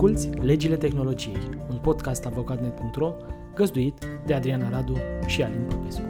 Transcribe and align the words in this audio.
Asculți 0.00 0.28
Legile 0.42 0.76
Tehnologiei, 0.76 1.36
un 1.70 1.76
podcast 1.76 2.24
avocatnet.ro 2.24 3.12
găzduit 3.54 3.94
de 4.26 4.34
Adriana 4.34 4.68
Radu 4.70 4.96
și 5.26 5.42
Alin 5.42 5.60
Popescu. 5.68 6.02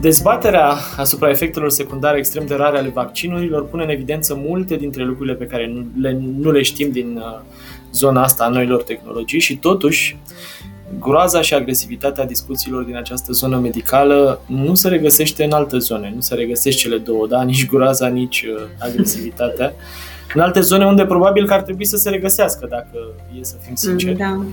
Dezbaterea 0.00 0.74
asupra 0.96 1.30
efectelor 1.30 1.70
secundare 1.70 2.18
extrem 2.18 2.46
de 2.46 2.54
rare 2.54 2.78
ale 2.78 2.88
vaccinurilor 2.88 3.66
pune 3.66 3.82
în 3.82 3.88
evidență 3.88 4.34
multe 4.34 4.76
dintre 4.76 5.04
lucrurile 5.04 5.34
pe 5.34 5.46
care 5.46 5.66
nu 5.66 5.86
le, 6.00 6.18
nu 6.36 6.50
le 6.50 6.62
știm 6.62 6.90
din 6.90 7.16
uh, 7.16 7.40
zona 7.92 8.22
asta 8.22 8.44
a 8.44 8.48
noilor 8.48 8.82
tehnologii 8.82 9.40
și 9.40 9.56
totuși 9.56 10.18
groaza 10.98 11.40
și 11.40 11.54
agresivitatea 11.54 12.26
discuțiilor 12.26 12.82
din 12.82 12.96
această 12.96 13.32
zonă 13.32 13.58
medicală 13.58 14.40
nu 14.46 14.74
se 14.74 14.88
regăsește 14.88 15.44
în 15.44 15.52
alte 15.52 15.78
zone, 15.78 16.12
nu 16.14 16.20
se 16.20 16.34
regăsește 16.34 16.80
cele 16.80 16.98
două, 16.98 17.26
da? 17.26 17.42
nici 17.42 17.68
groaza, 17.68 18.08
nici 18.08 18.42
uh, 18.42 18.62
agresivitatea. 18.78 19.74
În 20.34 20.40
alte 20.40 20.60
zone 20.60 20.86
unde 20.86 21.06
probabil 21.06 21.46
că 21.46 21.52
ar 21.52 21.62
trebui 21.62 21.84
să 21.84 21.96
se 21.96 22.10
regăsească, 22.10 22.66
dacă 22.70 22.98
e 23.40 23.44
să 23.44 23.54
fim 23.60 23.74
sinceri. 23.74 24.16
Da. 24.16 24.44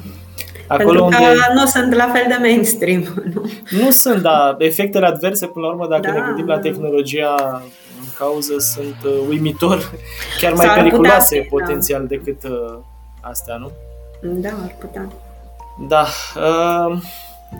Acolo 0.67 0.99
Pentru 0.99 1.19
că 1.19 1.29
unde... 1.29 1.59
nu 1.61 1.65
sunt 1.65 1.93
la 1.93 2.09
fel 2.13 2.25
de 2.27 2.37
mainstream. 2.39 3.01
Nu, 3.33 3.41
nu 3.83 3.91
sunt, 3.91 4.21
dar 4.21 4.55
efectele 4.57 5.05
adverse, 5.05 5.45
până 5.45 5.65
la 5.65 5.71
urmă, 5.71 5.87
dacă 5.87 6.07
da, 6.07 6.11
ne 6.11 6.19
gândim 6.25 6.45
la 6.45 6.59
tehnologia 6.59 7.61
în 7.99 8.07
cauză, 8.17 8.53
sunt 8.59 8.95
uh, 9.05 9.27
uimitor, 9.29 9.91
chiar 10.39 10.53
mai 10.53 10.65
S-ar 10.65 10.77
periculoase 10.77 11.35
putea, 11.35 11.49
potențial 11.49 12.01
da. 12.01 12.07
decât 12.07 12.43
uh, 12.43 12.77
astea, 13.21 13.55
nu? 13.55 13.71
Da, 14.21 14.49
ar 14.49 14.75
putea. 14.79 15.07
Da. 15.87 16.05
Uh, 16.35 16.97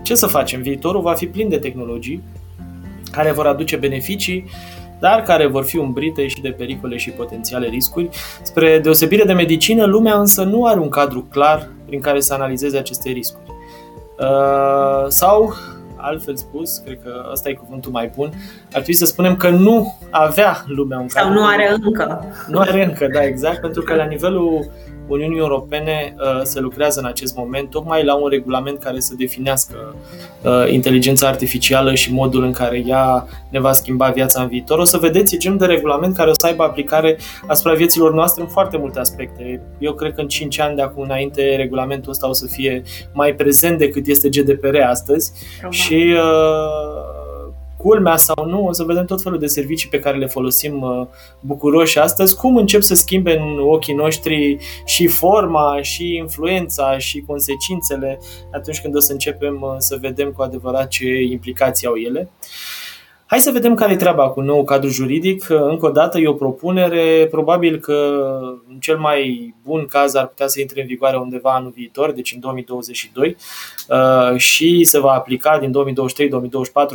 ce 0.02 0.14
să 0.14 0.26
facem? 0.26 0.62
Viitorul 0.62 1.00
va 1.00 1.14
fi 1.14 1.26
plin 1.26 1.48
de 1.48 1.58
tehnologii 1.58 2.22
care 3.10 3.32
vor 3.32 3.46
aduce 3.46 3.76
beneficii, 3.76 4.50
dar 4.98 5.22
care 5.22 5.46
vor 5.46 5.64
fi 5.64 5.78
umbrite 5.78 6.26
și 6.26 6.40
de 6.40 6.48
pericole 6.48 6.96
și 6.96 7.10
potențiale 7.10 7.66
riscuri. 7.66 8.08
Spre 8.42 8.78
deosebire 8.78 9.24
de 9.24 9.32
medicină, 9.32 9.84
lumea 9.84 10.18
însă 10.18 10.42
nu 10.42 10.64
are 10.64 10.80
un 10.80 10.88
cadru 10.88 11.22
clar 11.30 11.68
prin 11.86 12.00
care 12.00 12.20
să 12.20 12.34
analizeze 12.34 12.78
aceste 12.78 13.10
riscuri. 13.10 13.44
Uh, 14.18 15.04
sau, 15.08 15.54
altfel 15.96 16.36
spus, 16.36 16.78
cred 16.78 16.98
că 17.02 17.28
ăsta 17.32 17.48
e 17.48 17.52
cuvântul 17.52 17.92
mai 17.92 18.10
bun, 18.16 18.30
ar 18.64 18.70
trebui 18.70 18.94
să 18.94 19.04
spunem 19.04 19.36
că 19.36 19.48
nu 19.48 19.98
avea 20.10 20.64
lumea 20.66 20.98
un 20.98 21.06
cadru. 21.06 21.28
Sau 21.28 21.40
nu 21.40 21.46
are 21.46 21.76
încă. 21.82 22.24
Nu 22.48 22.58
are 22.58 22.84
încă, 22.84 23.08
da, 23.12 23.24
exact, 23.24 23.60
pentru 23.60 23.82
că 23.82 23.94
la 23.94 24.04
nivelul 24.04 24.70
Uniunii 25.06 25.38
Europene 25.38 26.14
uh, 26.18 26.40
se 26.42 26.60
lucrează 26.60 27.00
în 27.00 27.06
acest 27.06 27.36
moment 27.36 27.70
tocmai 27.70 28.04
la 28.04 28.14
un 28.14 28.28
regulament 28.28 28.78
care 28.78 29.00
să 29.00 29.14
definească 29.18 29.94
uh, 30.42 30.72
inteligența 30.72 31.28
artificială 31.28 31.94
și 31.94 32.12
modul 32.12 32.44
în 32.44 32.52
care 32.52 32.82
ea 32.86 33.26
ne 33.50 33.60
va 33.60 33.72
schimba 33.72 34.08
viața 34.08 34.42
în 34.42 34.48
viitor. 34.48 34.78
O 34.78 34.84
să 34.84 34.98
vedeți, 34.98 35.34
e 35.34 35.38
genul 35.38 35.58
de 35.58 35.66
regulament 35.66 36.16
care 36.16 36.30
o 36.30 36.34
să 36.40 36.46
aibă 36.46 36.62
aplicare 36.62 37.18
asupra 37.46 37.72
vieților 37.72 38.14
noastre 38.14 38.42
în 38.42 38.48
foarte 38.48 38.76
multe 38.76 38.98
aspecte. 38.98 39.60
Eu 39.78 39.92
cred 39.92 40.14
că 40.14 40.20
în 40.20 40.28
5 40.28 40.60
ani 40.60 40.76
de 40.76 40.82
acum 40.82 41.02
înainte 41.02 41.56
regulamentul 41.56 42.10
ăsta 42.10 42.28
o 42.28 42.32
să 42.32 42.46
fie 42.46 42.82
mai 43.12 43.34
prezent 43.34 43.78
decât 43.78 44.06
este 44.06 44.28
GDPR 44.28 44.76
astăzi 44.88 45.32
Probabil. 45.58 45.78
și 45.78 46.14
uh, 46.14 47.25
culmea 47.86 48.16
sau 48.16 48.46
nu, 48.46 48.66
o 48.66 48.72
să 48.72 48.84
vedem 48.84 49.04
tot 49.04 49.22
felul 49.22 49.38
de 49.38 49.46
servicii 49.46 49.88
pe 49.88 49.98
care 49.98 50.18
le 50.18 50.26
folosim 50.26 50.82
uh, 50.82 51.06
bucuroși 51.40 51.98
astăzi, 51.98 52.36
cum 52.36 52.56
încep 52.56 52.82
să 52.82 52.94
schimbe 52.94 53.36
în 53.36 53.58
ochii 53.58 53.94
noștri 53.94 54.58
și 54.84 55.06
forma, 55.06 55.82
și 55.82 56.14
influența, 56.14 56.98
și 56.98 57.24
consecințele 57.26 58.18
atunci 58.52 58.80
când 58.80 58.96
o 58.96 59.00
să 59.00 59.12
începem 59.12 59.60
uh, 59.60 59.74
să 59.78 59.98
vedem 60.00 60.32
cu 60.32 60.42
adevărat 60.42 60.88
ce 60.88 61.22
implicații 61.22 61.86
au 61.86 61.94
ele. 61.94 62.30
Hai 63.28 63.38
să 63.38 63.50
vedem 63.50 63.74
care 63.74 63.92
e 63.92 63.96
treaba 63.96 64.28
cu 64.28 64.40
nou 64.40 64.64
cadru 64.64 64.88
juridic. 64.88 65.46
Încă 65.48 65.86
o 65.86 65.90
dată 65.90 66.18
e 66.18 66.28
o 66.28 66.32
propunere, 66.32 67.28
probabil 67.30 67.78
că 67.78 68.28
în 68.68 68.78
cel 68.78 68.98
mai 68.98 69.54
bun 69.64 69.86
caz 69.86 70.14
ar 70.14 70.26
putea 70.26 70.46
să 70.46 70.60
intre 70.60 70.80
în 70.80 70.86
vigoare 70.86 71.16
undeva 71.16 71.54
anul 71.54 71.72
viitor, 71.74 72.12
deci 72.12 72.32
în 72.32 72.40
2022 72.40 73.36
uh, 73.88 74.36
și 74.36 74.84
se 74.84 74.98
va 74.98 75.10
aplica 75.10 75.58
din 75.58 75.72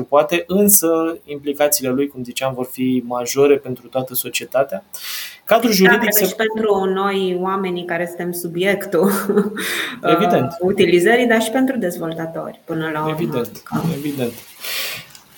2023-2024 0.03 0.07
poate, 0.09 0.44
însă 0.47 1.17
implicațiile 1.25 1.89
lui, 1.89 2.07
cum 2.07 2.23
ziceam, 2.23 2.53
vor 2.53 2.67
fi 2.72 3.03
majore 3.06 3.57
pentru 3.57 3.88
toată 3.88 4.13
societatea. 4.13 4.83
Cadrul 5.45 5.72
juridic 5.72 6.03
da, 6.03 6.09
se... 6.09 6.25
și 6.25 6.35
pentru 6.35 6.83
noi 6.94 7.38
oamenii 7.41 7.85
care 7.85 8.06
suntem 8.06 8.31
subiectul 8.31 9.11
Evident. 10.16 10.57
Uh, 10.59 10.69
utilizării, 10.69 11.27
dar 11.27 11.41
și 11.41 11.51
pentru 11.51 11.77
dezvoltatori 11.77 12.59
până 12.66 12.89
la 12.94 13.00
urmă. 13.00 13.16
Evident, 13.19 13.63
evident. 13.97 14.33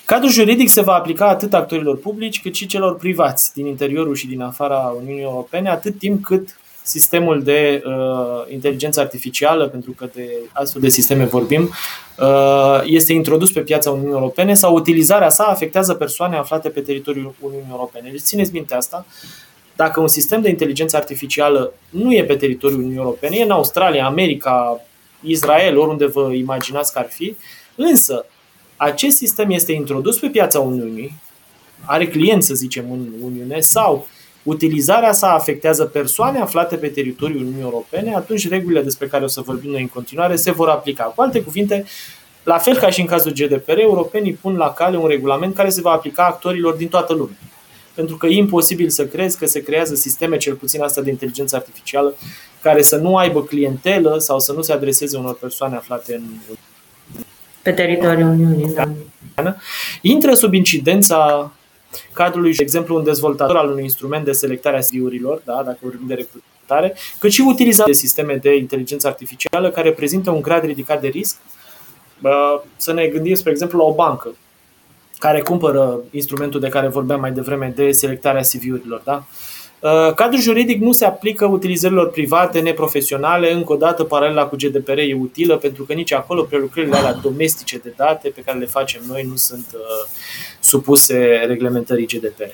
Cadrul 0.06 0.32
juridic 0.32 0.70
se 0.70 0.82
va 0.82 0.94
aplica 0.94 1.28
atât 1.28 1.54
actorilor 1.54 1.98
publici 1.98 2.42
cât 2.42 2.56
și 2.56 2.66
celor 2.66 2.96
privați 2.96 3.54
din 3.54 3.66
interiorul 3.66 4.16
și 4.16 4.28
din 4.28 4.42
afara 4.42 4.94
Uniunii 4.98 5.24
Europene, 5.24 5.70
atât 5.70 5.98
timp 5.98 6.24
cât 6.24 6.58
sistemul 6.82 7.44
de 7.44 7.84
uh, 7.86 8.52
inteligență 8.54 9.00
artificială, 9.00 9.68
pentru 9.68 9.92
că 9.92 10.10
de 10.14 10.30
astfel 10.52 10.82
de 10.82 10.90
sisteme 10.90 11.26
vorbim, 11.26 11.70
uh, 12.20 12.82
este 12.86 13.14
introdus 13.14 13.52
pe 13.52 13.60
piața 13.60 13.92
Uniunii 13.92 14.14
Europene 14.14 14.54
sau 14.54 14.76
utilizarea 14.76 15.30
sa 15.30 15.44
afectează 15.44 15.94
persoane 15.94 16.36
aflate 16.36 16.70
pe 16.70 16.80
teritoriul 16.80 17.34
Uniunii 17.40 17.68
Europene. 17.72 18.10
Deci 18.12 18.22
țineți 18.22 18.52
minte 18.54 18.76
asta. 18.76 19.06
Dacă 19.76 20.00
un 20.00 20.08
sistem 20.08 20.42
de 20.42 20.50
inteligență 20.50 20.98
artificială 20.98 21.74
nu 21.90 22.14
e 22.14 22.24
pe 22.24 22.36
teritoriul 22.36 22.80
Uniunii 22.80 23.00
Europene, 23.00 23.36
e 23.36 23.44
în 23.44 23.52
Australia, 23.52 24.06
America, 24.06 24.82
Israel, 25.22 25.78
oriunde 25.78 26.06
vă 26.06 26.32
imaginați 26.34 26.94
că 26.94 27.00
ar 27.00 27.08
fi, 27.10 27.36
însă 27.76 28.26
acest 28.84 29.18
sistem 29.18 29.50
este 29.50 29.72
introdus 29.72 30.20
pe 30.20 30.28
piața 30.28 30.60
Uniunii, 30.60 31.14
are 31.86 32.08
clienți, 32.08 32.48
să 32.48 32.54
zicem, 32.54 32.92
în 32.92 33.08
Uniune, 33.22 33.60
sau 33.60 34.08
utilizarea 34.44 35.12
sa 35.12 35.34
afectează 35.34 35.86
persoane 35.86 36.40
aflate 36.40 36.76
pe 36.76 36.88
teritoriul 36.88 37.40
Uniunii 37.40 37.62
Europene, 37.62 38.16
atunci 38.16 38.50
regulile 38.50 38.82
despre 38.82 39.08
care 39.08 39.24
o 39.24 39.28
să 39.28 39.42
vorbim 39.42 39.72
noi 39.72 39.82
în 39.82 39.88
continuare 39.88 40.36
se 40.36 40.52
vor 40.52 40.70
aplica. 40.70 41.04
Cu 41.04 41.22
alte 41.22 41.42
cuvinte, 41.42 41.86
la 42.44 42.58
fel 42.58 42.78
ca 42.78 42.90
și 42.90 43.00
în 43.00 43.06
cazul 43.06 43.32
GDPR, 43.32 43.78
europenii 43.78 44.34
pun 44.34 44.56
la 44.56 44.74
cale 44.74 44.98
un 44.98 45.08
regulament 45.08 45.56
care 45.56 45.70
se 45.70 45.82
va 45.82 45.92
aplica 45.92 46.26
actorilor 46.26 46.74
din 46.74 46.88
toată 46.88 47.14
lumea. 47.14 47.38
Pentru 47.94 48.18
că 48.18 48.28
e 48.28 48.36
imposibil 48.36 48.90
să 48.90 49.06
crezi 49.06 49.38
că 49.38 49.46
se 49.46 49.64
creează 49.64 49.96
sisteme, 49.96 50.38
cel 50.38 50.54
puțin 50.54 50.82
asta 50.82 51.02
de 51.02 51.10
inteligență 51.10 51.56
artificială, 51.56 52.14
care 52.62 52.82
să 52.82 52.96
nu 52.96 53.18
aibă 53.18 53.44
clientelă 53.44 54.18
sau 54.18 54.40
să 54.40 54.54
nu 54.54 54.62
se 54.62 54.72
adreseze 54.72 55.18
unor 55.18 55.36
persoane 55.36 55.76
aflate 55.76 56.16
în 56.16 56.56
pe 57.64 57.72
teritoriul 57.72 58.30
Uniunii. 58.30 58.74
Da. 58.74 59.56
Intră 60.02 60.34
sub 60.34 60.54
incidența 60.54 61.52
cadrului, 62.14 62.54
de 62.54 62.64
exemplu, 62.64 62.96
un 62.96 63.04
dezvoltator 63.04 63.56
al 63.56 63.70
unui 63.70 63.84
instrument 63.84 64.26
de 64.26 64.32
selectare 64.32 64.78
a 64.78 64.80
CV-urilor, 64.80 65.42
da, 65.46 65.62
dacă 65.66 65.78
vorbim 65.82 66.08
de 66.08 66.14
recrutare, 66.14 66.96
cât 67.20 67.32
și 67.32 67.42
utilizarea 67.42 67.94
de 67.94 68.00
sisteme 68.00 68.36
de 68.36 68.56
inteligență 68.56 69.08
artificială 69.08 69.72
care 69.72 69.92
prezintă 69.92 70.32
un 70.32 70.42
grad 70.42 70.64
ridicat 70.64 71.02
de 71.02 71.08
risc. 71.08 71.38
Să 72.76 72.94
ne 72.94 73.08
gândim, 73.08 73.34
spre 73.34 73.52
exemplu, 73.52 73.78
la 73.78 73.86
o 73.86 73.94
bancă 73.94 74.36
care 75.18 75.42
cumpără 75.42 76.00
instrumentul 76.12 76.60
de 76.60 76.70
care 76.70 76.88
vorbeam 76.88 77.20
mai 77.20 77.32
devreme 77.32 77.74
de 77.76 77.92
selectarea 77.92 78.42
CV-urilor. 78.42 79.02
Da? 79.04 79.14
Uh, 79.14 79.53
cadrul 80.16 80.42
juridic 80.42 80.82
nu 80.82 80.92
se 80.92 81.06
aplică 81.06 81.46
utilizărilor 81.46 82.10
private, 82.10 82.60
neprofesionale, 82.60 83.54
încă 83.54 83.74
o 83.74 83.76
dată 83.76 84.04
paralela 84.04 84.46
cu 84.46 84.56
GDPR 84.56 84.98
e 84.98 85.18
utilă 85.22 85.58
pentru 85.58 85.84
că 85.84 85.94
nici 85.94 86.14
acolo 86.14 86.44
prelucrările 86.44 86.96
alea 86.96 87.14
domestice 87.14 87.78
de 87.78 87.94
date 87.96 88.30
pe 88.30 88.42
care 88.42 88.58
le 88.58 88.66
facem 88.66 89.02
noi 89.08 89.26
nu 89.30 89.36
sunt 89.36 89.66
uh, 89.74 90.10
supuse 90.60 91.44
reglementării 91.48 92.06
GDPR. 92.06 92.54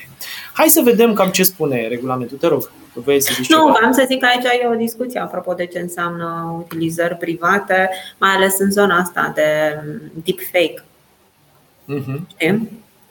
Hai 0.53 0.67
să 0.67 0.81
vedem 0.83 1.13
cam 1.13 1.29
ce 1.29 1.43
spune 1.43 1.87
regulamentul, 1.87 2.37
te 2.37 2.47
rog. 2.47 2.71
Vrei 2.93 3.21
să 3.21 3.31
zici 3.35 3.49
nu, 3.49 3.57
ceva? 3.57 3.79
am 3.85 3.91
să 3.91 4.05
zic 4.07 4.19
că 4.19 4.25
aici 4.25 4.61
e 4.61 4.67
o 4.67 4.75
discuție 4.75 5.19
apropo 5.19 5.53
de 5.53 5.65
ce 5.65 5.79
înseamnă 5.79 6.55
utilizări 6.57 7.15
private, 7.15 7.89
mai 8.17 8.29
ales 8.29 8.59
în 8.59 8.71
zona 8.71 8.97
asta 8.97 9.31
de 9.35 9.79
deepfake. 10.23 10.83
Uh-huh. 11.93 12.19
Știi? 12.37 12.69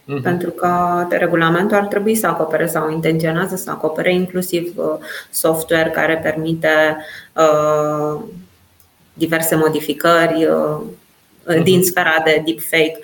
Uh-huh. 0.08 0.22
pentru 0.22 0.50
că 0.50 1.06
regulamentul 1.10 1.76
ar 1.76 1.86
trebui 1.86 2.14
să 2.14 2.26
acopere 2.26 2.66
sau 2.66 2.90
intenționează 2.90 3.56
să 3.56 3.70
acopere 3.70 4.14
inclusiv 4.14 4.72
uh, 4.76 4.84
software 5.30 5.90
care 5.90 6.20
permite 6.22 6.96
uh, 7.32 8.20
diverse 9.12 9.54
modificări 9.54 10.44
uh, 10.44 10.80
uh-huh. 11.52 11.62
din 11.62 11.82
sfera 11.82 12.22
de 12.24 12.42
deepfake. 12.44 12.98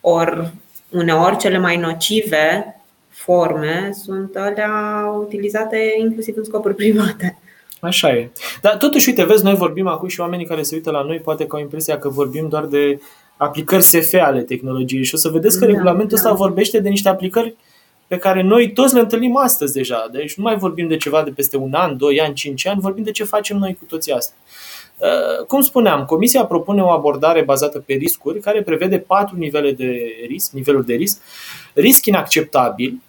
Ori 0.00 0.50
uneori 0.90 1.36
cele 1.36 1.58
mai 1.58 1.76
nocive 1.76 2.80
forme 3.08 3.90
sunt 4.04 4.36
alea 4.36 5.04
utilizate 5.18 5.94
inclusiv 5.98 6.36
în 6.36 6.44
scopuri 6.44 6.74
private. 6.74 7.38
Așa 7.80 8.08
e. 8.08 8.30
Dar 8.60 8.76
totuși, 8.76 9.08
uite, 9.08 9.24
vezi, 9.24 9.44
noi 9.44 9.54
vorbim 9.54 9.86
acum 9.86 10.08
și 10.08 10.20
oamenii 10.20 10.46
care 10.46 10.62
se 10.62 10.74
uită 10.74 10.90
la 10.90 11.02
noi 11.02 11.18
poate 11.18 11.46
că 11.46 11.56
au 11.56 11.62
impresia 11.62 11.98
că 11.98 12.08
vorbim 12.08 12.48
doar 12.48 12.64
de 12.64 13.00
aplicări 13.40 13.82
SF 13.82 14.14
ale 14.20 14.42
tehnologiei 14.42 15.04
și 15.04 15.14
o 15.14 15.18
să 15.18 15.28
vedeți 15.28 15.58
că 15.58 15.64
da, 15.64 15.72
regulamentul 15.72 16.16
ăsta 16.16 16.28
da. 16.28 16.34
vorbește 16.34 16.80
de 16.80 16.88
niște 16.88 17.08
aplicări 17.08 17.54
pe 18.06 18.16
care 18.16 18.42
noi 18.42 18.72
toți 18.72 18.94
le 18.94 19.00
întâlnim 19.00 19.36
astăzi 19.36 19.72
deja. 19.72 20.08
Deci 20.12 20.34
nu 20.34 20.42
mai 20.42 20.56
vorbim 20.56 20.88
de 20.88 20.96
ceva 20.96 21.22
de 21.22 21.30
peste 21.30 21.56
un 21.56 21.74
an, 21.74 21.96
doi 21.96 22.20
ani, 22.20 22.34
cinci 22.34 22.66
ani, 22.66 22.80
vorbim 22.80 23.04
de 23.04 23.10
ce 23.10 23.24
facem 23.24 23.56
noi 23.56 23.76
cu 23.78 23.84
toții 23.84 24.12
asta. 24.12 24.32
Uh, 24.98 25.46
cum 25.46 25.60
spuneam, 25.60 26.04
Comisia 26.04 26.44
propune 26.44 26.82
o 26.82 26.88
abordare 26.88 27.42
bazată 27.42 27.78
pe 27.78 27.92
riscuri 27.92 28.40
care 28.40 28.62
prevede 28.62 28.98
patru 28.98 29.36
nivele 29.36 29.72
de 29.72 30.00
risc, 30.26 30.52
niveluri 30.52 30.86
de 30.86 30.94
risc. 30.94 31.20
Risc 31.74 32.06
inacceptabil, 32.06 33.00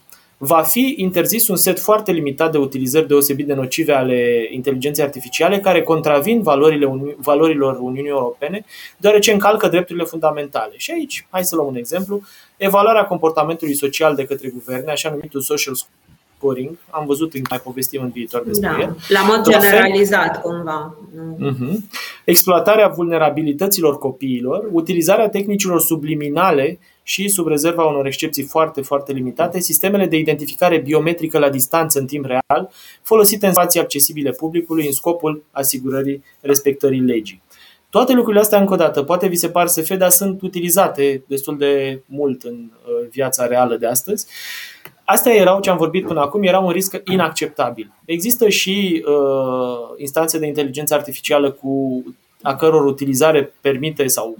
va 0.43 0.61
fi 0.61 0.93
interzis 0.97 1.47
un 1.47 1.55
set 1.55 1.79
foarte 1.79 2.11
limitat 2.11 2.51
de 2.51 2.57
utilizări 2.57 3.07
deosebit 3.07 3.47
de 3.47 3.53
nocive 3.53 3.93
ale 3.93 4.47
inteligenței 4.51 5.03
artificiale 5.03 5.59
care 5.59 5.83
contravin 5.83 6.41
valorile, 6.41 7.15
valorilor 7.17 7.77
Uniunii 7.79 8.09
Europene, 8.09 8.65
deoarece 8.97 9.31
încalcă 9.31 9.67
drepturile 9.67 10.03
fundamentale. 10.03 10.73
Și 10.77 10.91
aici, 10.91 11.27
hai 11.29 11.43
să 11.43 11.55
luăm 11.55 11.67
un 11.67 11.75
exemplu, 11.75 12.21
evaluarea 12.57 13.05
comportamentului 13.05 13.73
social 13.73 14.15
de 14.15 14.25
către 14.25 14.49
guverne, 14.49 14.91
așa 14.91 15.09
numitul 15.09 15.41
social 15.41 15.73
scoring. 16.41 16.77
Am 16.89 17.05
văzut, 17.05 17.49
mai 17.49 17.59
povestim 17.59 18.01
în 18.01 18.09
viitor 18.09 18.43
despre 18.43 18.69
da, 18.69 18.81
el. 18.81 18.97
La 19.07 19.21
mod 19.21 19.49
generalizat, 19.49 20.41
fel, 20.41 20.41
cumva. 20.41 20.95
Uh-huh. 21.35 21.75
Exploatarea 22.25 22.88
vulnerabilităților 22.88 23.97
copiilor, 23.97 24.69
utilizarea 24.71 25.29
tehnicilor 25.29 25.81
subliminale 25.81 26.79
și, 27.03 27.27
sub 27.27 27.47
rezerva 27.47 27.83
unor 27.83 28.05
excepții 28.05 28.43
foarte, 28.43 28.81
foarte 28.81 29.11
limitate, 29.13 29.59
sistemele 29.59 30.05
de 30.05 30.17
identificare 30.17 30.77
biometrică 30.77 31.39
la 31.39 31.49
distanță 31.49 31.99
în 31.99 32.05
timp 32.05 32.25
real, 32.25 32.69
folosite 33.01 33.45
în 33.45 33.53
spații 33.53 33.79
accesibile 33.79 34.31
publicului 34.31 34.85
în 34.85 34.91
scopul 34.91 35.43
asigurării 35.51 36.23
respectării 36.41 36.99
legii. 36.99 37.41
Toate 37.89 38.13
lucrurile 38.13 38.41
astea, 38.41 38.59
încă 38.59 38.73
o 38.73 38.75
dată, 38.75 39.03
poate 39.03 39.27
vi 39.27 39.35
se 39.35 39.49
par 39.49 39.67
SF, 39.67 39.93
dar 39.93 40.09
sunt 40.09 40.41
utilizate 40.41 41.23
destul 41.27 41.57
de 41.57 42.01
mult 42.05 42.43
în 42.43 42.53
uh, 42.53 43.07
viața 43.09 43.45
reală 43.45 43.77
de 43.77 43.88
astăzi. 43.88 44.27
Astea 45.06 45.33
erau, 45.33 45.59
ce 45.59 45.69
am 45.69 45.77
vorbit 45.77 46.06
până 46.06 46.19
acum, 46.19 46.44
era 46.44 46.59
un 46.59 46.71
risc 46.71 47.01
inacceptabil. 47.06 47.94
Există 48.06 48.50
și 48.50 49.06
uh, 49.07 49.98
instanțe 49.98 50.39
de 50.39 50.45
inteligență 50.45 50.94
artificială 50.94 51.51
cu 51.51 52.03
a 52.42 52.56
căror 52.56 52.86
utilizare 52.86 53.53
permite 53.62 54.07
sau 54.07 54.38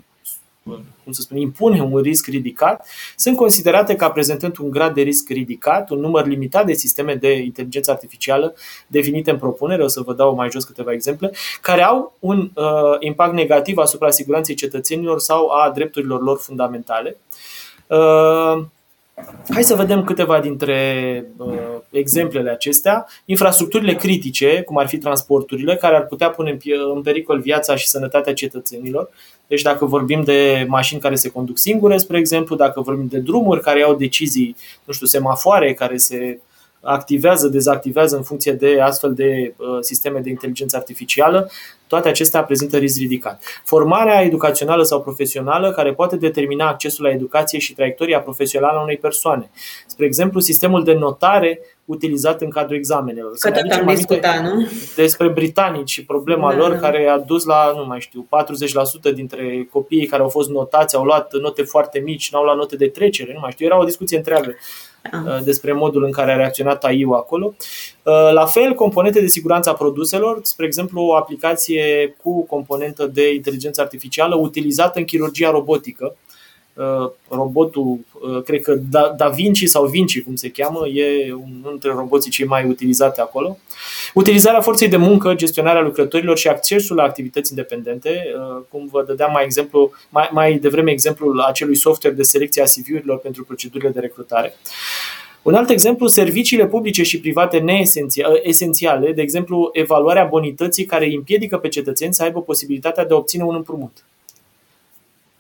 cum 1.04 1.12
să 1.12 1.22
spun, 1.22 1.38
impune 1.38 1.82
un 1.82 2.02
risc 2.02 2.28
ridicat, 2.28 2.88
sunt 3.16 3.36
considerate 3.36 3.96
ca 3.96 4.12
prezentând 4.12 4.58
un 4.58 4.70
grad 4.70 4.94
de 4.94 5.02
risc 5.02 5.30
ridicat, 5.30 5.90
un 5.90 6.00
număr 6.00 6.26
limitat 6.26 6.66
de 6.66 6.74
sisteme 6.74 7.16
de 7.16 7.34
inteligență 7.34 7.92
artificială 7.92 8.56
definite 8.88 9.32
în 9.32 9.38
propunere, 9.38 9.84
o 9.84 9.88
să 9.88 10.02
vă 10.02 10.14
dau 10.14 10.36
mai 10.36 10.50
jos 10.50 10.64
câteva 10.64 10.92
exemple, 10.92 11.32
care 11.62 11.84
au 11.84 12.16
un 12.20 12.52
uh, 12.56 12.64
impact 13.00 13.34
negativ 13.34 13.78
asupra 13.78 14.10
siguranței 14.10 14.56
cetățenilor 14.56 15.20
sau 15.20 15.50
a 15.50 15.72
drepturilor 15.76 16.22
lor 16.22 16.38
fundamentale. 16.38 17.18
Uh, 17.88 18.64
Hai 19.50 19.64
să 19.64 19.76
vedem 19.76 20.04
câteva 20.04 20.40
dintre 20.40 21.26
uh, 21.38 21.54
exemplele 21.90 22.50
acestea. 22.50 23.08
Infrastructurile 23.26 23.96
critice, 23.96 24.62
cum 24.62 24.78
ar 24.78 24.88
fi 24.88 24.98
transporturile, 24.98 25.76
care 25.76 25.96
ar 25.96 26.06
putea 26.06 26.30
pune 26.30 26.58
în 26.96 27.02
pericol 27.02 27.40
viața 27.40 27.76
și 27.76 27.88
sănătatea 27.88 28.34
cetățenilor. 28.34 29.10
Deci 29.48 29.62
dacă 29.62 29.86
vorbim 29.86 30.22
de 30.24 30.66
mașini 30.68 31.02
care 31.02 31.16
se 31.16 31.30
conduc 31.30 31.58
singure, 31.58 31.98
spre 31.98 32.18
exemplu, 32.18 32.56
dacă 32.56 32.82
vorbim 32.82 33.08
de 33.08 33.18
drumuri 33.18 33.62
care 33.62 33.84
au 33.84 33.96
decizii, 33.96 34.56
nu 34.84 34.94
știu, 34.94 35.06
semafoare 35.06 35.74
care 35.74 35.98
se 35.98 36.40
activează, 36.82 37.48
dezactivează 37.48 38.16
în 38.16 38.24
funcție 38.24 38.52
de 38.52 38.80
astfel 38.82 39.14
de 39.14 39.54
uh, 39.58 39.68
sisteme 39.80 40.20
de 40.20 40.30
inteligență 40.30 40.78
artificială, 40.78 41.52
toate 41.88 42.10
acestea 42.10 42.44
prezintă 42.44 42.78
risc 42.78 42.98
ridicat. 42.98 43.44
Formarea 43.64 44.22
educațională 44.22 44.84
sau 44.84 45.02
profesională 45.02 45.72
care 45.72 45.94
poate 45.94 46.16
determina 46.16 46.68
accesul 46.68 47.06
la 47.06 47.12
educație 47.12 47.60
și 47.60 47.74
traiectoria 47.74 48.20
profesională 48.20 48.78
a 48.78 48.82
unei 48.82 48.98
persoane. 48.98 49.50
Spre 49.88 50.06
exemplu, 50.06 50.40
sistemul 50.40 50.84
de 50.84 50.94
notare 50.94 51.60
utilizat 51.86 52.42
în 52.42 52.50
cadrul 52.50 52.78
examenelor. 52.78 53.32
Că 53.40 53.52
tot 53.52 53.72
am 53.72 53.96
discutat, 53.96 54.42
nu? 54.44 54.68
Despre 54.96 55.28
britanici 55.28 55.90
și 55.90 56.06
problema 56.06 56.52
da, 56.52 56.58
lor 56.58 56.72
da. 56.72 56.78
care 56.78 57.08
a 57.08 57.18
dus 57.18 57.46
la, 57.46 57.74
nu 57.76 57.86
mai 57.86 58.00
știu, 58.00 58.28
40% 59.12 59.14
dintre 59.14 59.68
copiii 59.72 60.06
care 60.06 60.22
au 60.22 60.30
fost 60.30 60.50
notați 60.50 60.96
au 60.96 61.04
luat 61.04 61.34
note 61.42 61.62
foarte 61.62 62.00
mici, 62.00 62.32
n-au 62.32 62.44
luat 62.44 62.56
note 62.56 62.76
de 62.76 62.88
trecere, 62.88 63.34
nu 63.34 63.40
mai 63.40 63.52
știu. 63.52 63.66
Era 63.66 63.80
o 63.80 63.84
discuție 63.84 64.18
întreagă 64.18 64.48
da. 64.48 64.52
Uh, 64.52 64.91
despre 65.44 65.74
modul 65.74 66.04
în 66.04 66.12
care 66.12 66.32
a 66.32 66.36
reacționat 66.36 66.84
AI-ul 66.84 67.16
acolo. 67.16 67.54
Uh, 68.04 68.32
la 68.34 68.46
fel, 68.46 68.74
componente 68.74 69.20
de 69.20 69.28
siguranță 69.28 69.70
a 69.70 69.74
produselor, 69.74 70.40
spre 70.44 70.66
exemplu, 70.66 71.02
o 71.02 71.16
aplicație 71.16 72.16
cu 72.24 72.46
componentă 72.46 73.06
de 73.08 73.34
inteligență 73.34 73.82
artificială 73.82 74.36
utilizată 74.36 75.00
în 75.00 75.06
chirurgia 75.06 75.52
robotică, 75.52 76.06
Uh, 76.06 76.31
robotul, 77.28 78.00
uh, 78.22 78.44
cred 78.44 78.62
că 78.62 78.76
da, 78.90 79.14
da 79.18 79.28
Vinci 79.30 79.66
sau 79.66 79.86
Vinci, 79.86 80.24
cum 80.24 80.36
se 80.36 80.50
cheamă, 80.50 80.88
e 80.88 81.34
unul 81.34 81.68
dintre 81.70 81.92
roboții 81.92 82.32
cei 82.32 82.46
mai 82.46 82.66
utilizate 82.66 83.22
acolo. 83.22 83.58
Utilizarea 84.14 84.62
forței 84.62 84.88
de 84.88 84.98
muncă, 84.98 85.34
gestionarea 85.34 85.82
lucrătorilor 85.82 86.38
și 86.38 86.48
accesul 86.48 86.96
la 86.96 87.04
activități 87.04 87.52
independente, 87.52 88.24
uh, 88.36 88.62
cum 88.70 88.88
vă 88.92 89.04
dădeam 89.04 89.32
mai, 89.32 89.44
exemplu, 89.44 89.92
mai, 90.10 90.30
mai 90.32 90.58
devreme 90.58 90.92
exemplul 90.92 91.40
acelui 91.40 91.76
software 91.76 92.16
de 92.16 92.24
selecție 92.24 92.62
a 92.62 92.66
CV-urilor 92.66 93.18
pentru 93.18 93.44
procedurile 93.44 93.90
de 93.90 94.00
recrutare. 94.00 94.54
Un 95.42 95.54
alt 95.54 95.70
exemplu, 95.70 96.08
serviciile 96.08 96.68
publice 96.68 97.04
și 97.04 97.20
private 97.20 97.60
neesențiale, 97.60 99.12
de 99.12 99.22
exemplu, 99.22 99.70
evaluarea 99.74 100.24
bonității 100.24 100.86
care 100.86 101.14
împiedică 101.16 101.58
pe 101.58 101.68
cetățeni 101.68 102.14
să 102.14 102.24
aibă 102.24 102.42
posibilitatea 102.42 103.06
de 103.06 103.14
a 103.14 103.18
obține 103.18 103.44
un 103.44 103.56
împrumut. 103.56 104.06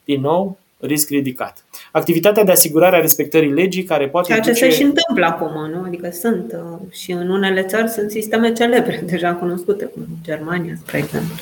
Din 0.05 0.21
nou, 0.21 0.57
risc 0.81 1.09
ridicat. 1.09 1.65
Activitatea 1.91 2.43
de 2.43 2.51
asigurare 2.51 2.95
a 2.95 2.99
respectării 2.99 3.51
legii 3.51 3.83
care 3.83 4.07
poate 4.07 4.27
Ceea 4.27 4.39
ce 4.39 4.51
duce... 4.51 4.63
se 4.63 4.69
și 4.69 4.81
întâmplă 4.81 5.25
acum, 5.25 5.69
nu? 5.69 5.83
Adică 5.85 6.09
sunt 6.11 6.51
uh, 6.53 6.91
și 6.91 7.11
în 7.11 7.29
unele 7.29 7.63
țări 7.63 7.89
sunt 7.89 8.11
sisteme 8.11 8.53
celebre 8.53 9.03
deja 9.11 9.33
cunoscute, 9.33 9.85
cum 9.85 10.07
Germania, 10.23 10.73
spre 10.79 10.97
exemplu. 10.97 11.35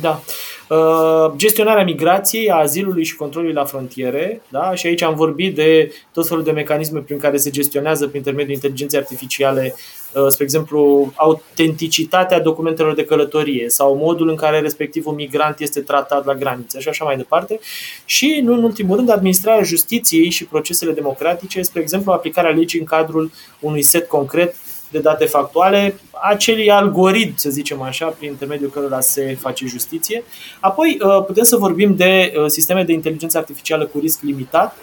Da. 0.00 0.22
Uh, 0.68 1.32
gestionarea 1.36 1.84
migrației, 1.84 2.50
a 2.50 2.54
azilului 2.54 3.04
și 3.04 3.16
controlului 3.16 3.54
la 3.54 3.64
frontiere. 3.64 4.42
Da? 4.48 4.74
Și 4.74 4.86
aici 4.86 5.02
am 5.02 5.14
vorbit 5.14 5.54
de 5.54 5.92
tot 6.12 6.28
felul 6.28 6.44
de 6.44 6.50
mecanisme 6.50 7.00
prin 7.00 7.18
care 7.18 7.36
se 7.36 7.50
gestionează 7.50 8.06
prin 8.06 8.16
intermediul 8.16 8.54
inteligenței 8.54 8.98
artificiale, 8.98 9.74
uh, 9.74 10.01
spre 10.28 10.44
exemplu, 10.44 11.12
autenticitatea 11.16 12.40
documentelor 12.40 12.94
de 12.94 13.04
călătorie 13.04 13.68
sau 13.68 13.96
modul 13.96 14.28
în 14.28 14.36
care 14.36 14.60
respectivul 14.60 15.14
migrant 15.14 15.60
este 15.60 15.80
tratat 15.80 16.24
la 16.24 16.34
graniță 16.34 16.78
și 16.78 16.88
așa 16.88 17.04
mai 17.04 17.16
departe. 17.16 17.60
Și, 18.04 18.40
nu 18.44 18.52
în 18.52 18.62
ultimul 18.62 18.96
rând, 18.96 19.10
administrarea 19.10 19.62
justiției 19.62 20.30
și 20.30 20.44
procesele 20.44 20.92
democratice, 20.92 21.62
spre 21.62 21.80
exemplu, 21.80 22.12
aplicarea 22.12 22.50
legii 22.50 22.78
în 22.80 22.86
cadrul 22.86 23.30
unui 23.60 23.82
set 23.82 24.08
concret 24.08 24.54
de 24.92 24.98
date 24.98 25.24
factuale, 25.24 25.94
acelui 26.10 26.70
algoritm, 26.70 27.36
să 27.36 27.50
zicem 27.50 27.82
așa, 27.82 28.06
prin 28.06 28.30
intermediul 28.30 28.70
cărora 28.70 29.00
se 29.00 29.36
face 29.40 29.66
justiție. 29.66 30.24
Apoi 30.60 30.98
uh, 31.00 31.24
putem 31.26 31.44
să 31.44 31.56
vorbim 31.56 31.94
de 31.96 32.32
uh, 32.36 32.44
sisteme 32.46 32.84
de 32.84 32.92
inteligență 32.92 33.38
artificială 33.38 33.86
cu 33.86 33.98
risc 33.98 34.20
limitat. 34.22 34.76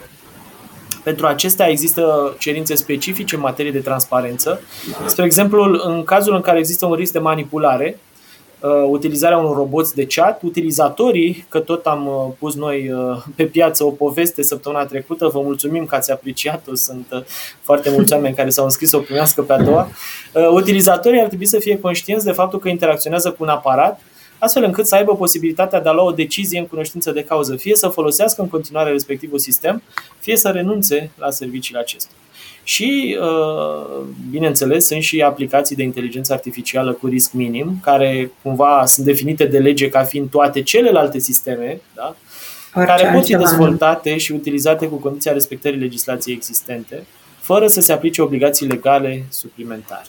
Pentru 1.09 1.27
acestea 1.27 1.67
există 1.69 2.35
cerințe 2.39 2.75
specifice 2.75 3.35
în 3.35 3.41
materie 3.41 3.71
de 3.71 3.79
transparență. 3.79 4.61
Spre 5.05 5.25
exemplu, 5.25 5.79
în 5.83 6.03
cazul 6.03 6.35
în 6.35 6.41
care 6.41 6.57
există 6.57 6.85
un 6.85 6.93
risc 6.93 7.11
de 7.11 7.19
manipulare, 7.19 7.99
Uh, 8.61 8.69
utilizarea 8.89 9.37
unor 9.37 9.55
roboți 9.55 9.95
de 9.95 10.05
chat. 10.05 10.41
Utilizatorii, 10.41 11.45
că 11.49 11.59
tot 11.59 11.85
am 11.85 12.07
uh, 12.07 12.33
pus 12.39 12.55
noi 12.55 12.91
uh, 12.91 13.23
pe 13.35 13.43
piață 13.43 13.83
o 13.83 13.89
poveste 13.89 14.43
săptămâna 14.43 14.85
trecută, 14.85 15.27
vă 15.27 15.41
mulțumim 15.41 15.85
că 15.85 15.95
ați 15.95 16.11
apreciat-o, 16.11 16.75
sunt 16.75 17.25
foarte 17.61 17.89
mulți 17.89 18.13
oameni 18.13 18.35
care 18.35 18.49
s-au 18.49 18.63
înscris 18.63 18.89
să 18.89 18.97
o 18.97 18.99
primească 18.99 19.41
pe 19.41 19.53
a 19.53 19.61
doua. 19.61 19.89
Utilizatorii 20.51 21.19
ar 21.19 21.27
trebui 21.27 21.45
să 21.45 21.59
fie 21.59 21.79
conștienți 21.79 22.25
de 22.25 22.31
faptul 22.31 22.59
că 22.59 22.69
interacționează 22.69 23.29
cu 23.31 23.43
un 23.43 23.49
aparat 23.49 24.01
astfel 24.39 24.63
încât 24.63 24.87
să 24.87 24.95
aibă 24.95 25.15
posibilitatea 25.15 25.81
de 25.81 25.89
a 25.89 25.91
lua 25.91 26.03
o 26.03 26.11
decizie 26.11 26.59
în 26.59 26.67
cunoștință 26.67 27.11
de 27.11 27.23
cauză, 27.23 27.55
fie 27.55 27.75
să 27.75 27.87
folosească 27.87 28.41
în 28.41 28.47
continuare 28.47 28.91
respectivul 28.91 29.39
sistem, 29.39 29.81
fie 30.19 30.35
să 30.35 30.49
renunțe 30.49 31.11
la 31.17 31.29
serviciile 31.29 31.79
acestea. 31.79 32.15
Și, 32.63 33.17
uh, 33.21 34.03
bineînțeles, 34.29 34.85
sunt 34.85 35.01
și 35.01 35.21
aplicații 35.21 35.75
de 35.75 35.83
inteligență 35.83 36.33
artificială 36.33 36.93
cu 36.93 37.07
risc 37.07 37.31
minim, 37.31 37.79
care 37.83 38.31
cumva 38.41 38.85
sunt 38.85 39.05
definite 39.05 39.45
de 39.45 39.59
lege 39.59 39.89
ca 39.89 40.03
fiind 40.03 40.29
toate 40.29 40.61
celelalte 40.61 41.19
sisteme, 41.19 41.81
da? 41.95 42.15
care 42.71 43.11
pot 43.13 43.25
fi 43.25 43.35
dezvoltate 43.35 44.17
și 44.17 44.31
utilizate 44.31 44.87
cu 44.87 44.95
condiția 44.95 45.33
respectării 45.33 45.79
legislației 45.79 46.35
existente, 46.35 47.05
fără 47.39 47.67
să 47.67 47.81
se 47.81 47.91
aplice 47.91 48.21
obligații 48.21 48.67
legale 48.67 49.23
suplimentare. 49.29 50.07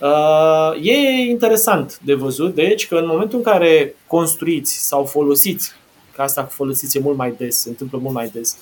Uh, 0.00 0.86
e 0.86 0.96
interesant 1.28 1.98
de 2.04 2.14
văzut, 2.14 2.54
deci, 2.54 2.88
că 2.88 2.96
în 2.96 3.06
momentul 3.06 3.38
în 3.38 3.44
care 3.44 3.94
construiți 4.06 4.86
sau 4.86 5.04
folosiți, 5.04 5.72
că 6.14 6.22
asta 6.22 6.44
cu 6.44 6.50
folosiți 6.50 6.96
e 6.96 7.00
mult 7.00 7.16
mai 7.16 7.34
des, 7.38 7.56
se 7.56 7.68
întâmplă 7.68 7.98
mult 7.98 8.14
mai 8.14 8.30
des, 8.32 8.56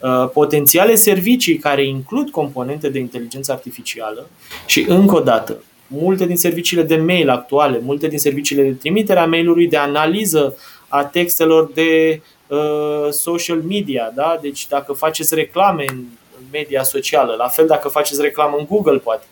Uh, 0.00 0.28
potențiale 0.32 0.94
servicii 0.94 1.56
care 1.56 1.86
includ 1.86 2.30
componente 2.30 2.88
de 2.88 2.98
inteligență 2.98 3.52
artificială 3.52 4.28
și 4.66 4.84
încă 4.88 5.16
o 5.16 5.20
dată, 5.20 5.62
multe 5.86 6.26
din 6.26 6.36
serviciile 6.36 6.82
de 6.82 6.96
mail 6.96 7.28
actuale, 7.28 7.80
multe 7.82 8.08
din 8.08 8.18
serviciile 8.18 8.62
de 8.62 8.72
trimitere 8.72 9.18
a 9.18 9.26
mailului, 9.26 9.68
de 9.68 9.76
analiză 9.76 10.56
a 10.88 11.04
textelor 11.04 11.70
de 11.74 12.20
uh, 12.46 13.10
social 13.10 13.62
media, 13.68 14.12
da? 14.14 14.38
deci 14.42 14.68
dacă 14.68 14.92
faceți 14.92 15.34
reclame 15.34 15.84
în 15.88 15.96
în 16.29 16.29
media 16.52 16.82
socială. 16.82 17.34
La 17.34 17.48
fel 17.48 17.66
dacă 17.66 17.88
faceți 17.88 18.22
reclamă 18.22 18.56
în 18.58 18.66
Google, 18.68 18.98
poate. 18.98 19.24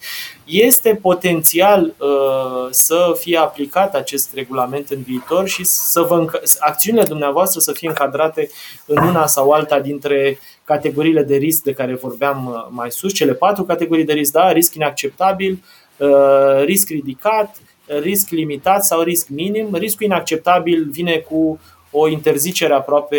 Este 0.45 0.99
potențial 1.03 1.95
uh, 1.99 2.67
să 2.71 3.17
fie 3.19 3.37
aplicat 3.37 3.95
acest 3.95 4.35
regulament 4.35 4.91
în 4.91 5.03
viitor 5.03 5.49
și 5.49 5.65
să 5.65 6.01
vă 6.01 6.41
acțiunile 6.59 7.05
dumneavoastră 7.05 7.61
să 7.61 7.73
fie 7.73 7.89
încadrate 7.89 8.51
în 8.87 9.07
una 9.07 9.27
sau 9.27 9.51
alta 9.51 9.81
dintre 9.81 10.39
categoriile 10.65 11.23
de 11.23 11.37
risc 11.37 11.63
de 11.63 11.73
care 11.73 11.95
vorbeam 11.95 12.47
uh, 12.47 12.67
mai 12.71 12.91
sus, 12.91 13.13
cele 13.13 13.35
patru 13.35 13.65
categorii 13.65 14.05
de 14.05 14.13
risc, 14.13 14.33
da, 14.33 14.53
risc 14.53 14.75
inacceptabil, 14.75 15.63
uh, 15.97 16.63
risc 16.65 16.89
ridicat, 16.89 17.57
risc 18.01 18.31
limitat 18.31 18.85
sau 18.85 19.03
risc 19.03 19.29
minim. 19.29 19.75
Riscul 19.75 20.07
inacceptabil 20.07 20.89
vine 20.91 21.17
cu 21.17 21.61
o 21.99 22.09
interzicere 22.09 22.73
aproape 22.73 23.17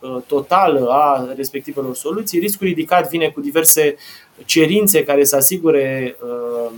uh, 0.00 0.16
totală 0.26 0.86
a 0.90 1.32
respectivelor 1.36 1.94
soluții. 1.94 2.38
Riscul 2.38 2.66
ridicat 2.66 3.08
vine 3.08 3.28
cu 3.28 3.40
diverse 3.40 3.96
cerințe 4.44 5.04
care 5.04 5.24
să 5.24 5.36
asigure 5.36 6.16
uh, 6.22 6.70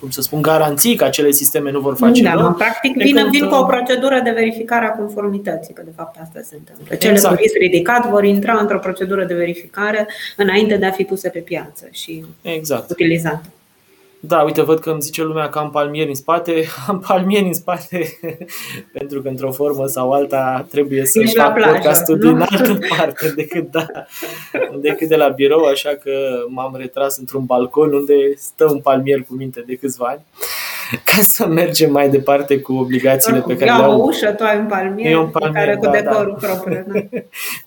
cum 0.00 0.10
să 0.10 0.22
spun, 0.22 0.42
garanții 0.42 0.96
că 0.96 1.04
acele 1.04 1.30
sisteme 1.30 1.70
nu 1.70 1.80
vor 1.80 1.96
face 1.96 2.22
da, 2.22 2.34
rău. 2.34 2.52
Practic 2.52 2.96
vin, 2.96 3.28
vin 3.30 3.48
cu 3.48 3.54
o 3.54 3.64
procedură 3.64 4.20
de 4.24 4.30
verificare 4.30 4.86
a 4.86 4.90
conformității, 4.90 5.74
că 5.74 5.82
de 5.84 5.90
fapt 5.96 6.16
asta 6.22 6.40
se 6.42 6.56
întâmplă. 6.58 6.94
Cele 6.94 7.12
exact. 7.12 7.34
cu 7.34 7.40
risc 7.42 7.54
ridicat 7.54 8.10
vor 8.10 8.24
intra 8.24 8.58
într-o 8.60 8.78
procedură 8.78 9.24
de 9.24 9.34
verificare 9.34 10.08
înainte 10.36 10.76
de 10.76 10.86
a 10.86 10.90
fi 10.90 11.04
puse 11.04 11.28
pe 11.28 11.38
piață 11.38 11.88
și 11.90 12.24
exact. 12.42 12.90
utilizate. 12.90 13.48
Da, 14.20 14.42
uite, 14.42 14.62
văd 14.62 14.78
că 14.78 14.90
îmi 14.90 15.02
zice 15.02 15.22
lumea 15.22 15.48
că 15.48 15.58
am 15.58 15.70
palmieri 15.70 16.08
în 16.08 16.14
spate. 16.14 16.64
Am 16.88 16.98
palmieri 17.06 17.46
în 17.46 17.54
spate 17.54 18.18
pentru 18.98 19.22
că 19.22 19.28
într-o 19.28 19.52
formă 19.52 19.86
sau 19.86 20.12
alta 20.12 20.66
trebuie 20.70 21.04
să 21.04 21.20
Ești 21.20 21.36
fac 21.36 21.54
podcastul 21.54 22.18
din 22.18 22.40
altă 22.40 22.78
parte 22.96 23.32
decât, 23.36 23.70
da, 23.70 23.86
decât 24.80 25.08
de 25.08 25.16
la 25.16 25.28
birou, 25.28 25.64
așa 25.64 25.90
că 25.90 26.10
m-am 26.48 26.76
retras 26.76 27.18
într-un 27.18 27.44
balcon 27.44 27.92
unde 27.92 28.14
stă 28.36 28.70
un 28.70 28.80
palmier 28.80 29.22
cu 29.22 29.34
minte 29.34 29.64
de 29.66 29.74
câțiva 29.76 30.06
ani. 30.06 30.24
ca 31.04 31.22
să 31.22 31.46
mergem 31.46 31.92
mai 31.92 32.08
departe 32.08 32.60
cu 32.60 32.72
obligațiile 32.72 33.40
pe 33.40 33.56
care 33.56 33.78
le 33.78 33.84
au. 33.84 34.00
o 34.00 34.04
ușă, 34.04 34.32
tu 34.32 34.44
ai 34.44 34.58
un 34.58 34.66
palmier, 34.66 35.16
un 35.16 35.28
palmier 35.28 35.64
care 35.64 35.78
da, 35.80 35.88
cu 35.88 35.96
decorul 35.96 36.38
da. 36.40 36.46
propriu. 36.46 36.84
Da. 36.86 37.18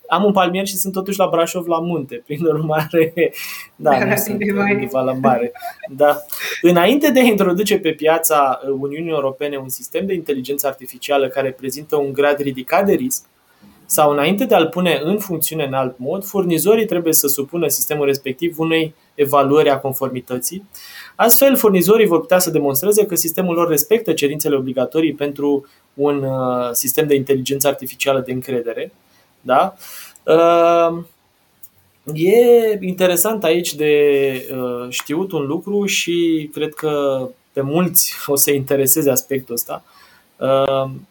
Am 0.16 0.24
un 0.24 0.32
palmier 0.32 0.66
și 0.66 0.78
sunt 0.78 0.94
totuși 0.94 1.20
la 1.20 1.28
Brașov 1.32 1.68
la 1.68 1.80
munte, 1.80 2.24
prin 2.26 2.46
urmare, 2.46 3.14
da, 3.76 3.90
da 3.90 4.06
nu 4.06 4.16
sunt 4.16 4.42
undeva 4.42 5.02
la 5.02 5.14
mare. 5.14 5.52
Da. 5.90 6.18
Înainte 6.62 7.12
de 7.12 7.20
a 7.20 7.24
introduce 7.24 7.80
pe 7.80 7.92
piața 7.92 8.60
Uniunii 8.80 9.12
Europene 9.12 9.58
un 9.58 9.70
sistem 9.70 10.06
de 10.06 10.14
inteligență 10.14 10.68
artificială 10.68 11.28
care 11.28 11.52
prezintă 11.52 11.96
un 11.96 12.14
grad 12.14 12.40
ridicat 12.40 12.86
de 12.86 12.94
risc, 12.94 13.26
sau 13.92 14.12
înainte 14.12 14.46
de 14.46 14.56
a-l 14.56 14.68
pune 14.68 15.00
în 15.04 15.18
funcțiune 15.20 15.64
în 15.64 15.74
alt 15.74 15.98
mod, 15.98 16.24
furnizorii 16.24 16.86
trebuie 16.86 17.14
să 17.14 17.28
supună 17.28 17.68
sistemul 17.68 18.06
respectiv 18.06 18.60
unei 18.60 18.96
evaluări 19.16 19.70
a 19.70 19.78
conformității, 19.78 20.70
Astfel, 21.22 21.56
furnizorii 21.56 22.06
vor 22.06 22.20
putea 22.20 22.40
să 22.40 22.50
demonstreze 22.50 23.06
că 23.06 23.16
sistemul 23.16 23.56
lor 23.56 23.68
respectă 23.68 24.14
cerințele 24.14 24.56
obligatorii 24.56 25.14
pentru 25.14 25.68
un 25.94 26.24
uh, 26.24 26.70
sistem 26.72 27.08
de 27.08 27.16
inteligență 27.16 27.68
artificială 27.68 28.20
de 28.20 28.32
încredere. 28.32 28.92
Da? 29.42 29.76
Uh, 30.24 31.04
e 32.14 32.78
interesant 32.80 33.44
aici 33.44 33.74
de 33.74 33.94
uh, 34.52 34.90
știut 34.90 35.32
un 35.32 35.46
lucru 35.46 35.86
și 35.86 36.50
cred 36.54 36.74
că 36.74 37.28
pe 37.54 37.62
mulți 37.62 38.14
o 38.26 38.36
să 38.36 38.52
intereseze 38.52 39.10
aspectul 39.10 39.56
ăsta. 39.56 39.84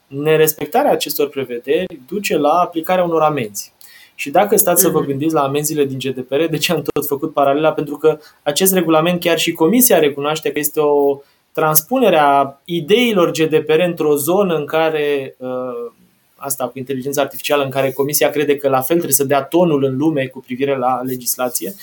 Nerespectarea 0.06 0.90
acestor 0.90 1.28
prevederi 1.28 2.00
duce 2.08 2.36
la 2.36 2.52
aplicarea 2.52 3.04
unor 3.04 3.22
amenzi. 3.22 3.72
Și 4.20 4.30
dacă 4.30 4.56
stați 4.56 4.82
să 4.82 4.88
vă 4.88 4.98
mhm. 4.98 5.08
gândiți 5.08 5.34
la 5.34 5.42
amenziile 5.42 5.84
din 5.84 5.98
GDPR, 5.98 6.44
de 6.44 6.56
ce 6.56 6.72
am 6.72 6.82
tot 6.92 7.06
făcut 7.06 7.32
paralela? 7.32 7.72
Pentru 7.72 7.96
că 7.96 8.18
acest 8.42 8.72
regulament, 8.72 9.20
chiar 9.20 9.38
și 9.38 9.52
Comisia 9.52 9.98
recunoaște 9.98 10.52
că 10.52 10.58
este 10.58 10.80
o 10.80 11.20
transpunere 11.52 12.16
a 12.18 12.60
ideilor 12.64 13.30
GDPR 13.30 13.78
într-o 13.78 14.14
zonă 14.14 14.54
în 14.54 14.64
care 14.66 15.34
uh, 15.38 15.92
asta 16.36 16.64
cu 16.64 16.78
inteligența 16.78 17.22
artificială, 17.22 17.64
în 17.64 17.70
care 17.70 17.90
Comisia 17.90 18.30
crede 18.30 18.56
că 18.56 18.68
la 18.68 18.80
fel 18.80 18.96
trebuie 18.96 19.12
să 19.12 19.24
dea 19.24 19.42
tonul 19.42 19.84
în 19.84 19.96
lume 19.96 20.26
cu 20.26 20.40
privire 20.40 20.76
la 20.76 21.00
legislație. 21.02 21.74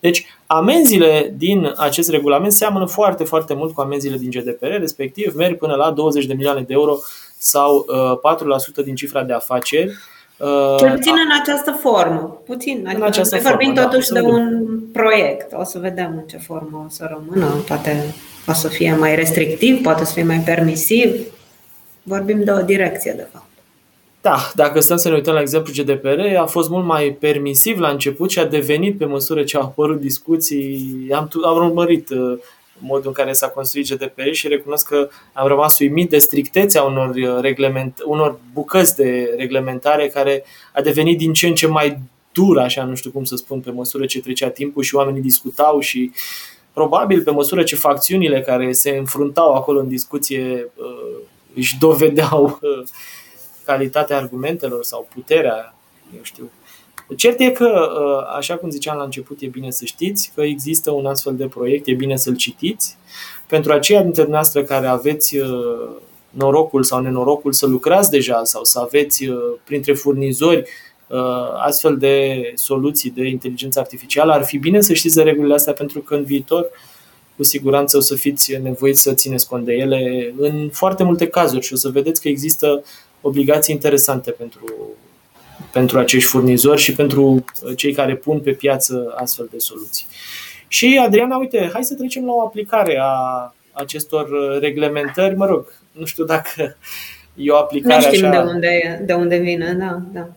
Deci, 0.00 0.26
amenziile 0.46 1.34
din 1.36 1.72
acest 1.76 2.10
regulament 2.10 2.52
seamănă 2.52 2.86
foarte, 2.86 3.24
foarte 3.24 3.54
mult 3.54 3.74
cu 3.74 3.80
amenziile 3.80 4.16
din 4.16 4.30
GDPR, 4.30 4.66
respectiv 4.66 5.34
merg 5.34 5.58
până 5.58 5.74
la 5.74 5.90
20 5.90 6.26
de 6.26 6.34
milioane 6.34 6.60
de 6.60 6.72
euro 6.72 6.98
sau 7.38 7.86
uh, 8.22 8.80
4% 8.80 8.84
din 8.84 8.94
cifra 8.94 9.22
de 9.22 9.32
afaceri 9.32 9.86
Uh, 9.90 10.13
Cel 10.78 10.90
puțin 10.90 11.12
în 11.12 11.40
această 11.40 11.70
formă. 11.70 12.42
Puțin. 12.46 12.84
Adică 12.86 13.00
în 13.00 13.06
această 13.06 13.38
vorbim 13.42 13.66
formă, 13.66 13.80
da, 13.80 13.86
totuși 13.86 14.08
da, 14.08 14.20
de 14.20 14.26
un 14.26 14.80
proiect. 14.92 15.52
O 15.52 15.64
să 15.64 15.78
vedem 15.78 16.12
în 16.16 16.22
ce 16.26 16.36
formă 16.38 16.84
o 16.86 16.88
să 16.88 17.08
rămână. 17.10 17.54
Poate 17.66 18.14
o 18.46 18.52
să 18.52 18.68
fie 18.68 18.94
mai 18.94 19.14
restrictiv, 19.14 19.82
poate 19.82 20.04
să 20.04 20.12
fie 20.12 20.24
mai 20.24 20.38
permisiv. 20.38 21.14
Vorbim 22.02 22.44
de 22.44 22.50
o 22.50 22.62
direcție, 22.62 23.12
de 23.16 23.26
fapt. 23.32 23.44
Da, 24.20 24.36
dacă 24.54 24.80
stăm 24.80 24.96
să 24.96 25.08
ne 25.08 25.14
uităm 25.14 25.34
la 25.34 25.40
exemplu 25.40 25.72
GDPR, 25.76 26.36
a 26.40 26.46
fost 26.46 26.68
mult 26.68 26.84
mai 26.84 27.16
permisiv 27.20 27.78
la 27.78 27.88
început 27.88 28.30
și 28.30 28.38
a 28.38 28.46
devenit 28.46 28.98
pe 28.98 29.04
măsură 29.04 29.42
ce 29.42 29.56
au 29.56 29.62
apărut 29.62 30.00
discuții. 30.00 31.08
Am, 31.12 31.30
am 31.44 31.56
urmărit 31.56 32.10
uh, 32.10 32.38
modul 32.78 33.06
în 33.06 33.12
care 33.12 33.32
s-a 33.32 33.48
construit 33.48 33.88
GDPR 33.88 34.30
și 34.30 34.48
recunosc 34.48 34.88
că 34.88 35.08
am 35.32 35.46
rămas 35.46 35.78
uimit 35.78 36.10
de 36.10 36.18
strictețea 36.18 36.82
unor, 36.82 37.14
uh, 37.14 37.40
reglement, 37.40 37.98
unor 38.04 38.38
bucăți 38.52 38.96
de 38.96 39.34
reglementare 39.36 40.08
care 40.08 40.44
a 40.72 40.80
devenit 40.80 41.18
din 41.18 41.32
ce 41.32 41.46
în 41.46 41.54
ce 41.54 41.66
mai 41.66 41.98
dură, 42.32 42.60
așa 42.60 42.84
nu 42.84 42.94
știu 42.94 43.10
cum 43.10 43.24
să 43.24 43.36
spun, 43.36 43.60
pe 43.60 43.70
măsură 43.70 44.06
ce 44.06 44.20
trecea 44.20 44.48
timpul 44.48 44.82
și 44.82 44.94
oamenii 44.94 45.20
discutau 45.20 45.80
și 45.80 46.10
probabil 46.72 47.22
pe 47.22 47.30
măsură 47.30 47.62
ce 47.62 47.76
facțiunile 47.76 48.40
care 48.40 48.72
se 48.72 48.90
înfruntau 48.90 49.54
acolo 49.54 49.80
în 49.80 49.88
discuție 49.88 50.72
uh, 50.74 51.18
își 51.54 51.78
dovedeau 51.78 52.58
uh, 52.62 52.86
calitatea 53.64 54.16
argumentelor 54.16 54.84
sau 54.84 55.08
puterea, 55.14 55.74
eu 56.16 56.22
știu, 56.22 56.50
Cert 57.16 57.40
e 57.40 57.50
că, 57.50 57.64
uh, 57.64 58.36
așa 58.36 58.56
cum 58.56 58.70
ziceam 58.70 58.96
la 58.96 59.04
început, 59.04 59.40
e 59.40 59.46
bine 59.46 59.70
să 59.70 59.84
știți 59.84 60.32
că 60.34 60.42
există 60.42 60.90
un 60.90 61.06
astfel 61.06 61.36
de 61.36 61.46
proiect, 61.46 61.86
e 61.86 61.94
bine 61.94 62.16
să-l 62.16 62.36
citiți. 62.36 62.96
Pentru 63.48 63.72
aceia 63.72 64.02
dintre 64.02 64.26
noastre 64.28 64.64
care 64.64 64.86
aveți 64.86 65.36
uh, 65.36 65.48
norocul 66.30 66.82
sau 66.82 67.00
nenorocul 67.00 67.52
să 67.52 67.66
lucrați 67.66 68.10
deja 68.10 68.44
sau 68.44 68.64
să 68.64 68.80
aveți 68.80 69.24
uh, 69.24 69.36
printre 69.64 69.92
furnizori 69.92 70.64
astfel 71.58 71.96
de 71.96 72.42
soluții 72.54 73.10
de 73.10 73.28
inteligență 73.28 73.78
artificială, 73.80 74.32
ar 74.32 74.44
fi 74.44 74.58
bine 74.58 74.80
să 74.80 74.92
știți 74.92 75.14
de 75.14 75.22
regulile 75.22 75.54
astea 75.54 75.72
pentru 75.72 76.00
că 76.00 76.14
în 76.14 76.24
viitor 76.24 76.70
cu 77.36 77.42
siguranță 77.42 77.96
o 77.96 78.00
să 78.00 78.14
fiți 78.14 78.56
nevoiți 78.62 79.02
să 79.02 79.12
țineți 79.12 79.48
cont 79.48 79.64
de 79.64 79.72
ele 79.72 80.32
în 80.38 80.68
foarte 80.72 81.02
multe 81.02 81.26
cazuri 81.26 81.64
și 81.64 81.72
o 81.72 81.76
să 81.76 81.88
vedeți 81.88 82.20
că 82.20 82.28
există 82.28 82.84
obligații 83.20 83.74
interesante 83.74 84.30
pentru 84.30 84.64
pentru 85.74 85.98
acești 85.98 86.28
furnizori 86.28 86.80
și 86.80 86.94
pentru 86.94 87.22
uh, 87.22 87.76
cei 87.76 87.92
care 87.92 88.14
pun 88.16 88.40
pe 88.40 88.50
piață 88.50 89.14
astfel 89.16 89.48
de 89.50 89.58
soluții. 89.58 90.06
Și, 90.68 91.00
Adriana, 91.04 91.36
uite, 91.36 91.70
hai 91.72 91.84
să 91.84 91.94
trecem 91.94 92.24
la 92.24 92.32
o 92.32 92.40
aplicare 92.40 92.98
a 93.00 93.54
acestor 93.72 94.28
uh, 94.28 94.58
reglementări. 94.60 95.36
Mă 95.36 95.46
rog, 95.46 95.72
nu 95.92 96.04
știu 96.04 96.24
dacă 96.24 96.76
e 97.34 97.50
o 97.50 97.56
aplicare 97.56 98.06
Nu 98.06 98.12
știm 98.12 98.26
așa... 98.26 98.42
de 98.42 98.50
unde, 98.50 99.02
de 99.06 99.12
unde 99.12 99.36
vine, 99.36 99.72
da, 99.72 100.00
da. 100.12 100.28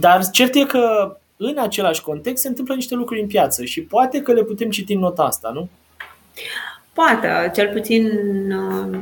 Dar 0.00 0.30
cert 0.30 0.54
e 0.54 0.64
că 0.64 1.16
în 1.36 1.58
același 1.58 2.02
context 2.02 2.42
se 2.42 2.48
întâmplă 2.48 2.74
niște 2.74 2.94
lucruri 2.94 3.20
în 3.20 3.26
piață 3.26 3.64
și 3.64 3.82
poate 3.82 4.20
că 4.22 4.32
le 4.32 4.42
putem 4.42 4.70
citi 4.70 4.92
în 4.92 4.98
nota 4.98 5.22
asta, 5.22 5.50
nu? 5.54 5.68
Poate, 6.96 7.50
cel 7.54 7.68
puțin 7.72 8.10
uh, 8.50 8.98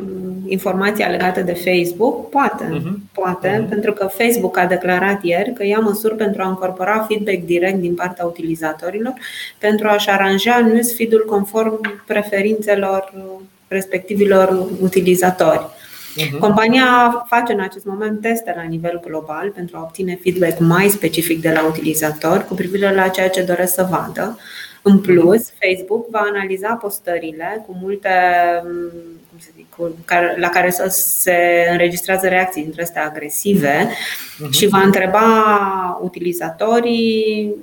informația 0.46 1.08
legată 1.08 1.40
de 1.40 1.52
Facebook, 1.52 2.28
poate, 2.28 2.64
uh-huh. 2.64 3.12
poate, 3.12 3.64
uh-huh. 3.64 3.68
pentru 3.68 3.92
că 3.92 4.06
Facebook 4.06 4.58
a 4.58 4.66
declarat 4.66 5.22
ieri 5.22 5.52
că 5.52 5.66
ia 5.66 5.78
măsuri 5.78 6.14
pentru 6.14 6.42
a 6.42 6.48
incorpora 6.48 7.06
feedback 7.08 7.46
direct 7.46 7.76
din 7.76 7.94
partea 7.94 8.24
utilizatorilor 8.24 9.12
pentru 9.58 9.88
a-și 9.88 10.10
aranja 10.10 10.58
newsfeed-ul 10.58 11.24
conform 11.28 11.80
preferințelor 12.06 13.12
respectivilor 13.68 14.68
utilizatori. 14.80 15.66
Uh-huh. 15.66 16.38
Compania 16.38 17.24
face 17.28 17.52
în 17.52 17.60
acest 17.60 17.84
moment 17.84 18.20
teste 18.20 18.52
la 18.56 18.62
nivel 18.62 19.00
global 19.06 19.50
pentru 19.54 19.76
a 19.76 19.82
obține 19.82 20.18
feedback 20.22 20.58
mai 20.58 20.88
specific 20.88 21.40
de 21.40 21.50
la 21.50 21.66
utilizator 21.66 22.44
cu 22.48 22.54
privire 22.54 22.94
la 22.94 23.08
ceea 23.08 23.28
ce 23.28 23.42
doresc 23.42 23.74
să 23.74 23.86
vadă 23.90 24.38
în 24.86 25.00
plus, 25.00 25.52
Facebook 25.60 26.10
va 26.10 26.18
analiza 26.18 26.74
postările 26.74 27.64
cu 27.66 27.76
multe 27.80 28.08
cum 29.28 29.38
să 29.38 29.48
zic, 29.56 29.74
la 30.36 30.48
care 30.48 30.70
să 30.70 30.86
se 30.88 31.68
înregistrează 31.70 32.28
reacții 32.28 32.62
dintre 32.62 32.82
astea 32.82 33.04
agresive 33.04 33.88
uh-huh. 33.88 34.50
și 34.50 34.66
va 34.66 34.80
întreba 34.80 35.98
utilizatorii 36.02 37.54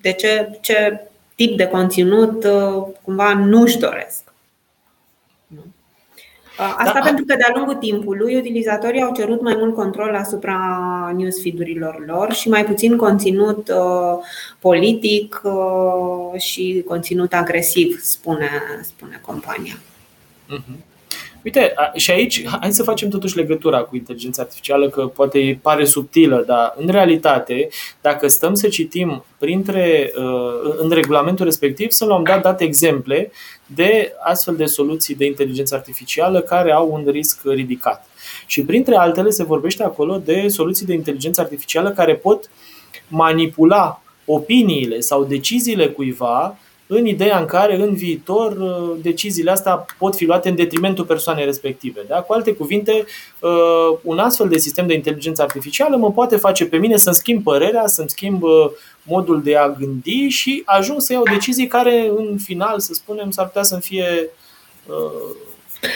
de 0.00 0.12
ce, 0.12 0.58
ce 0.60 1.00
tip 1.34 1.56
de 1.56 1.66
conținut 1.66 2.44
uh, 2.44 2.84
cumva 3.02 3.34
nu-și 3.34 3.78
doresc. 3.78 4.31
Asta 6.58 6.98
da. 6.98 7.04
pentru 7.04 7.24
că 7.24 7.34
de-a 7.34 7.52
lungul 7.54 7.74
timpului 7.74 8.36
utilizatorii 8.36 9.02
au 9.02 9.12
cerut 9.12 9.42
mai 9.42 9.54
mult 9.58 9.74
control 9.74 10.14
asupra 10.14 10.58
newsfeed-urilor 11.16 12.04
lor 12.06 12.32
și 12.32 12.48
mai 12.48 12.64
puțin 12.64 12.96
conținut 12.96 13.68
uh, 13.68 14.24
politic 14.58 15.40
uh, 15.44 16.40
și 16.40 16.84
conținut 16.86 17.32
agresiv, 17.32 18.00
spune, 18.00 18.50
spune 18.82 19.20
compania. 19.24 19.74
Uh-huh. 19.74 20.91
Uite, 21.44 21.74
și 21.94 22.10
aici 22.10 22.46
hai 22.46 22.72
să 22.72 22.82
facem 22.82 23.08
totuși 23.08 23.36
legătura 23.36 23.78
cu 23.78 23.96
inteligența 23.96 24.42
artificială, 24.42 24.88
că 24.88 25.06
poate 25.06 25.58
pare 25.62 25.84
subtilă, 25.84 26.44
dar 26.46 26.74
în 26.76 26.88
realitate, 26.88 27.68
dacă 28.00 28.28
stăm 28.28 28.54
să 28.54 28.68
citim 28.68 29.24
printre, 29.38 30.12
uh, 30.16 30.74
în 30.76 30.90
regulamentul 30.90 31.44
respectiv, 31.44 31.90
să 31.90 32.04
luăm 32.04 32.22
dat 32.22 32.42
date 32.42 32.64
exemple 32.64 33.32
de 33.66 34.12
astfel 34.22 34.56
de 34.56 34.64
soluții 34.64 35.14
de 35.14 35.24
inteligență 35.24 35.74
artificială 35.74 36.40
care 36.40 36.72
au 36.72 36.92
un 36.92 37.10
risc 37.10 37.40
ridicat. 37.44 38.06
Și 38.46 38.64
printre 38.64 38.96
altele 38.96 39.30
se 39.30 39.44
vorbește 39.44 39.82
acolo 39.82 40.18
de 40.24 40.48
soluții 40.48 40.86
de 40.86 40.94
inteligență 40.94 41.40
artificială 41.40 41.90
care 41.90 42.14
pot 42.14 42.50
manipula 43.08 44.02
opiniile 44.24 45.00
sau 45.00 45.24
deciziile 45.24 45.88
cuiva 45.88 46.56
în 46.94 47.06
ideea 47.06 47.38
în 47.38 47.46
care 47.46 47.76
în 47.76 47.94
viitor 47.94 48.56
uh, 48.56 48.96
deciziile 49.02 49.50
astea 49.50 49.86
pot 49.98 50.16
fi 50.16 50.24
luate 50.24 50.48
în 50.48 50.54
detrimentul 50.54 51.04
persoanei 51.04 51.44
respective. 51.44 52.00
Da? 52.08 52.16
Cu 52.16 52.32
alte 52.32 52.52
cuvinte, 52.52 53.04
uh, 53.40 53.98
un 54.02 54.18
astfel 54.18 54.48
de 54.48 54.58
sistem 54.58 54.86
de 54.86 54.94
inteligență 54.94 55.42
artificială 55.42 55.96
mă 55.96 56.12
poate 56.12 56.36
face 56.36 56.66
pe 56.66 56.76
mine 56.76 56.96
să-mi 56.96 57.14
schimb 57.14 57.42
părerea, 57.42 57.86
să-mi 57.86 58.10
schimb 58.10 58.42
uh, 58.42 58.70
modul 59.02 59.42
de 59.42 59.56
a 59.56 59.68
gândi 59.68 60.28
și 60.28 60.62
ajung 60.64 61.00
să 61.00 61.12
iau 61.12 61.22
decizii 61.22 61.66
care 61.66 62.12
în 62.16 62.38
final, 62.38 62.80
să 62.80 62.94
spunem, 62.94 63.30
s-ar 63.30 63.46
putea 63.46 63.62
să 63.62 63.76
fie 63.76 64.30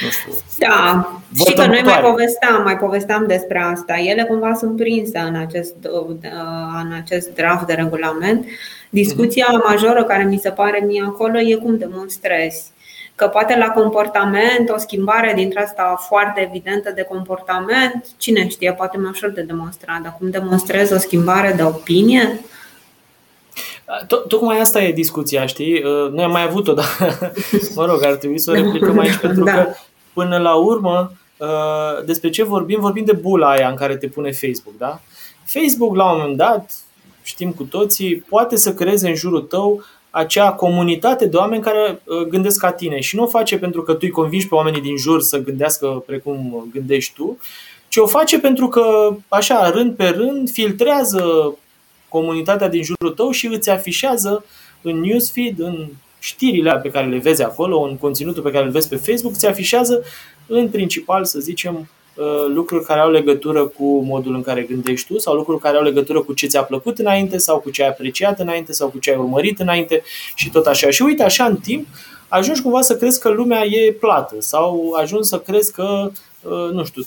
nu 0.03 0.11
știu, 0.11 0.33
da, 0.59 1.09
și 1.35 1.55
că 1.55 1.67
noi 1.67 1.83
mai 1.85 2.01
povesteam, 2.01 2.63
mai 2.63 2.77
povesteam 2.77 3.25
despre 3.27 3.59
asta. 3.59 3.95
Ele 3.99 4.23
cumva 4.23 4.55
sunt 4.55 4.77
prinse 4.77 5.19
în 5.19 5.35
acest, 5.35 5.75
în 6.85 6.93
acest 7.03 7.35
draft 7.35 7.67
de 7.67 7.73
regulament. 7.73 8.47
Discuția 8.91 9.47
uh-huh. 9.47 9.69
majoră 9.69 10.05
care 10.05 10.25
mi 10.25 10.39
se 10.39 10.51
pare 10.51 10.85
mie 10.87 11.03
acolo 11.07 11.39
e 11.39 11.55
cum 11.55 11.79
demonstrezi 11.79 12.75
că 13.15 13.27
poate 13.27 13.57
la 13.57 13.69
comportament, 13.69 14.69
o 14.69 14.79
schimbare 14.79 15.33
dintre 15.37 15.63
asta 15.63 16.05
foarte 16.09 16.41
evidentă 16.41 16.93
de 16.95 17.03
comportament, 17.03 18.07
cine 18.17 18.49
știe, 18.49 18.73
poate 18.73 18.97
mai 18.97 19.11
ușor 19.11 19.31
de 19.31 19.43
demonstrat, 19.43 20.01
dar 20.03 20.17
cum 20.19 20.31
demonstrezi 20.31 20.93
o 20.93 20.99
schimbare 20.99 21.53
de 21.53 21.63
opinie? 21.63 22.41
Tocmai 24.29 24.61
asta 24.61 24.83
e 24.83 24.93
discuția, 24.93 25.47
știi? 25.47 25.83
Uh, 25.83 26.11
noi 26.11 26.25
am 26.25 26.31
mai 26.31 26.43
avut-o, 26.43 26.73
dar 26.73 26.87
mă 27.77 27.85
rog, 27.85 28.05
ar 28.05 28.15
trebui 28.15 28.39
să 28.39 28.51
o 28.51 28.55
replicăm 28.55 28.99
aici 28.99 29.17
pentru 29.17 29.45
da. 29.45 29.53
că 29.53 29.73
până 30.13 30.39
la 30.39 30.55
urmă 30.55 31.13
uh, 31.37 32.05
despre 32.05 32.31
ce 32.31 32.43
vorbim? 32.43 32.81
Vorbim 32.81 33.05
de 33.05 33.13
bula 33.13 33.51
aia 33.51 33.69
în 33.69 33.75
care 33.75 33.97
te 33.97 34.07
pune 34.07 34.31
Facebook, 34.31 34.77
da? 34.79 35.01
Facebook 35.45 35.97
la 35.97 36.11
un 36.11 36.19
moment 36.19 36.37
dat, 36.37 36.71
știm 37.23 37.53
cu 37.53 37.63
toții, 37.63 38.17
poate 38.17 38.57
să 38.57 38.75
creeze 38.75 39.09
în 39.09 39.15
jurul 39.15 39.41
tău 39.41 39.85
acea 40.11 40.53
comunitate 40.53 41.27
de 41.27 41.37
oameni 41.37 41.63
care 41.63 42.03
uh, 42.05 42.27
gândesc 42.27 42.61
ca 42.61 42.73
tine 42.73 43.01
și 43.01 43.17
nu 43.17 43.23
o 43.23 43.27
face 43.27 43.59
pentru 43.59 43.83
că 43.83 43.93
tu 43.93 43.99
îi 44.03 44.11
convingi 44.11 44.49
pe 44.49 44.55
oamenii 44.55 44.81
din 44.81 44.97
jur 44.97 45.23
să 45.23 45.39
gândească 45.39 46.03
precum 46.07 46.69
gândești 46.73 47.15
tu, 47.15 47.39
ci 47.89 47.97
o 47.97 48.07
face 48.07 48.39
pentru 48.39 48.69
că, 48.69 49.17
așa, 49.29 49.71
rând 49.71 49.97
pe 49.97 50.09
rând, 50.09 50.51
filtrează 50.51 51.55
comunitatea 52.17 52.69
din 52.69 52.83
jurul 52.83 53.15
tău 53.15 53.31
și 53.31 53.47
îți 53.47 53.71
afișează 53.71 54.45
în 54.83 55.01
newsfeed, 55.01 55.59
în 55.59 55.87
știrile 56.19 56.81
pe 56.83 56.91
care 56.91 57.07
le 57.07 57.19
vezi 57.19 57.43
acolo, 57.43 57.81
în 57.81 57.97
conținutul 57.97 58.43
pe 58.43 58.51
care 58.51 58.65
îl 58.65 58.71
vezi 58.71 58.89
pe 58.89 58.97
Facebook, 58.97 59.35
îți 59.35 59.47
afișează 59.47 60.05
în 60.47 60.69
principal, 60.69 61.25
să 61.25 61.39
zicem, 61.39 61.75
uh, 62.15 62.47
lucruri 62.55 62.85
care 62.85 63.01
au 63.01 63.11
legătură 63.11 63.67
cu 63.67 64.01
modul 64.01 64.35
în 64.35 64.43
care 64.43 64.63
gândești 64.63 65.13
tu 65.13 65.19
sau 65.19 65.35
lucruri 65.35 65.61
care 65.61 65.77
au 65.77 65.83
legătură 65.83 66.21
cu 66.21 66.33
ce 66.33 66.47
ți-a 66.47 66.63
plăcut 66.63 66.99
înainte 66.99 67.39
sau 67.39 67.59
cu 67.59 67.71
ce 67.71 67.83
ai 67.83 67.89
apreciat 67.89 68.41
înainte 68.41 68.73
sau 68.73 68.89
cu 68.89 68.99
ce 68.99 69.11
ai 69.11 69.17
urmărit 69.17 69.61
înainte 69.61 70.03
și 70.35 70.51
tot 70.51 70.67
așa. 70.67 70.91
Și 70.91 71.03
uite, 71.03 71.23
așa 71.23 71.45
în 71.45 71.57
timp, 71.57 71.87
ajungi 72.29 72.63
cumva 72.63 72.81
să 72.81 72.97
crezi 72.97 73.21
că 73.21 73.29
lumea 73.29 73.65
e 73.65 73.93
plată 73.93 74.35
sau 74.39 74.93
ajungi 75.01 75.29
să 75.29 75.39
crezi 75.39 75.73
că, 75.73 76.11
uh, 76.43 76.71
nu 76.73 76.85
știu, 76.85 77.03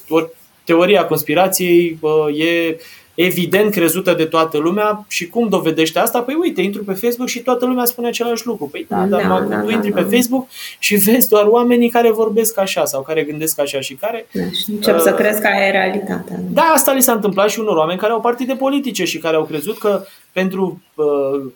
teoria 0.63 1.05
conspirației 1.05 1.97
uh, 2.01 2.39
e 2.39 2.77
evident 3.21 3.71
crezută 3.71 4.13
de 4.13 4.25
toată 4.25 4.57
lumea 4.57 5.05
și 5.07 5.27
cum 5.27 5.47
dovedește 5.47 5.99
asta? 5.99 6.21
Păi 6.21 6.37
uite, 6.39 6.61
intru 6.61 6.83
pe 6.83 6.93
Facebook 6.93 7.27
și 7.27 7.39
toată 7.39 7.65
lumea 7.65 7.85
spune 7.85 8.07
același 8.07 8.45
lucru. 8.45 8.65
Păi 8.65 8.85
da, 8.89 9.05
dar 9.05 9.21
da, 9.21 9.27
da, 9.27 9.59
tu 9.59 9.65
da, 9.65 9.71
intri 9.71 9.89
da, 9.89 9.95
pe 9.95 10.01
da. 10.01 10.09
Facebook 10.15 10.47
și 10.79 10.95
vezi 10.95 11.29
doar 11.29 11.45
oamenii 11.45 11.89
care 11.89 12.11
vorbesc 12.11 12.59
așa 12.59 12.85
sau 12.85 13.01
care 13.01 13.23
gândesc 13.23 13.59
așa 13.59 13.79
și 13.79 13.93
care... 13.93 14.27
Da, 14.31 14.41
și 14.43 14.71
încep 14.71 14.95
uh, 14.95 15.01
să 15.01 15.13
crezi 15.13 15.41
că 15.41 15.47
aia 15.47 15.67
e 15.67 15.71
realitatea. 15.71 16.39
Da, 16.51 16.61
asta 16.61 16.93
li 16.93 17.01
s-a 17.01 17.11
întâmplat 17.11 17.49
și 17.49 17.59
unor 17.59 17.75
oameni 17.75 17.99
care 17.99 18.11
au 18.11 18.21
partide 18.21 18.53
politice 18.53 19.05
și 19.05 19.17
care 19.17 19.35
au 19.35 19.43
crezut 19.43 19.77
că 19.77 20.03
pentru 20.31 20.81
uh, 20.95 21.05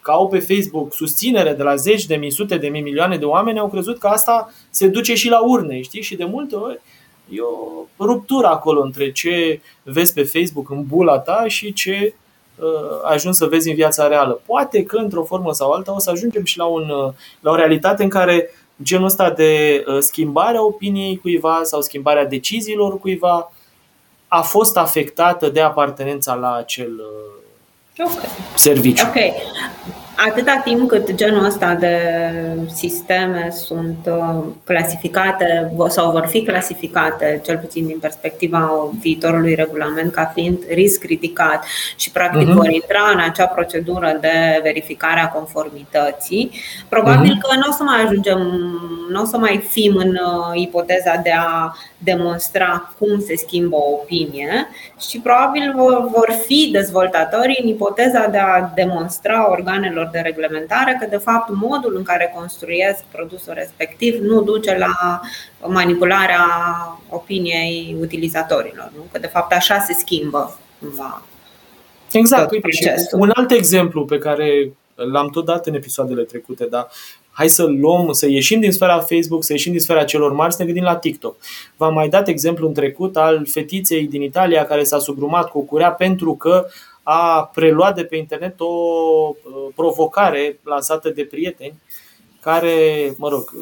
că 0.01 0.11
au 0.11 0.27
pe 0.27 0.39
Facebook 0.39 0.93
susținere 0.93 1.53
de 1.53 1.63
la 1.63 1.75
zeci 1.75 2.05
de 2.05 2.15
mii, 2.15 2.31
sute 2.31 2.57
de 2.57 2.67
mii, 2.67 2.81
milioane 2.81 3.17
de 3.17 3.25
oameni, 3.25 3.59
au 3.59 3.67
crezut 3.69 3.99
că 3.99 4.07
asta 4.07 4.53
se 4.69 4.87
duce 4.87 5.15
și 5.15 5.29
la 5.29 5.39
urne, 5.39 5.81
știi? 5.81 6.01
Și 6.01 6.15
de 6.15 6.25
multe 6.25 6.55
ori 6.55 6.79
e 7.33 7.41
o 7.97 8.05
ruptură 8.05 8.47
acolo 8.47 8.81
între 8.81 9.11
ce 9.11 9.61
vezi 9.83 10.13
pe 10.13 10.23
Facebook 10.23 10.69
în 10.69 10.83
bula 10.85 11.19
ta 11.19 11.43
și 11.47 11.73
ce 11.73 12.13
uh, 12.55 12.65
ajungi 13.03 13.37
să 13.37 13.45
vezi 13.45 13.69
în 13.69 13.75
viața 13.75 14.07
reală. 14.07 14.41
Poate 14.45 14.83
că 14.83 14.97
într-o 14.97 15.23
formă 15.23 15.53
sau 15.53 15.71
alta 15.71 15.93
o 15.93 15.99
să 15.99 16.09
ajungem 16.09 16.43
și 16.43 16.57
la, 16.57 16.65
un, 16.65 16.89
uh, 16.89 17.13
la 17.39 17.51
o 17.51 17.55
realitate 17.55 18.03
în 18.03 18.09
care 18.09 18.49
genul 18.83 19.05
ăsta 19.05 19.29
de 19.29 19.83
uh, 19.87 19.97
schimbare 19.99 20.57
a 20.57 20.61
opiniei 20.61 21.17
cuiva 21.17 21.59
sau 21.63 21.81
schimbarea 21.81 22.25
deciziilor 22.25 22.99
cuiva 22.99 23.51
a 24.27 24.41
fost 24.41 24.77
afectată 24.77 25.49
de 25.49 25.61
apartenența 25.61 26.33
la 26.33 26.55
acel 26.55 27.01
okay. 27.97 28.25
serviciu. 28.55 29.07
Okay. 29.07 29.33
Atâta 30.15 30.61
timp 30.63 30.89
cât 30.89 31.13
genul 31.13 31.45
ăsta 31.45 31.73
de 31.73 31.97
sisteme 32.73 33.49
sunt 33.51 33.97
uh, 34.07 34.43
clasificate 34.63 35.71
sau 35.87 36.11
vor 36.11 36.25
fi 36.25 36.43
clasificate, 36.43 37.41
cel 37.45 37.57
puțin 37.57 37.85
din 37.85 37.99
perspectiva 37.99 38.89
viitorului 39.01 39.55
regulament, 39.55 40.11
ca 40.11 40.31
fiind 40.33 40.57
risc 40.69 41.03
ridicat 41.03 41.65
și 41.95 42.11
practic 42.11 42.49
uh-huh. 42.49 42.53
vor 42.53 42.69
intra 42.69 43.09
în 43.13 43.19
acea 43.19 43.45
procedură 43.45 44.17
de 44.21 44.59
verificare 44.63 45.19
a 45.19 45.29
conformității, 45.29 46.51
probabil 46.89 47.31
uh-huh. 47.35 47.49
că 47.49 47.55
nu 47.55 47.69
o 47.69 47.71
să 47.71 47.83
mai 47.83 48.01
ajungem, 48.01 48.39
nu 49.09 49.21
o 49.21 49.25
să 49.25 49.37
mai 49.37 49.63
fim 49.69 49.95
în 49.95 50.09
uh, 50.09 50.61
ipoteza 50.61 51.19
de 51.23 51.31
a 51.37 51.73
demonstra 51.97 52.93
cum 52.99 53.19
se 53.19 53.35
schimbă 53.35 53.75
o 53.75 53.91
opinie 53.91 54.67
și 55.09 55.19
probabil 55.19 55.73
vor 56.11 56.29
fi 56.45 56.69
dezvoltatorii 56.71 57.59
în 57.61 57.67
ipoteza 57.67 58.27
de 58.27 58.37
a 58.37 58.71
demonstra 58.75 59.51
organelor 59.51 60.02
de 60.11 60.19
reglementare 60.19 60.97
că 60.99 61.07
de 61.09 61.17
fapt 61.17 61.49
modul 61.53 61.95
în 61.95 62.03
care 62.03 62.31
construiesc 62.35 63.03
produsul 63.11 63.53
respectiv 63.53 64.19
nu 64.21 64.41
duce 64.41 64.77
la 64.77 65.21
manipularea 65.67 66.47
opiniei 67.09 67.95
utilizatorilor, 67.99 68.91
nu? 68.95 69.05
că 69.11 69.19
de 69.19 69.27
fapt 69.27 69.53
așa 69.53 69.79
se 69.79 69.93
schimbă 69.93 70.59
cumva. 70.79 71.21
Exact, 72.11 72.51
uite, 72.51 72.71
și 72.71 72.89
un 73.11 73.31
alt 73.33 73.51
exemplu 73.51 74.05
pe 74.05 74.17
care 74.17 74.73
l-am 74.95 75.29
tot 75.29 75.45
dat 75.45 75.65
în 75.65 75.73
episoadele 75.73 76.23
trecute, 76.23 76.65
dar 76.65 76.87
hai 77.31 77.47
să 77.47 77.63
luăm, 77.63 78.11
să 78.11 78.27
ieșim 78.29 78.59
din 78.59 78.71
sfera 78.71 78.99
Facebook, 78.99 79.43
să 79.43 79.51
ieșim 79.51 79.71
din 79.71 79.81
sfera 79.81 80.03
celor 80.03 80.31
mari, 80.31 80.53
să 80.53 80.57
ne 80.59 80.65
gândim 80.65 80.83
la 80.83 80.95
TikTok. 80.95 81.35
V-am 81.77 81.93
mai 81.93 82.09
dat 82.09 82.27
exemplu 82.27 82.67
în 82.67 82.73
trecut 82.73 83.17
al 83.17 83.45
fetiței 83.45 84.07
din 84.07 84.21
Italia 84.21 84.65
care 84.65 84.83
s-a 84.83 84.99
sugrumat 84.99 85.49
cu 85.49 85.57
o 85.57 85.61
curea 85.61 85.91
pentru 85.91 86.35
că 86.35 86.65
a 87.03 87.49
preluat 87.53 87.95
de 87.95 88.03
pe 88.03 88.15
internet 88.15 88.59
o 88.59 88.65
uh, 88.65 89.33
provocare 89.75 90.59
lansată 90.63 91.09
de 91.09 91.23
prieteni 91.23 91.81
care, 92.41 92.75
mă 93.17 93.29
rog, 93.29 93.53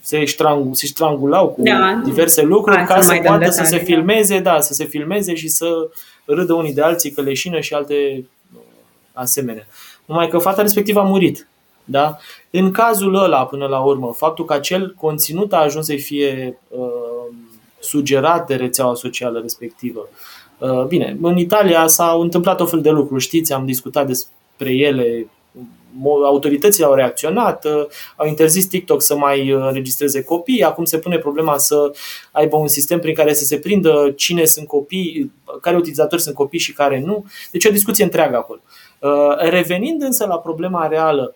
se, 0.00 0.24
strangul, 0.24 0.74
se 0.74 0.86
strangulau 0.86 1.48
cu 1.48 1.62
da. 1.62 2.00
diverse 2.04 2.42
lucruri 2.42 2.76
Hai, 2.76 2.86
ca 2.86 3.00
să, 3.00 3.12
să 3.14 3.20
poată 3.24 3.50
să 3.50 3.64
se 3.64 3.76
da. 3.76 3.84
filmeze, 3.84 4.40
da, 4.40 4.60
să 4.60 4.72
se 4.72 4.84
filmeze 4.84 5.34
și 5.34 5.48
să 5.48 5.90
râdă 6.24 6.52
unii 6.52 6.74
de 6.74 6.82
alții 6.82 7.10
că 7.10 7.20
leșină 7.20 7.60
și 7.60 7.74
alte 7.74 8.24
uh, 8.54 8.60
asemenea. 9.12 9.66
Numai 10.04 10.28
că 10.28 10.38
fata 10.38 10.62
respectivă 10.62 11.00
a 11.00 11.02
murit. 11.02 11.48
Da? 11.84 12.16
În 12.50 12.70
cazul 12.70 13.14
ăla, 13.14 13.46
până 13.46 13.66
la 13.66 13.80
urmă, 13.80 14.12
faptul 14.16 14.44
că 14.44 14.52
acel 14.52 14.94
conținut 14.98 15.52
a 15.52 15.56
ajuns 15.56 15.86
să 15.86 15.94
fie 15.96 16.58
uh, 16.68 17.34
sugerat 17.80 18.46
de 18.46 18.54
rețeaua 18.54 18.94
socială 18.94 19.38
respectivă. 19.38 20.08
Uh, 20.58 20.84
bine, 20.84 21.16
în 21.22 21.36
Italia 21.36 21.86
s-au 21.86 22.20
întâmplat 22.20 22.60
o 22.60 22.66
fel 22.66 22.80
de 22.80 22.90
lucruri, 22.90 23.22
știți, 23.22 23.52
am 23.52 23.66
discutat 23.66 24.06
despre 24.06 24.72
ele, 24.72 25.26
autoritățile 26.24 26.86
au 26.86 26.94
reacționat, 26.94 27.64
uh, 27.64 27.86
au 28.16 28.26
interzis 28.26 28.66
TikTok 28.66 29.02
să 29.02 29.16
mai 29.16 29.52
uh, 29.52 29.60
înregistreze 29.66 30.22
copii, 30.22 30.62
acum 30.62 30.84
se 30.84 30.98
pune 30.98 31.18
problema 31.18 31.58
să 31.58 31.92
aibă 32.32 32.56
un 32.56 32.68
sistem 32.68 32.98
prin 32.98 33.14
care 33.14 33.34
să 33.34 33.44
se 33.44 33.58
prindă 33.58 34.12
cine 34.16 34.44
sunt 34.44 34.66
copii, 34.66 35.32
care 35.60 35.76
utilizatori 35.76 36.22
sunt 36.22 36.34
copii 36.34 36.58
și 36.58 36.72
care 36.72 37.00
nu. 37.00 37.24
Deci 37.50 37.64
o 37.64 37.70
discuție 37.70 38.04
întreagă 38.04 38.36
acolo. 38.36 38.60
Revenind 39.38 40.02
însă 40.02 40.26
la 40.26 40.38
problema 40.38 40.86
reală, 40.86 41.34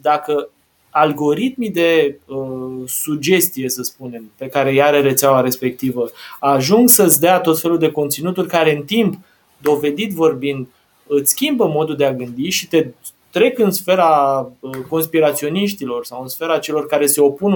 dacă 0.00 0.48
algoritmii 0.96 1.70
de 1.70 2.18
uh, 2.26 2.82
sugestie, 2.86 3.68
să 3.68 3.82
spunem, 3.82 4.30
pe 4.36 4.46
care 4.46 4.70
îi 4.70 4.82
are 4.82 5.00
rețeaua 5.00 5.40
respectivă, 5.40 6.10
ajung 6.40 6.88
să-ți 6.88 7.20
dea 7.20 7.40
tot 7.40 7.60
felul 7.60 7.78
de 7.78 7.90
conținuturi 7.90 8.48
care 8.48 8.76
în 8.76 8.82
timp, 8.82 9.18
dovedit 9.58 10.12
vorbind, 10.12 10.66
îți 11.06 11.30
schimbă 11.30 11.66
modul 11.66 11.96
de 11.96 12.04
a 12.04 12.14
gândi 12.14 12.48
și 12.48 12.68
te 12.68 12.86
trec 13.30 13.58
în 13.58 13.70
sfera 13.70 14.46
uh, 14.60 14.78
conspiraționiștilor 14.88 16.04
sau 16.04 16.22
în 16.22 16.28
sfera 16.28 16.58
celor 16.58 16.86
care 16.86 17.06
se 17.06 17.20
opun 17.20 17.52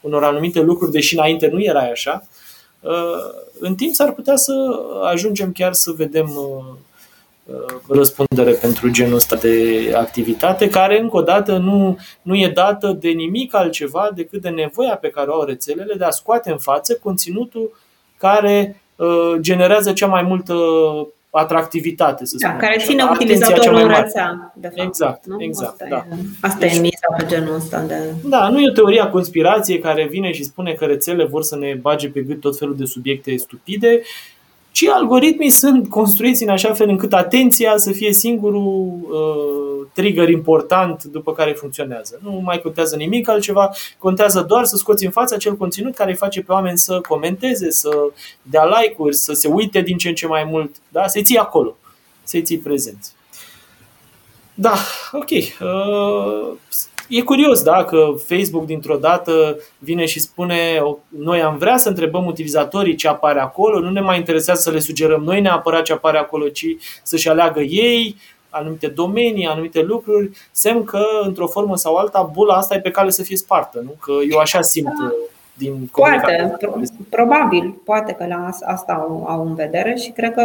unor 0.00 0.24
anumite 0.24 0.60
lucruri, 0.60 0.92
deși 0.92 1.14
înainte 1.14 1.46
nu 1.46 1.62
era 1.62 1.80
așa, 1.80 2.26
uh, 2.80 2.90
în 3.58 3.74
timp 3.74 3.94
s-ar 3.94 4.12
putea 4.12 4.36
să 4.36 4.52
ajungem 5.02 5.52
chiar 5.52 5.72
să 5.72 5.92
vedem 5.96 6.30
uh, 6.36 6.64
răspundere 7.88 8.52
pentru 8.52 8.90
genul 8.90 9.14
ăsta 9.14 9.36
de 9.36 9.92
activitate, 9.96 10.68
care 10.68 11.00
încă 11.00 11.16
o 11.16 11.22
dată 11.22 11.56
nu, 11.56 11.98
nu 12.22 12.36
e 12.36 12.50
dată 12.54 12.96
de 13.00 13.08
nimic 13.08 13.54
altceva 13.54 14.10
decât 14.14 14.40
de 14.42 14.48
nevoia 14.48 14.96
pe 14.96 15.08
care 15.08 15.30
o 15.30 15.34
au 15.34 15.44
rețelele 15.44 15.94
de 15.94 16.04
a 16.04 16.10
scoate 16.10 16.50
în 16.50 16.58
față 16.58 16.98
conținutul 17.02 17.78
care 18.16 18.82
generează 19.40 19.92
cea 19.92 20.06
mai 20.06 20.22
multă 20.22 20.54
atractivitate, 21.30 22.24
să 22.24 22.36
da, 22.40 22.56
care 22.56 22.76
ține 22.78 23.02
utilizatorul 23.12 23.80
în 23.80 23.88
rețea, 23.88 24.52
de 24.56 24.68
fapt. 24.68 24.86
Exact, 24.86 25.26
nu? 25.26 25.42
exact. 25.42 25.80
Asta, 25.80 25.86
da. 25.88 25.96
e, 25.96 26.18
asta 26.40 26.58
deci, 26.58 26.76
e 26.76 26.80
miza 26.80 27.14
pe 27.16 27.24
genul 27.26 27.54
ăsta 27.54 27.80
de... 27.80 27.94
Da, 28.24 28.48
nu 28.48 28.60
e 28.60 28.68
o 28.68 28.72
teorie 28.72 29.00
a 29.00 29.10
conspirației 29.10 29.78
care 29.78 30.06
vine 30.10 30.32
și 30.32 30.44
spune 30.44 30.72
că 30.72 30.84
rețele 30.84 31.24
vor 31.24 31.42
să 31.42 31.56
ne 31.56 31.78
bage 31.80 32.08
pe 32.08 32.20
gât 32.20 32.40
tot 32.40 32.58
felul 32.58 32.76
de 32.76 32.84
subiecte 32.84 33.36
stupide, 33.36 34.00
ci 34.78 34.86
algoritmii 34.86 35.50
sunt 35.50 35.88
construiți 35.88 36.42
în 36.42 36.48
așa 36.48 36.72
fel 36.72 36.88
încât 36.88 37.12
atenția 37.12 37.76
să 37.76 37.92
fie 37.92 38.12
singurul 38.12 38.98
uh, 39.02 39.86
trigger 39.92 40.28
important 40.28 41.04
după 41.04 41.32
care 41.32 41.52
funcționează. 41.52 42.18
Nu 42.22 42.40
mai 42.44 42.60
contează 42.60 42.96
nimic 42.96 43.28
altceva, 43.28 43.70
contează 43.98 44.40
doar 44.40 44.64
să 44.64 44.76
scoți 44.76 45.04
în 45.04 45.10
față 45.10 45.34
acel 45.34 45.56
conținut 45.56 45.94
care 45.94 46.10
îi 46.10 46.16
face 46.16 46.40
pe 46.40 46.52
oameni 46.52 46.78
să 46.78 47.00
comenteze, 47.08 47.70
să 47.70 47.90
dea 48.42 48.64
like-uri, 48.64 49.16
să 49.16 49.32
se 49.32 49.48
uite 49.48 49.80
din 49.80 49.96
ce 49.96 50.08
în 50.08 50.14
ce 50.14 50.26
mai 50.26 50.44
mult, 50.44 50.74
da? 50.88 51.06
să-i 51.06 51.22
ții 51.22 51.36
acolo, 51.36 51.76
să-i 52.22 52.42
ții 52.42 52.58
prezenți. 52.58 53.12
Da, 54.54 54.74
ok. 55.12 55.30
Uh, 55.30 56.56
e 57.08 57.20
curios, 57.20 57.62
da, 57.62 57.84
că 57.84 58.14
Facebook 58.26 58.66
dintr-o 58.66 58.96
dată 58.96 59.58
vine 59.78 60.04
și 60.04 60.20
spune 60.20 60.82
noi 61.08 61.42
am 61.42 61.56
vrea 61.56 61.76
să 61.76 61.88
întrebăm 61.88 62.26
utilizatorii 62.26 62.94
ce 62.94 63.08
apare 63.08 63.40
acolo, 63.40 63.80
nu 63.80 63.90
ne 63.90 64.00
mai 64.00 64.16
interesează 64.16 64.60
să 64.60 64.70
le 64.70 64.78
sugerăm 64.78 65.22
noi 65.22 65.40
neapărat 65.40 65.82
ce 65.82 65.92
apare 65.92 66.18
acolo, 66.18 66.48
ci 66.48 66.66
să-și 67.02 67.28
aleagă 67.28 67.60
ei 67.60 68.16
anumite 68.50 68.86
domenii, 68.86 69.46
anumite 69.46 69.82
lucruri, 69.82 70.30
semn 70.50 70.84
că, 70.84 71.04
într-o 71.22 71.46
formă 71.46 71.76
sau 71.76 71.94
alta, 71.94 72.30
bula 72.32 72.54
asta 72.54 72.74
e 72.74 72.80
pe 72.80 72.90
cale 72.90 73.10
să 73.10 73.22
fie 73.22 73.36
spartă, 73.36 73.80
nu? 73.84 73.90
Că 74.00 74.12
eu 74.30 74.38
așa 74.38 74.62
simt 74.62 74.92
uh, 75.04 75.12
din 75.54 75.88
Poate, 75.92 76.56
probabil, 77.08 77.74
poate 77.84 78.12
că 78.12 78.26
la 78.26 78.48
asta 78.64 78.92
au, 78.92 79.24
au 79.28 79.46
în 79.46 79.54
vedere 79.54 79.94
și 79.94 80.10
cred 80.10 80.34
că 80.34 80.44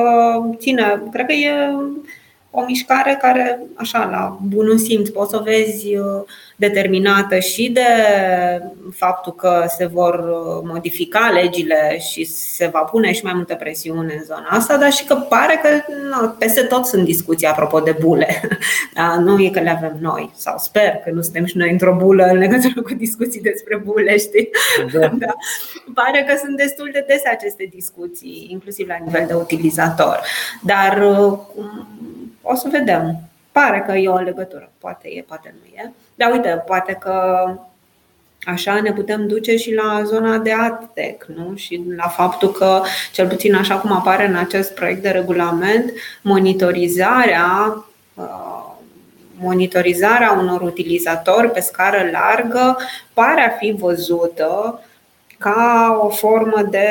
ține, 0.58 1.02
cred 1.12 1.26
că 1.26 1.34
e 1.34 1.52
o 2.52 2.64
mișcare 2.66 3.18
care, 3.22 3.60
așa, 3.76 4.10
la 4.12 4.38
bunul 4.48 4.78
simț, 4.78 5.10
poți 5.10 5.30
să 5.30 5.38
o 5.40 5.44
vezi 5.44 5.98
uh, 5.98 6.22
determinată 6.56 7.40
și 7.40 7.70
de 7.70 7.82
faptul 8.92 9.34
că 9.34 9.66
se 9.68 9.86
vor 9.86 10.14
uh, 10.14 10.70
modifica 10.74 11.30
legile 11.34 12.00
și 12.00 12.24
se 12.26 12.68
va 12.68 12.80
pune 12.80 13.12
și 13.12 13.24
mai 13.24 13.34
multă 13.34 13.56
presiune 13.56 14.14
în 14.14 14.24
zona 14.24 14.48
asta, 14.50 14.78
dar 14.78 14.92
și 14.92 15.06
că 15.06 15.16
pare 15.16 15.60
că 15.62 15.94
nu, 16.10 16.30
peste 16.30 16.62
tot 16.62 16.86
sunt 16.86 17.06
discuții 17.06 17.48
apropo 17.48 17.80
de 17.80 17.96
bule. 18.00 18.42
Da, 18.94 19.20
nu 19.20 19.42
e 19.42 19.50
că 19.50 19.60
le 19.60 19.70
avem 19.70 19.98
noi, 20.00 20.32
sau 20.36 20.58
sper 20.58 20.90
că 21.04 21.10
nu 21.12 21.22
suntem 21.22 21.46
și 21.46 21.58
noi 21.58 21.72
într-o 21.72 21.96
bulă 21.96 22.26
în 22.26 22.38
legătură 22.38 22.82
cu 22.82 22.94
discuții 22.94 23.42
despre 23.42 23.78
bule, 23.78 24.18
știi? 24.18 24.50
Da. 24.92 25.08
Da. 25.24 25.34
Pare 25.94 26.26
că 26.28 26.38
sunt 26.38 26.58
destul 26.58 26.90
de 26.94 27.06
dese 27.08 27.30
aceste 27.30 27.70
discuții, 27.76 28.48
inclusiv 28.50 28.88
la 28.88 28.98
nivel 29.04 29.26
de 29.28 29.34
utilizator. 29.34 30.22
Dar 30.62 31.02
uh, 31.02 31.40
o 32.42 32.56
să 32.56 32.68
vedem. 32.72 33.20
Pare 33.52 33.84
că 33.86 33.92
e 33.92 34.08
o 34.10 34.18
legătură. 34.18 34.72
Poate 34.78 35.08
e, 35.08 35.22
poate 35.22 35.54
nu 35.62 35.82
e. 35.82 35.92
Dar 36.16 36.32
uite, 36.32 36.64
poate 36.66 36.94
că 36.94 37.46
Așa 38.46 38.82
ne 38.82 38.94
putem 38.94 39.28
duce 39.28 39.56
și 39.56 39.74
la 39.74 40.04
zona 40.06 40.38
de 40.38 40.52
AdTech 40.52 41.26
nu? 41.36 41.56
și 41.56 41.82
la 41.98 42.08
faptul 42.08 42.52
că, 42.52 42.82
cel 43.12 43.28
puțin 43.28 43.56
așa 43.56 43.76
cum 43.76 43.92
apare 43.92 44.28
în 44.28 44.36
acest 44.36 44.74
proiect 44.74 45.02
de 45.02 45.10
regulament, 45.10 45.92
monitorizarea 46.22 47.84
uh, 48.14 48.72
monitorizarea 49.38 50.32
unor 50.32 50.62
utilizatori 50.62 51.52
pe 51.52 51.60
scară 51.60 52.10
largă 52.12 52.78
pare 53.14 53.42
a 53.42 53.58
fi 53.58 53.72
văzută 53.72 54.82
ca 55.38 56.00
o 56.02 56.10
formă 56.10 56.62
de 56.70 56.88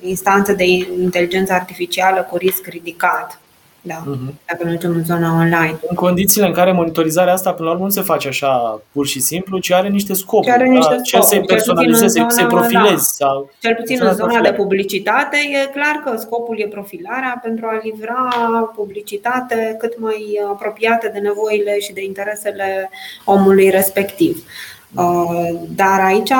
instanță 0.00 0.52
de 0.52 0.64
inteligență 1.02 1.52
artificială 1.52 2.26
cu 2.30 2.36
risc 2.36 2.66
ridicat. 2.66 3.40
Da, 3.86 4.02
uh-huh. 4.02 4.34
dacă 4.46 4.64
mergem 4.64 4.90
în 4.90 5.04
zona 5.04 5.32
online. 5.32 5.78
În 5.88 5.96
condițiile 5.96 6.46
în 6.46 6.52
care 6.52 6.72
monitorizarea 6.72 7.32
asta, 7.32 7.52
până 7.52 7.68
la 7.68 7.74
urmă, 7.74 7.86
nu 7.86 7.90
se 7.90 8.00
face 8.00 8.28
așa 8.28 8.82
pur 8.92 9.06
și 9.06 9.20
simplu, 9.20 9.58
ci 9.58 9.70
are 9.72 9.88
niște 9.88 10.12
scopuri. 10.12 10.50
are 10.50 10.68
niște 10.68 10.94
da? 10.94 11.00
scopuri. 11.02 11.28
să-i 11.28 11.40
personalizezi, 11.40 12.24
să-i 12.28 12.46
profilezi. 12.46 13.18
Da. 13.18 13.26
Sau 13.26 13.50
Cel 13.58 13.74
puțin 13.74 13.98
în 14.02 14.14
zona 14.14 14.40
de 14.40 14.52
publicitate, 14.52 15.36
e 15.36 15.70
clar 15.72 16.02
că 16.04 16.16
scopul 16.18 16.60
e 16.60 16.66
profilarea 16.66 17.40
pentru 17.42 17.66
a 17.66 17.80
livra 17.82 18.28
publicitate 18.74 19.76
cât 19.78 20.00
mai 20.00 20.40
apropiată 20.50 21.10
de 21.12 21.18
nevoile 21.18 21.78
și 21.78 21.92
de 21.92 22.04
interesele 22.04 22.90
omului 23.24 23.70
respectiv. 23.70 24.44
Uh, 24.96 25.60
dar 25.68 26.00
aici 26.00 26.32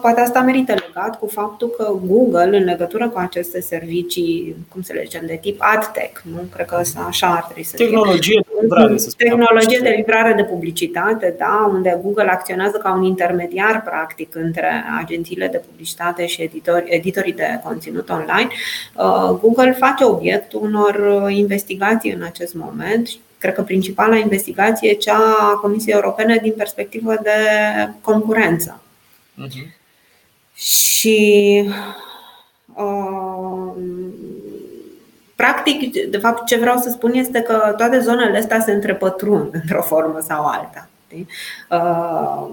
poate 0.00 0.20
asta 0.20 0.40
merită 0.40 0.74
legat 0.96 1.18
cu 1.18 1.26
faptul 1.26 1.68
că 1.68 1.94
Google, 2.06 2.56
în 2.56 2.64
legătură 2.64 3.08
cu 3.08 3.18
aceste 3.18 3.60
servicii, 3.60 4.56
cum 4.68 4.82
să 4.82 4.92
le 4.92 5.02
zicem, 5.02 5.26
de 5.26 5.38
tip 5.40 5.56
AdTech, 5.58 6.20
nu? 6.34 6.40
Cred 6.54 6.66
că 6.66 6.82
așa 7.06 7.26
ar 7.26 7.42
trebui 7.44 7.62
să 7.62 7.76
Tehnologie 7.76 8.40
de 8.46 8.58
livrare, 8.60 8.96
să 8.96 9.12
Tehnologie 9.16 9.78
de 9.82 9.94
livrare 9.96 10.32
de 10.32 10.44
publicitate, 10.44 11.34
da, 11.38 11.70
unde 11.72 11.98
Google 12.02 12.30
acționează 12.30 12.76
ca 12.76 12.94
un 12.94 13.02
intermediar, 13.02 13.82
practic, 13.82 14.34
între 14.34 14.84
agențiile 15.02 15.48
de 15.48 15.62
publicitate 15.70 16.26
și 16.26 16.42
editori, 16.42 16.84
editorii 16.88 17.32
de 17.32 17.60
conținut 17.64 18.08
online. 18.08 18.48
Uh, 18.94 19.38
Google 19.40 19.72
face 19.72 20.04
obiectul 20.04 20.60
unor 20.62 21.26
investigații 21.30 22.12
în 22.12 22.22
acest 22.22 22.54
moment 22.54 23.08
Cred 23.38 23.54
că 23.54 23.62
principala 23.62 24.16
investigație 24.16 24.90
e 24.90 24.94
cea 24.94 25.36
a 25.40 25.58
Comisiei 25.60 25.94
Europene 25.94 26.38
din 26.42 26.52
perspectivă 26.56 27.14
de 27.22 27.30
concurență. 28.00 28.80
Uh-huh. 29.46 29.75
Și 30.56 31.70
uh, 32.74 33.72
Practic, 35.36 36.10
de 36.10 36.18
fapt, 36.18 36.46
ce 36.46 36.56
vreau 36.58 36.78
să 36.78 36.90
spun 36.90 37.12
este 37.12 37.40
că 37.40 37.74
toate 37.76 37.98
zonele 37.98 38.38
astea 38.38 38.60
se 38.60 38.72
întrepătrund 38.72 39.54
într-o 39.54 39.82
formă 39.82 40.20
sau 40.20 40.44
alta. 40.44 40.88
Uh, 41.70 42.48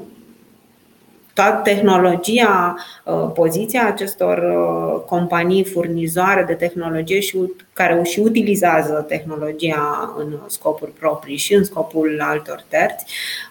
toată 1.33 1.61
tehnologia, 1.63 2.75
uh, 3.03 3.29
poziția 3.33 3.87
acestor 3.87 4.37
uh, 4.37 5.01
companii 5.05 5.63
furnizoare 5.63 6.43
de 6.43 6.53
tehnologie 6.53 7.19
și 7.19 7.37
care 7.73 8.03
și 8.03 8.19
utilizează 8.19 9.05
tehnologia 9.07 10.13
în 10.17 10.39
scopuri 10.47 10.91
proprii 10.91 11.37
și 11.37 11.53
în 11.53 11.63
scopul 11.63 12.19
altor 12.21 12.63
terți. 12.67 13.05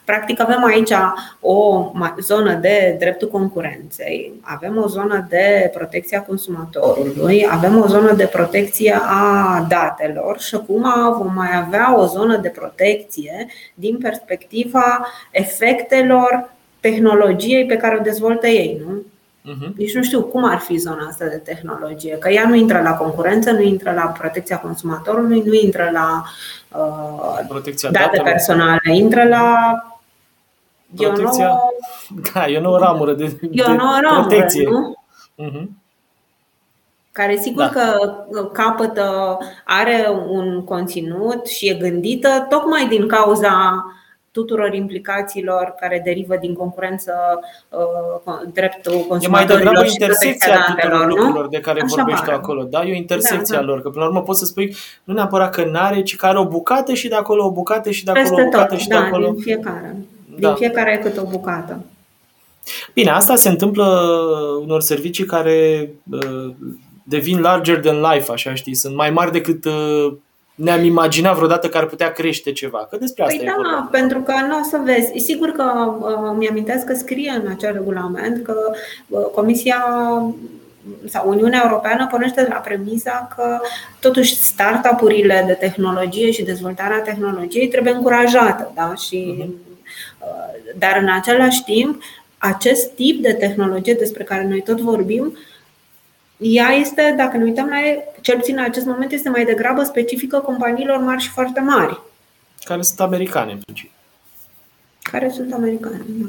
Practic 0.05 0.41
avem 0.41 0.65
aici 0.65 0.93
o 1.41 1.91
zonă 2.21 2.55
de 2.55 2.97
dreptul 2.99 3.29
concurenței, 3.29 4.33
avem 4.41 4.77
o 4.77 4.87
zonă 4.87 5.27
de 5.29 5.71
protecție 5.75 6.17
a 6.17 6.23
consumatorului, 6.23 7.47
avem 7.51 7.81
o 7.81 7.87
zonă 7.87 8.13
de 8.13 8.27
protecție 8.27 9.01
a 9.03 9.67
datelor 9.69 10.41
și 10.41 10.55
acum 10.55 10.87
vom 11.19 11.33
mai 11.35 11.51
avea 11.67 11.99
o 11.99 12.07
zonă 12.07 12.37
de 12.37 12.49
protecție 12.49 13.47
din 13.75 13.99
perspectiva 13.99 15.07
efectelor 15.31 16.51
tehnologiei 16.83 17.67
pe 17.67 17.77
care 17.77 17.97
o 17.97 18.03
dezvoltă 18.03 18.47
ei, 18.47 18.83
nu? 18.87 19.03
Uh-huh. 19.51 19.75
Deci 19.77 19.95
nu 19.95 20.03
știu 20.03 20.23
cum 20.23 20.45
ar 20.45 20.59
fi 20.59 20.77
zona 20.77 21.07
asta 21.09 21.27
de 21.27 21.37
tehnologie, 21.37 22.17
că 22.19 22.29
ea 22.29 22.49
nu 22.49 22.55
intră 22.55 22.81
la 22.83 22.95
concurență, 22.95 23.51
nu 23.51 23.61
intră 23.61 23.93
la 23.93 24.03
protecția 24.03 24.59
consumatorului, 24.59 25.43
nu 25.47 25.53
intră 25.53 25.91
la 25.93 26.25
uh, 26.79 27.47
protecția 27.49 27.91
date 27.91 28.05
datelor. 28.05 28.27
personale, 28.27 28.97
intră 28.97 29.25
la 29.25 29.75
protecția. 30.97 31.45
Eu 31.45 31.73
nu... 32.11 32.21
Da, 32.33 32.49
e 32.49 32.59
o 32.59 32.61
nouă 32.61 32.79
ramură 32.79 33.13
de, 33.13 33.39
e 33.51 33.63
o 33.63 33.75
nouă 33.75 33.99
ramură, 34.03 34.27
protecție. 34.27 34.69
Nu? 34.69 34.97
Uh-huh. 35.39 35.65
Care 37.13 37.37
sigur 37.37 37.63
da. 37.63 37.69
că 37.69 38.15
capătă, 38.53 39.39
are 39.65 40.07
un 40.29 40.65
conținut 40.65 41.47
și 41.47 41.69
e 41.69 41.75
gândită 41.75 42.47
tocmai 42.49 42.87
din 42.89 43.09
cauza 43.09 43.85
tuturor 44.33 44.75
implicațiilor 44.75 45.75
care 45.81 46.01
derivă 46.05 46.37
din 46.37 46.55
concurență 46.55 47.13
uh, 47.69 48.51
dreptul 48.53 48.93
consumatorilor 49.09 49.29
e 49.29 49.29
mai 49.29 49.47
degrabă 49.47 49.87
intersecția 49.91 50.65
tuturor 50.67 51.07
lucrurilor 51.07 51.49
de 51.49 51.61
care 51.61 51.81
Așa 51.81 51.95
vorbești 51.97 52.25
pare. 52.25 52.37
acolo. 52.37 52.63
Da? 52.63 52.85
E 52.85 52.93
o 52.93 52.97
intersecție 52.97 53.57
da, 53.57 53.61
da. 53.61 53.67
lor. 53.67 53.83
Că 53.83 53.89
până 53.89 54.05
la 54.05 54.11
urmă 54.11 54.23
poți 54.23 54.39
să 54.39 54.45
spui 54.45 54.77
nu 55.05 55.15
neapărat 55.15 55.55
că 55.55 55.65
n-are, 55.65 56.03
ci 56.03 56.17
că 56.17 56.27
are 56.27 56.39
o 56.39 56.47
bucată 56.47 56.95
și 56.95 57.09
de 57.09 57.15
acolo 57.15 57.45
o 57.45 57.51
bucată 57.51 57.91
și 57.91 58.05
de 58.05 58.11
acolo 58.11 58.25
Peste 58.25 58.43
o 58.43 58.45
bucată 58.45 58.69
tot, 58.69 58.79
și 58.79 58.89
de 58.89 58.95
da, 58.95 59.01
acolo. 59.01 59.31
Din 59.31 59.41
fiecare. 59.41 59.97
Da. 60.39 60.49
Din 60.49 60.57
fiecare 60.57 60.99
câte 61.03 61.21
o 61.21 61.25
bucată. 61.25 61.81
Bine, 62.95 63.11
asta 63.11 63.37
se 63.37 63.49
întâmplă 63.49 63.85
unor 64.61 64.81
servicii 64.81 65.25
care 65.25 65.91
uh, 66.11 66.55
devin 67.03 67.41
larger 67.41 67.81
than 67.81 68.01
life, 68.13 68.33
așa 68.33 68.55
știi, 68.55 68.75
sunt 68.75 68.95
mai 68.95 69.11
mari 69.11 69.33
decât 69.33 69.65
uh, 69.65 70.13
ne-am 70.63 70.85
imaginat 70.85 71.35
vreodată 71.35 71.69
că 71.69 71.77
ar 71.79 71.87
putea 71.87 72.13
crește 72.13 72.53
ceva. 72.53 72.87
Că 72.91 72.97
despre 72.97 73.23
asta 73.23 73.37
păi 73.37 73.47
e 73.47 73.49
da, 73.49 73.55
vorba. 73.57 73.89
pentru 73.91 74.21
că 74.21 74.33
nu 74.49 74.59
o 74.59 74.63
să 74.63 74.81
vezi. 74.85 75.25
Sigur 75.25 75.49
că 75.49 75.65
uh, 75.99 76.35
mi-amintesc 76.39 76.85
că 76.85 76.95
scrie 76.95 77.41
în 77.45 77.51
acel 77.51 77.73
regulament 77.73 78.45
că 78.45 78.55
uh, 79.09 79.21
Comisia 79.35 79.85
sau 81.09 81.29
Uniunea 81.29 81.63
Europeană 81.65 82.07
pornește 82.11 82.43
de 82.43 82.49
la 82.51 82.57
premisa 82.57 83.29
că 83.37 83.59
totuși 84.01 84.35
startup-urile 84.35 85.45
de 85.47 85.53
tehnologie 85.53 86.31
și 86.31 86.43
dezvoltarea 86.43 87.01
tehnologiei 87.01 87.69
trebuie 87.69 87.93
încurajată. 87.93 88.73
Da? 88.75 88.95
Și, 88.95 89.45
uh-huh. 89.45 89.71
Dar 90.79 90.99
în 91.01 91.09
același 91.09 91.63
timp, 91.65 92.03
acest 92.39 92.91
tip 92.91 93.23
de 93.23 93.33
tehnologie 93.33 93.95
despre 93.95 94.25
care 94.25 94.47
noi 94.47 94.63
tot 94.63 94.81
vorbim, 94.81 95.37
ea 96.43 96.69
este, 96.69 97.15
dacă 97.17 97.37
ne 97.37 97.45
uităm 97.45 97.69
la 97.69 97.87
ea, 97.87 97.97
cel 98.21 98.37
puțin 98.37 98.59
în 98.59 98.65
acest 98.65 98.87
moment, 98.87 99.13
este 99.13 99.29
mai 99.29 99.45
degrabă 99.45 99.83
specifică 99.83 100.39
companiilor 100.39 100.99
mari 100.99 101.23
și 101.23 101.29
foarte 101.29 101.61
mari. 101.61 102.01
Care 102.65 102.83
sunt 102.83 103.01
americane, 103.01 103.53
în 103.53 103.59
principiu. 103.59 103.97
Care 105.03 105.31
sunt 105.31 105.53
americane, 105.53 106.03
da. 106.07 106.27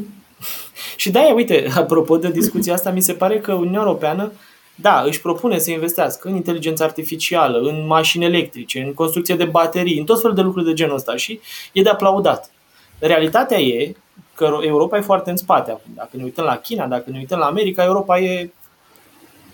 Și 0.96 1.12
da, 1.12 1.22
uite, 1.22 1.68
apropo 1.76 2.18
de 2.18 2.32
discuția 2.32 2.74
asta, 2.74 2.92
mi 2.92 3.02
se 3.02 3.14
pare 3.14 3.40
că 3.40 3.54
Uniunea 3.54 3.82
Europeană, 3.82 4.32
da, 4.76 5.04
își 5.06 5.22
propune 5.22 5.58
să 5.58 5.72
investească 5.72 6.28
în 6.28 6.36
inteligență 6.36 6.84
artificială, 6.84 7.60
în 7.60 7.86
mașini 7.86 8.26
electrice, 8.26 8.80
în 8.80 8.94
construcție 8.94 9.36
de 9.36 9.46
baterii, 9.46 10.00
în 10.00 10.06
tot 10.06 10.22
felul 10.22 10.36
de 10.36 10.42
lucruri 10.42 10.66
de 10.66 10.74
genul 10.74 10.96
ăsta 10.96 11.16
și 11.16 11.40
e 11.72 11.82
de 11.82 11.90
aplaudat. 11.90 12.52
Realitatea 13.00 13.60
e 13.60 13.96
că 14.36 14.58
Europa 14.62 14.98
e 14.98 15.02
foarte 15.02 15.30
în 15.30 15.38
spate 15.38 15.72
acum. 15.72 15.92
Dacă 15.96 16.10
ne 16.12 16.24
uităm 16.24 16.46
la 16.46 16.58
China, 16.58 16.88
dacă 16.88 17.10
ne 17.10 17.18
uităm 17.18 17.40
la 17.40 17.46
America, 17.46 17.84
Europa 17.84 18.20
e, 18.20 18.52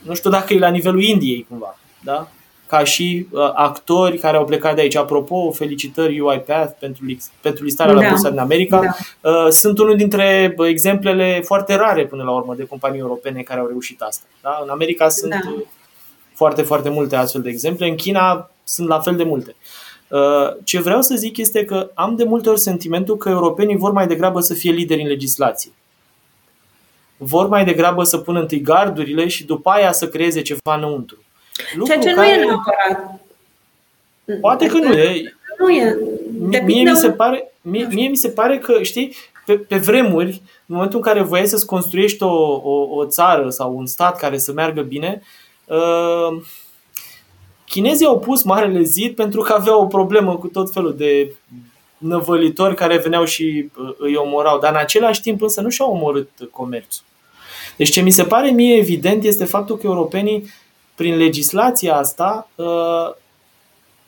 nu 0.10 0.16
știu 0.16 0.30
dacă 0.30 0.54
e 0.54 0.60
la 0.60 0.70
nivelul 0.70 1.04
Indiei 1.04 1.46
cumva, 1.50 1.78
da? 2.04 2.28
ca 2.70 2.84
și 2.84 3.28
uh, 3.32 3.52
actori 3.54 4.18
care 4.18 4.38
au 4.38 4.46
plecat 4.46 4.76
de 4.76 4.82
aici. 4.82 4.96
Apropo, 4.96 5.52
felicitări 5.52 6.20
UiPath 6.20 6.74
pentru, 6.80 7.04
pentru 7.42 7.64
listarea 7.64 7.94
da. 7.94 8.02
la 8.02 8.10
bursa 8.10 8.30
din 8.30 8.40
America. 8.40 8.80
Da. 9.22 9.30
Uh, 9.30 9.50
sunt 9.50 9.80
unul 9.80 9.96
dintre 9.96 10.56
exemplele 10.68 11.42
foarte 11.46 11.76
rare 11.76 12.06
până 12.06 12.24
la 12.24 12.32
urmă 12.32 12.54
de 12.56 12.66
companii 12.66 13.00
europene 13.00 13.42
care 13.42 13.60
au 13.60 13.68
reușit 13.68 14.02
asta. 14.02 14.24
Da? 14.42 14.60
În 14.64 14.70
America 14.70 15.10
sunt 15.10 15.32
da. 15.32 15.40
foarte, 16.34 16.62
foarte 16.62 16.90
multe 16.90 17.16
astfel 17.16 17.42
de 17.42 17.50
exemple. 17.50 17.90
În 17.90 17.96
China 17.96 18.50
sunt 18.64 18.88
la 18.88 19.00
fel 19.00 19.16
de 19.16 19.24
multe. 19.24 19.56
Uh, 20.08 20.20
ce 20.64 20.82
vreau 20.82 21.02
să 21.02 21.16
zic 21.16 21.38
este 21.38 21.66
că 21.66 21.90
am 21.94 22.16
de 22.16 22.24
multe 22.24 22.50
ori 22.50 22.60
sentimentul 22.60 23.18
că 23.18 23.30
europenii 23.30 23.78
vor 23.78 23.92
mai 23.92 24.08
degrabă 24.08 24.40
să 24.40 24.54
fie 24.54 24.72
lideri 24.72 25.02
în 25.02 25.08
legislație. 25.08 25.72
Vor 27.22 27.48
mai 27.48 27.66
degrabă 27.66 28.04
să 28.04 28.18
pună 28.18 28.40
întâi 28.40 28.62
gardurile 28.62 29.28
și 29.28 29.46
după 29.46 29.70
aia 29.70 29.92
să 29.92 30.08
creeze 30.08 30.42
ceva 30.42 30.76
înăuntru. 30.76 31.18
Lucru 31.74 31.94
Ceea 31.94 32.04
ce 32.04 32.14
care... 32.14 32.36
nu 32.36 32.42
e 32.42 32.46
neapărat. 32.46 33.20
Poate 34.42 34.68
că 34.68 34.78
nu 34.78 34.92
e. 34.92 35.34
Nu 35.60 35.70
e. 35.70 35.98
mie, 36.66 36.90
mi 36.90 36.96
se 36.96 37.12
pare, 37.12 37.52
mie, 37.62 37.88
mie 37.92 38.08
mi 38.08 38.16
se 38.16 38.30
pare 38.30 38.58
că, 38.58 38.84
știi, 38.84 39.16
pe, 39.46 39.58
pe 39.58 39.78
vremuri, 39.78 40.42
în 40.66 40.76
momentul 40.76 40.98
în 40.98 41.04
care 41.04 41.22
voiai 41.22 41.48
să-ți 41.48 41.66
construiești 41.66 42.24
o, 42.24 42.62
o, 42.64 42.96
o 42.96 43.06
țară 43.06 43.50
sau 43.50 43.78
un 43.78 43.86
stat 43.86 44.18
care 44.18 44.38
să 44.38 44.52
meargă 44.52 44.82
bine, 44.82 45.22
uh, 45.66 46.42
chinezii 47.66 48.06
au 48.06 48.20
pus 48.20 48.44
marele 48.44 48.82
zid 48.82 49.16
pentru 49.16 49.42
că 49.42 49.54
aveau 49.54 49.82
o 49.82 49.86
problemă 49.86 50.38
cu 50.38 50.48
tot 50.48 50.72
felul 50.72 50.96
de 50.98 51.34
năvălitori 51.98 52.76
care 52.76 52.98
veneau 52.98 53.26
și 53.26 53.70
uh, 53.78 53.94
îi 53.98 54.16
omorau, 54.16 54.60
dar 54.60 54.72
în 54.72 54.78
același 54.78 55.22
timp 55.22 55.42
însă 55.42 55.62
nu 55.62 55.70
și-au 55.70 55.92
omorât 55.92 56.30
comerțul. 56.52 57.04
Deci 57.80 57.92
ce 57.92 58.02
mi 58.02 58.12
se 58.12 58.24
pare 58.24 58.50
mie 58.50 58.78
evident 58.78 59.24
este 59.24 59.46
faptul 59.46 59.78
că 59.78 59.86
europenii 59.86 60.50
prin 60.96 61.18
legislația 61.18 61.96
asta, 61.96 62.50
uh, 62.56 63.16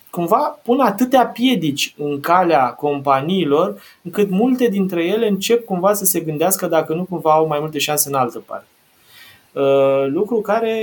cumva 0.10 0.60
pun 0.64 0.80
atâtea 0.80 1.26
piedici 1.26 1.94
în 1.98 2.20
calea 2.20 2.68
companiilor, 2.68 3.82
încât 4.02 4.30
multe 4.30 4.68
dintre 4.68 5.06
ele 5.06 5.28
încep 5.28 5.66
cumva 5.66 5.94
să 5.94 6.06
se 6.06 6.20
gândească 6.20 6.68
dacă 6.68 6.94
nu 6.94 7.04
cumva 7.04 7.34
au 7.34 7.48
mai 7.48 7.60
multe 7.60 7.78
șanse 7.80 8.10
în 8.10 8.16
altă 8.16 8.44
parte. 8.46 8.68
Uh, 9.54 10.08
lucru 10.08 10.42
care, 10.42 10.80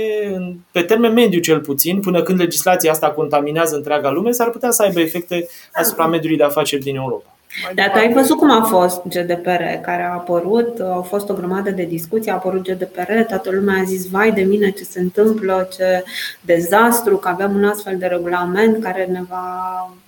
pe 0.71 0.81
termen 0.81 1.13
mediu 1.13 1.39
cel 1.39 1.59
puțin, 1.59 1.99
până 1.99 2.21
când 2.21 2.39
legislația 2.39 2.91
asta 2.91 3.11
contaminează 3.11 3.75
întreaga 3.75 4.11
lume, 4.11 4.31
s-ar 4.31 4.49
putea 4.49 4.71
să 4.71 4.83
aibă 4.83 4.99
efecte 4.99 5.47
asupra 5.73 6.07
mediului 6.07 6.37
de 6.37 6.43
afaceri 6.43 6.81
din 6.81 6.95
Europa. 6.95 7.38
Dar 7.75 7.89
tu 7.91 7.97
ai 7.97 8.13
văzut 8.13 8.37
cum 8.37 8.51
a 8.51 8.61
fost 8.61 9.01
GDPR 9.07 9.63
care 9.81 10.03
a 10.03 10.13
apărut, 10.13 10.79
a 10.79 11.05
fost 11.07 11.29
o 11.29 11.33
grămadă 11.33 11.69
de 11.69 11.83
discuții, 11.83 12.31
a 12.31 12.33
apărut 12.33 12.63
GDPR, 12.63 13.11
toată 13.27 13.49
lumea 13.51 13.79
a 13.79 13.83
zis, 13.83 14.09
vai 14.09 14.31
de 14.31 14.41
mine 14.41 14.69
ce 14.69 14.83
se 14.83 14.99
întâmplă, 14.99 15.67
ce 15.77 16.03
dezastru, 16.41 17.17
că 17.17 17.27
avem 17.27 17.55
un 17.55 17.63
astfel 17.63 17.97
de 17.97 18.05
regulament 18.05 18.83
care 18.83 19.05
ne 19.11 19.21
va 19.29 19.57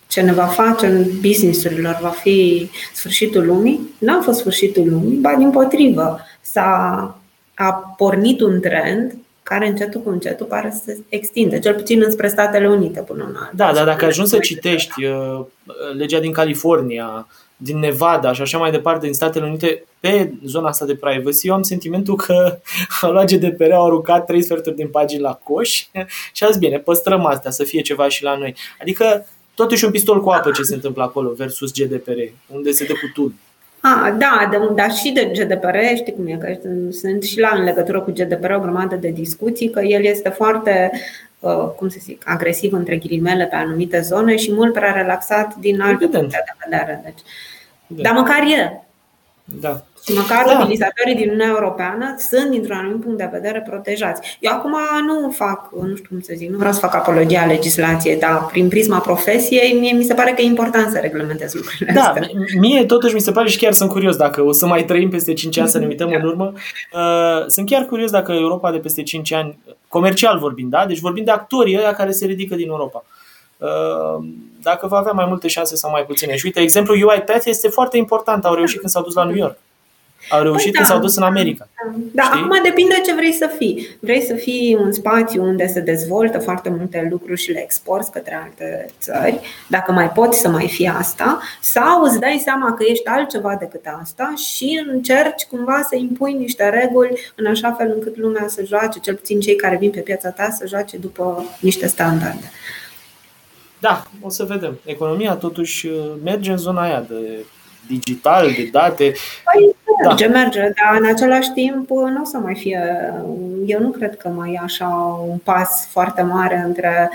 ce 0.08 0.22
ne 0.22 0.34
va 0.34 0.46
face 0.46 0.86
în 0.86 1.06
businessurilor 1.22 2.00
va 2.02 2.10
fi 2.10 2.70
sfârșitul 2.94 3.46
lumii. 3.46 3.80
N-a 3.98 4.22
fost 4.22 4.40
sfârșitul 4.40 4.90
lumii, 4.90 5.18
ba 5.18 5.36
din 5.38 5.50
potrivă. 5.50 6.20
S-a 6.42 7.22
a 7.62 7.94
pornit 7.98 8.42
un 8.42 8.60
trend 8.60 9.14
care 9.44 9.68
încetul 9.68 10.02
cu 10.02 10.10
încetul 10.10 10.46
pare 10.46 10.72
să 10.72 10.82
se 10.86 11.00
extinde, 11.10 11.60
cel 11.60 11.74
puțin 11.74 12.02
înspre 12.04 12.28
Statele 12.28 12.70
Unite 12.70 13.00
până 13.02 13.24
în 13.24 13.36
altă. 13.36 13.52
Da, 13.56 13.74
dar 13.74 13.86
dacă 13.86 14.06
ajungi 14.06 14.30
să 14.30 14.38
citești 14.38 15.06
uh, 15.06 15.46
legea 15.98 16.20
din 16.20 16.32
California, 16.32 17.28
din 17.58 17.80
Nevada 17.80 18.34
și 18.34 18.42
așa 18.42 18.58
mai 18.58 18.72
departe 18.72 19.06
din 19.06 19.14
Statele 19.14 19.46
Unite 19.46 19.84
pe 20.00 20.32
zona 20.46 20.68
asta 20.68 20.86
de 20.86 20.96
privacy, 20.96 21.48
eu 21.48 21.54
am 21.54 21.62
sentimentul 21.62 22.16
că 22.16 22.58
au 23.02 23.12
luat 23.12 23.32
GDPR, 23.32 23.72
au 23.72 23.86
aruncat 23.86 24.26
trei 24.26 24.42
sferturi 24.42 24.76
din 24.76 24.88
pagini 24.88 25.22
la 25.22 25.40
coș 25.44 25.70
și 26.34 26.44
azi 26.44 26.60
bine, 26.60 26.78
păstrăm 26.78 27.26
astea, 27.26 27.52
să 27.52 27.64
fie 27.64 27.82
ceva 27.82 28.10
și 28.10 28.24
la 28.24 28.36
noi. 28.36 28.56
Adică 28.82 29.26
totuși 29.56 29.86
un 29.86 29.92
pistol 29.92 30.22
cu 30.22 30.30
apă 30.30 30.52
ce 30.52 30.62
se 30.62 30.74
întâmplă 30.74 31.04
acolo 31.04 31.32
versus 31.32 31.72
GDPR, 31.74 32.20
unde 32.48 32.72
se 32.72 32.86
dă 32.86 32.94
cu 32.94 33.12
tun. 33.14 33.34
Ah, 33.82 34.16
da, 34.18 34.48
de, 34.52 34.70
dar 34.76 34.92
și 34.92 35.12
de 35.12 35.26
GDPR, 35.26 35.78
știi 35.96 36.14
cum 36.14 36.28
e, 36.28 36.36
că 36.36 36.70
sunt 36.92 37.24
și 37.24 37.40
la 37.40 37.50
în 37.56 37.64
legătură 37.64 38.02
cu 38.02 38.12
GDPR 38.12 38.52
o 38.52 38.60
grămadă 38.60 38.96
de 38.96 39.10
discuții, 39.10 39.70
că 39.70 39.80
el 39.80 40.04
este 40.04 40.30
foarte, 40.30 40.92
uh, 41.40 41.70
cum 41.76 41.90
să 41.90 41.98
zic, 42.02 42.22
agresiv 42.26 42.74
între 42.74 42.98
ghilimele 42.98 43.46
pe 43.46 43.56
anumite 43.56 44.02
zone 44.02 44.36
și 44.36 44.54
mult 44.54 44.74
prea 44.74 44.92
relaxat 44.92 45.56
din 45.56 45.82
alte 45.82 46.08
puncte 46.08 46.44
de 46.46 46.66
vedere. 46.70 47.02
Deci, 47.04 48.02
dar 48.02 48.14
măcar 48.14 48.42
e. 48.42 48.82
Da. 49.44 49.84
Și 50.06 50.14
măcar 50.14 50.46
da. 50.46 50.60
utilizatorii 50.60 51.16
din 51.16 51.24
Uniunea 51.24 51.48
Europeană 51.48 52.16
sunt, 52.18 52.50
dintr-un 52.50 52.78
anumit 52.78 53.02
punct 53.02 53.18
de 53.18 53.30
vedere, 53.32 53.66
protejați. 53.70 54.38
Eu 54.40 54.52
acum 54.52 54.76
nu 55.06 55.32
fac, 55.32 55.70
nu 55.72 55.96
știu 55.96 56.08
cum 56.10 56.20
să 56.22 56.34
zic, 56.36 56.50
nu 56.50 56.58
vreau 56.58 56.74
să 56.74 56.80
fac 56.80 56.96
apologia 56.96 57.46
legislației, 57.46 58.20
dar 58.20 58.46
prin 58.52 58.68
prisma 58.68 59.00
profesiei, 59.00 59.74
mie 59.80 59.92
mi 59.92 60.04
se 60.04 60.14
pare 60.14 60.32
că 60.32 60.42
e 60.42 60.46
important 60.46 60.92
să 60.92 61.00
reglementez 61.02 61.54
lucrurile 61.54 61.92
Da, 61.94 62.02
astea. 62.02 62.30
mie 62.60 62.86
totuși 62.86 63.14
mi 63.14 63.22
se 63.22 63.32
pare 63.32 63.50
și 63.50 63.58
chiar 63.58 63.74
sunt 63.74 63.90
curios 63.90 64.16
dacă 64.16 64.42
o 64.42 64.52
să 64.52 64.66
mai 64.66 64.84
trăim 64.86 65.10
peste 65.10 65.34
5 65.34 65.58
ani 65.58 65.70
să 65.70 65.80
ne 65.80 65.86
uităm 65.86 66.10
în 66.12 66.24
urmă. 66.28 66.54
Uh, 66.94 67.46
sunt 67.48 67.70
chiar 67.70 67.86
curios 67.86 68.12
dacă 68.12 68.32
Europa 68.32 68.72
de 68.72 68.78
peste 68.78 69.04
5 69.04 69.34
ani, 69.34 69.60
comercial 69.88 70.40
vorbind, 70.40 70.72
da? 70.72 70.86
Deci 70.88 71.00
vorbim 71.00 71.24
de 71.24 71.32
actorii 71.32 71.78
ăia 71.78 71.94
care 71.94 72.12
se 72.12 72.26
ridică 72.26 72.56
din 72.56 72.68
Europa 72.68 73.04
uh, 73.58 74.24
dacă 74.62 74.88
va 74.88 74.98
avea 74.98 75.12
mai 75.12 75.26
multe 75.28 75.48
șanse 75.48 75.76
sau 75.76 75.92
mai 75.92 76.04
puține. 76.04 76.36
Și 76.36 76.46
uite, 76.46 76.60
exemplul 76.60 76.98
UiPath 76.98 77.46
este 77.46 77.68
foarte 77.68 77.98
important. 77.98 78.46
Au 78.46 78.54
reușit 78.54 78.80
când 78.80 78.92
s-au 78.92 79.04
dus 79.04 79.14
la 79.14 79.24
New 79.24 79.36
York. 79.36 79.58
Au 80.30 80.42
reușit 80.42 80.64
păi 80.64 80.72
da, 80.72 80.78
când 80.78 80.90
s-au 80.90 81.00
dus 81.00 81.16
în 81.16 81.24
America. 81.24 81.68
Da, 82.12 82.24
Știi? 82.24 82.40
acum 82.40 82.60
depinde 82.64 83.02
ce 83.06 83.14
vrei 83.14 83.32
să 83.32 83.50
fii. 83.58 83.98
Vrei 84.00 84.22
să 84.22 84.34
fii 84.34 84.78
un 84.80 84.92
spațiu 84.92 85.44
unde 85.44 85.68
se 85.68 85.80
dezvoltă 85.80 86.40
foarte 86.40 86.70
multe 86.70 87.08
lucruri 87.10 87.42
și 87.42 87.52
le 87.52 87.62
exporți 87.64 88.12
către 88.12 88.42
alte 88.44 88.86
țări, 89.00 89.40
dacă 89.68 89.92
mai 89.92 90.10
poți 90.10 90.40
să 90.40 90.50
mai 90.50 90.68
fii 90.68 90.88
asta, 90.88 91.42
sau 91.62 92.02
îți 92.02 92.20
dai 92.20 92.42
seama 92.44 92.74
că 92.74 92.84
ești 92.88 93.08
altceva 93.08 93.56
decât 93.60 93.86
asta 94.02 94.34
și 94.36 94.84
încerci 94.92 95.44
cumva 95.50 95.82
să 95.90 95.96
impui 95.96 96.34
niște 96.34 96.70
reguli 96.70 97.32
în 97.36 97.46
așa 97.46 97.72
fel 97.72 97.92
încât 97.96 98.18
lumea 98.18 98.48
să 98.48 98.64
joace, 98.66 99.00
cel 99.00 99.16
puțin 99.16 99.40
cei 99.40 99.56
care 99.56 99.78
vin 99.78 99.90
pe 99.90 100.00
piața 100.00 100.30
ta, 100.30 100.50
să 100.50 100.68
joace 100.68 100.98
după 100.98 101.46
niște 101.60 101.88
standarde. 101.88 102.52
Da, 103.80 104.04
o 104.22 104.30
să 104.30 104.44
vedem. 104.44 104.80
Economia 104.86 105.34
totuși 105.34 105.90
merge 106.24 106.52
în 106.52 106.58
zona 106.58 106.82
aia 106.82 107.06
de 107.10 107.46
digital, 107.92 108.52
de 108.58 108.70
date. 108.72 109.14
Păi 109.44 109.76
Merge, 110.08 110.28
da. 110.28 110.40
merge, 110.40 110.60
dar 110.60 111.00
în 111.00 111.06
același 111.06 111.52
timp 111.52 111.90
nu 111.90 112.22
o 112.22 112.26
să 112.26 112.38
mai 112.38 112.56
fie. 112.56 113.14
Eu 113.66 113.80
nu 113.80 113.90
cred 113.90 114.18
că 114.18 114.28
mai 114.28 114.54
e 114.54 114.60
așa 114.64 115.20
un 115.30 115.38
pas 115.38 115.88
foarte 115.90 116.22
mare 116.22 116.64
între. 116.66 117.10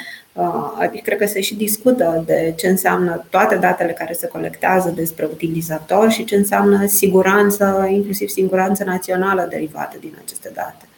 Adică 0.78 1.02
cred 1.04 1.18
că 1.18 1.26
se 1.26 1.40
și 1.40 1.54
discută 1.54 2.22
de 2.26 2.54
ce 2.56 2.68
înseamnă 2.68 3.24
toate 3.30 3.56
datele 3.56 3.92
care 3.92 4.12
se 4.12 4.26
colectează 4.26 4.92
despre 4.96 5.24
utilizator 5.24 6.10
și 6.10 6.24
ce 6.24 6.36
înseamnă 6.36 6.86
siguranță, 6.86 7.88
inclusiv 7.90 8.28
siguranță 8.28 8.84
națională 8.84 9.46
derivată 9.50 9.96
din 10.00 10.16
aceste 10.24 10.50
date. 10.54 10.88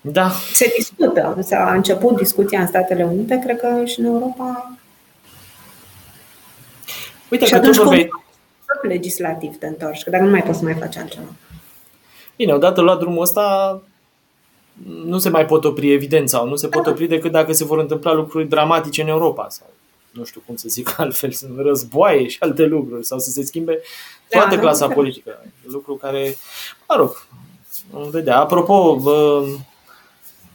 Da. 0.00 0.30
Se 0.52 0.72
discută. 0.76 1.38
S-a 1.40 1.72
început 1.74 2.16
discuția 2.16 2.60
în 2.60 2.66
Statele 2.66 3.04
Unite, 3.04 3.38
cred 3.44 3.60
că 3.60 3.84
și 3.84 4.00
în 4.00 4.06
Europa. 4.06 4.78
Uite 7.30 7.44
și 7.44 7.52
că 7.52 7.58
tu 7.60 7.70
vorbeai, 7.70 8.10
legislativ 8.82 9.58
te 9.58 9.66
întorci, 9.66 10.02
că 10.02 10.10
dacă 10.10 10.22
nu 10.24 10.30
mai 10.30 10.42
poți 10.42 10.58
să 10.58 10.64
mai 10.64 10.74
faci 10.74 10.96
altceva. 10.96 11.32
Bine, 12.36 12.52
odată 12.52 12.80
luat 12.80 12.98
drumul 12.98 13.22
ăsta, 13.22 13.80
nu 15.04 15.18
se 15.18 15.28
mai 15.28 15.46
pot 15.46 15.64
opri, 15.64 15.92
evident, 15.92 16.28
sau 16.28 16.48
nu 16.48 16.56
se 16.56 16.68
pot 16.68 16.82
da. 16.82 16.90
opri 16.90 17.06
decât 17.06 17.30
dacă 17.30 17.52
se 17.52 17.64
vor 17.64 17.78
întâmpla 17.78 18.12
lucruri 18.12 18.48
dramatice 18.48 19.02
în 19.02 19.08
Europa 19.08 19.48
sau 19.48 19.66
nu 20.10 20.24
știu 20.24 20.42
cum 20.46 20.56
să 20.56 20.68
zic 20.68 20.94
altfel, 21.00 21.32
războaie 21.56 22.28
și 22.28 22.36
alte 22.40 22.64
lucruri 22.64 23.06
sau 23.06 23.18
să 23.18 23.30
se 23.30 23.44
schimbe 23.44 23.80
da, 24.28 24.38
toată 24.38 24.54
da, 24.54 24.60
clasa 24.60 24.88
politică. 24.88 25.44
Lucru 25.62 25.94
care, 25.94 26.36
mă 26.88 26.96
rog, 26.96 27.26
vom 27.90 28.10
vedea. 28.10 28.38
Apropo, 28.38 29.00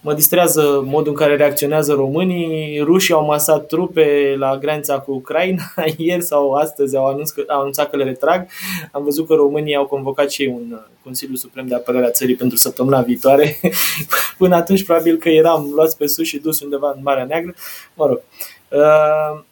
Mă 0.06 0.14
distrează 0.14 0.82
modul 0.86 1.12
în 1.12 1.18
care 1.18 1.36
reacționează 1.36 1.94
românii. 1.94 2.80
Rușii 2.80 3.14
au 3.14 3.26
masat 3.26 3.66
trupe 3.66 4.36
la 4.38 4.58
granița 4.58 5.00
cu 5.00 5.12
Ucraina. 5.12 5.64
Ieri 5.98 6.24
sau 6.24 6.52
astăzi 6.52 6.96
au 6.96 7.06
anunțat, 7.08 7.46
au 7.48 7.60
anunțat 7.60 7.90
că 7.90 7.98
le 7.98 8.04
retrag. 8.04 8.48
Am 8.92 9.04
văzut 9.04 9.28
că 9.28 9.34
românii 9.34 9.76
au 9.76 9.86
convocat 9.86 10.32
și 10.32 10.52
un 10.54 10.72
uh, 10.72 10.80
Consiliu 11.04 11.36
Suprem 11.36 11.68
de 11.68 11.76
Apărare 11.76 12.06
a 12.06 12.10
țării 12.10 12.36
pentru 12.36 12.58
săptămâna 12.58 13.02
viitoare. 13.02 13.60
Până 14.38 14.56
atunci 14.56 14.84
probabil 14.84 15.16
că 15.16 15.30
eram 15.30 15.72
luați 15.76 15.98
pe 15.98 16.08
sus 16.08 16.26
și 16.26 16.38
dus 16.38 16.62
undeva 16.62 16.94
în 16.96 17.02
Marea 17.04 17.26
Neagră. 17.26 17.54
Mă 17.94 18.06
rog. 18.06 18.22
Uh, 18.70 19.44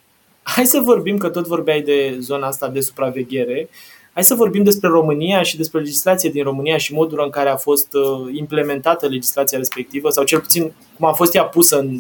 hai 0.44 0.66
să 0.66 0.80
vorbim, 0.80 1.18
că 1.18 1.30
tot 1.30 1.48
vorbeai 1.48 1.82
de 1.82 2.18
zona 2.20 2.48
asta 2.48 2.68
de 2.68 2.80
supraveghere. 2.80 3.70
Uh, 3.70 3.93
Hai 4.14 4.24
să 4.24 4.36
vorbim 4.36 4.64
despre 4.64 4.88
România 4.88 5.42
și 5.42 5.58
despre 5.58 5.80
legislație 5.80 6.30
din 6.30 6.44
România 6.44 6.78
și 6.78 6.94
modul 6.94 7.22
în 7.24 7.30
care 7.30 7.50
a 7.50 7.56
fost 7.56 7.94
uh, 7.94 8.34
implementată 8.34 9.08
legislația 9.08 9.58
respectivă, 9.58 10.10
sau 10.10 10.24
cel 10.24 10.40
puțin 10.40 10.74
cum 10.98 11.08
a 11.08 11.12
fost 11.12 11.36
ea 11.36 11.44
pusă 11.44 11.80
în, 11.80 12.00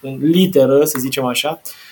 în 0.00 0.18
literă, 0.20 0.84
să 0.84 0.98
zicem 0.98 1.24
așa. 1.24 1.60
Uh, 1.64 1.87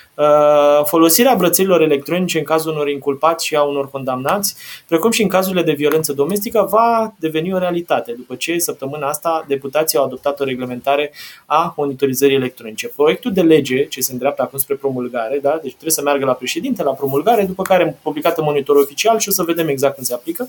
folosirea 0.85 1.35
brățărilor 1.35 1.81
electronice 1.81 2.39
în 2.39 2.45
cazul 2.45 2.73
unor 2.73 2.89
inculpați 2.89 3.47
și 3.47 3.57
a 3.57 3.63
unor 3.63 3.91
condamnați, 3.91 4.57
precum 4.89 5.11
și 5.11 5.23
în 5.23 5.29
cazurile 5.29 5.63
de 5.63 5.73
violență 5.73 6.13
domestică, 6.13 6.67
va 6.71 7.15
deveni 7.19 7.53
o 7.53 7.59
realitate 7.59 8.13
după 8.13 8.35
ce 8.35 8.59
săptămâna 8.59 9.09
asta 9.09 9.45
deputații 9.49 9.99
au 9.99 10.05
adoptat 10.05 10.41
o 10.41 10.45
reglementare 10.45 11.13
a 11.47 11.75
monitorizării 11.77 12.37
electronice. 12.37 12.89
Proiectul 12.89 13.33
de 13.33 13.43
lege 13.43 13.85
ce 13.85 14.01
se 14.01 14.13
îndreaptă 14.13 14.43
acum 14.43 14.59
spre 14.59 14.75
promulgare, 14.75 15.39
da? 15.43 15.59
deci 15.63 15.71
trebuie 15.71 15.91
să 15.91 16.03
meargă 16.03 16.25
la 16.25 16.33
președinte, 16.33 16.83
la 16.83 16.91
promulgare, 16.91 17.45
după 17.45 17.63
care 17.63 17.99
publicată 18.03 18.43
monitor 18.43 18.77
oficial 18.77 19.19
și 19.19 19.29
o 19.29 19.33
să 19.33 19.43
vedem 19.43 19.69
exact 19.69 19.95
cum 19.95 20.05
se 20.05 20.15
aplică. 20.15 20.49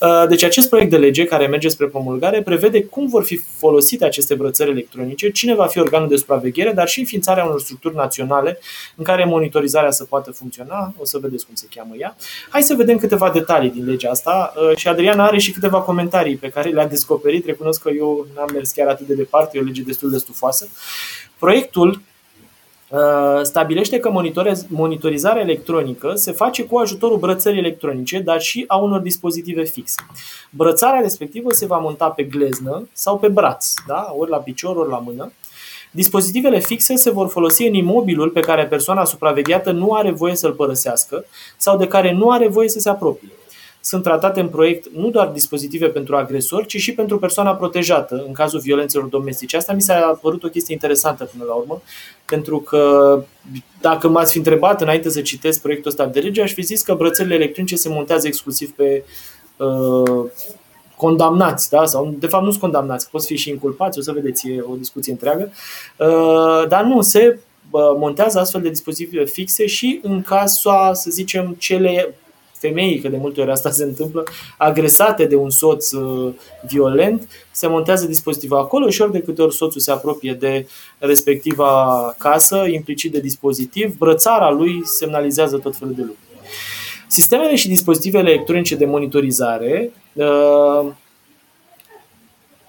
Uh, 0.00 0.24
deci 0.28 0.42
acest 0.42 0.68
proiect 0.68 0.90
de 0.90 0.96
lege 0.96 1.24
care 1.24 1.46
merge 1.46 1.68
spre 1.68 1.86
promulgare 1.86 2.42
prevede 2.42 2.84
cum 2.84 3.08
vor 3.08 3.24
fi 3.24 3.36
folosite 3.36 4.04
aceste 4.04 4.34
brățări 4.34 4.70
electronice, 4.70 5.30
cine 5.30 5.54
va 5.54 5.66
fi 5.66 5.78
organul 5.78 6.08
de 6.08 6.16
supraveghere, 6.16 6.72
dar 6.72 6.88
și 6.88 6.98
înființarea 6.98 7.44
unor 7.44 7.60
structuri 7.60 7.94
naționale 7.94 8.58
în 8.96 9.04
care 9.04 9.24
monitorizarea 9.24 9.90
să 9.90 10.04
poată 10.04 10.30
funcționa. 10.30 10.94
O 10.98 11.04
să 11.04 11.18
vedeți 11.18 11.46
cum 11.46 11.54
se 11.54 11.66
cheamă 11.74 11.94
ea. 11.98 12.16
Hai 12.48 12.62
să 12.62 12.74
vedem 12.74 12.98
câteva 12.98 13.30
detalii 13.30 13.70
din 13.70 13.84
legea 13.84 14.10
asta 14.10 14.52
uh, 14.56 14.76
și 14.76 14.88
Adriana 14.88 15.24
are 15.24 15.38
și 15.38 15.52
câteva 15.52 15.80
comentarii 15.80 16.36
pe 16.36 16.48
care 16.48 16.70
le-a 16.70 16.86
descoperit. 16.86 17.46
Recunosc 17.46 17.82
că 17.82 17.90
eu 17.96 18.26
n-am 18.34 18.48
mers 18.52 18.70
chiar 18.70 18.88
atât 18.88 19.06
de 19.06 19.14
departe, 19.14 19.56
e 19.56 19.60
o 19.60 19.64
lege 19.64 19.82
destul 19.82 20.10
de 20.10 20.18
stufoasă. 20.18 20.68
Proiectul 21.38 22.00
uh, 22.88 23.42
stabilește 23.42 23.98
că 23.98 24.10
monitorizarea 24.68 25.42
electronică 25.42 26.12
se 26.14 26.32
face 26.32 26.64
cu 26.64 26.78
ajutorul 26.78 27.18
brățării 27.18 27.58
electronice, 27.58 28.18
dar 28.18 28.40
și 28.40 28.64
a 28.66 28.76
unor 28.76 29.00
dispozitive 29.00 29.64
fixe. 29.64 30.06
Brățarea 30.50 31.00
respectivă 31.00 31.52
se 31.52 31.66
va 31.66 31.78
monta 31.78 32.08
pe 32.08 32.22
gleznă 32.22 32.88
sau 32.92 33.18
pe 33.18 33.28
braț, 33.28 33.72
da? 33.86 34.14
ori 34.18 34.30
la 34.30 34.36
picior, 34.36 34.76
ori 34.76 34.90
la 34.90 34.98
mână, 34.98 35.32
Dispozitivele 35.94 36.60
fixe 36.60 36.94
se 36.94 37.10
vor 37.10 37.28
folosi 37.28 37.66
în 37.66 37.74
imobilul 37.74 38.30
pe 38.30 38.40
care 38.40 38.66
persoana 38.66 39.04
supravegheată 39.04 39.70
nu 39.70 39.92
are 39.92 40.10
voie 40.10 40.34
să-l 40.36 40.52
părăsească 40.52 41.24
sau 41.56 41.76
de 41.76 41.86
care 41.86 42.12
nu 42.12 42.30
are 42.30 42.48
voie 42.48 42.68
să 42.68 42.78
se 42.78 42.88
apropie. 42.88 43.28
Sunt 43.80 44.02
tratate 44.02 44.40
în 44.40 44.48
proiect 44.48 44.88
nu 44.96 45.10
doar 45.10 45.28
dispozitive 45.28 45.86
pentru 45.86 46.16
agresori, 46.16 46.66
ci 46.66 46.76
și 46.76 46.94
pentru 46.94 47.18
persoana 47.18 47.54
protejată 47.54 48.24
în 48.26 48.32
cazul 48.32 48.60
violențelor 48.60 49.06
domestice. 49.06 49.56
Asta 49.56 49.72
mi 49.72 49.82
s-a 49.82 50.18
părut 50.22 50.44
o 50.44 50.48
chestie 50.48 50.74
interesantă 50.74 51.24
până 51.24 51.44
la 51.48 51.54
urmă, 51.54 51.82
pentru 52.24 52.58
că 52.60 53.22
dacă 53.80 54.08
m-ați 54.08 54.32
fi 54.32 54.38
întrebat 54.38 54.80
înainte 54.80 55.10
să 55.10 55.20
citesc 55.20 55.60
proiectul 55.60 55.90
ăsta 55.90 56.06
de 56.06 56.20
lege, 56.20 56.42
aș 56.42 56.52
fi 56.52 56.62
zis 56.62 56.82
că 56.82 56.94
brățările 56.94 57.34
electronice 57.34 57.76
se 57.76 57.88
montează 57.88 58.26
exclusiv 58.26 58.70
pe 58.70 59.04
uh, 59.56 60.30
condamnați, 60.96 61.70
da? 61.70 61.86
sau 61.86 62.14
de 62.18 62.26
fapt 62.26 62.44
nu 62.44 62.50
sunt 62.50 62.62
condamnați, 62.62 63.10
pot 63.10 63.24
fi 63.24 63.36
și 63.36 63.50
inculpați, 63.50 63.98
o 63.98 64.02
să 64.02 64.12
vedeți, 64.12 64.48
e 64.48 64.64
o 64.70 64.76
discuție 64.76 65.12
întreagă, 65.12 65.50
uh, 65.98 66.68
dar 66.68 66.84
nu, 66.84 67.00
se 67.00 67.38
montează 67.98 68.38
astfel 68.38 68.60
de 68.60 68.68
dispozitive 68.68 69.24
fixe 69.24 69.66
și 69.66 70.00
în 70.02 70.22
cazul, 70.22 70.90
să 70.92 71.10
zicem, 71.10 71.56
cele 71.58 72.14
femei, 72.66 73.00
că 73.00 73.08
de 73.08 73.16
multe 73.16 73.40
ori 73.40 73.50
asta 73.50 73.70
se 73.80 73.84
întâmplă, 73.84 74.24
agresate 74.58 75.24
de 75.24 75.36
un 75.36 75.50
soț 75.50 75.92
uh, 75.92 76.32
violent, 76.68 77.28
se 77.50 77.66
montează 77.66 78.06
dispozitivul 78.06 78.56
acolo 78.56 78.88
și 78.88 79.02
ori 79.02 79.12
de 79.12 79.20
câte 79.20 79.42
ori 79.42 79.54
soțul 79.54 79.80
se 79.80 79.90
apropie 79.90 80.32
de 80.32 80.66
respectiva 80.98 82.14
casă, 82.18 82.64
implicit 82.66 83.12
de 83.12 83.20
dispozitiv, 83.20 83.96
brățara 83.98 84.50
lui 84.50 84.86
semnalizează 84.86 85.56
tot 85.56 85.76
felul 85.76 85.94
de 85.94 86.00
lucruri. 86.00 86.23
Sistemele 87.06 87.54
și 87.54 87.68
dispozitivele 87.68 88.30
electronice 88.30 88.76
de 88.76 88.84
monitorizare 88.84 89.90
uh, 90.12 90.92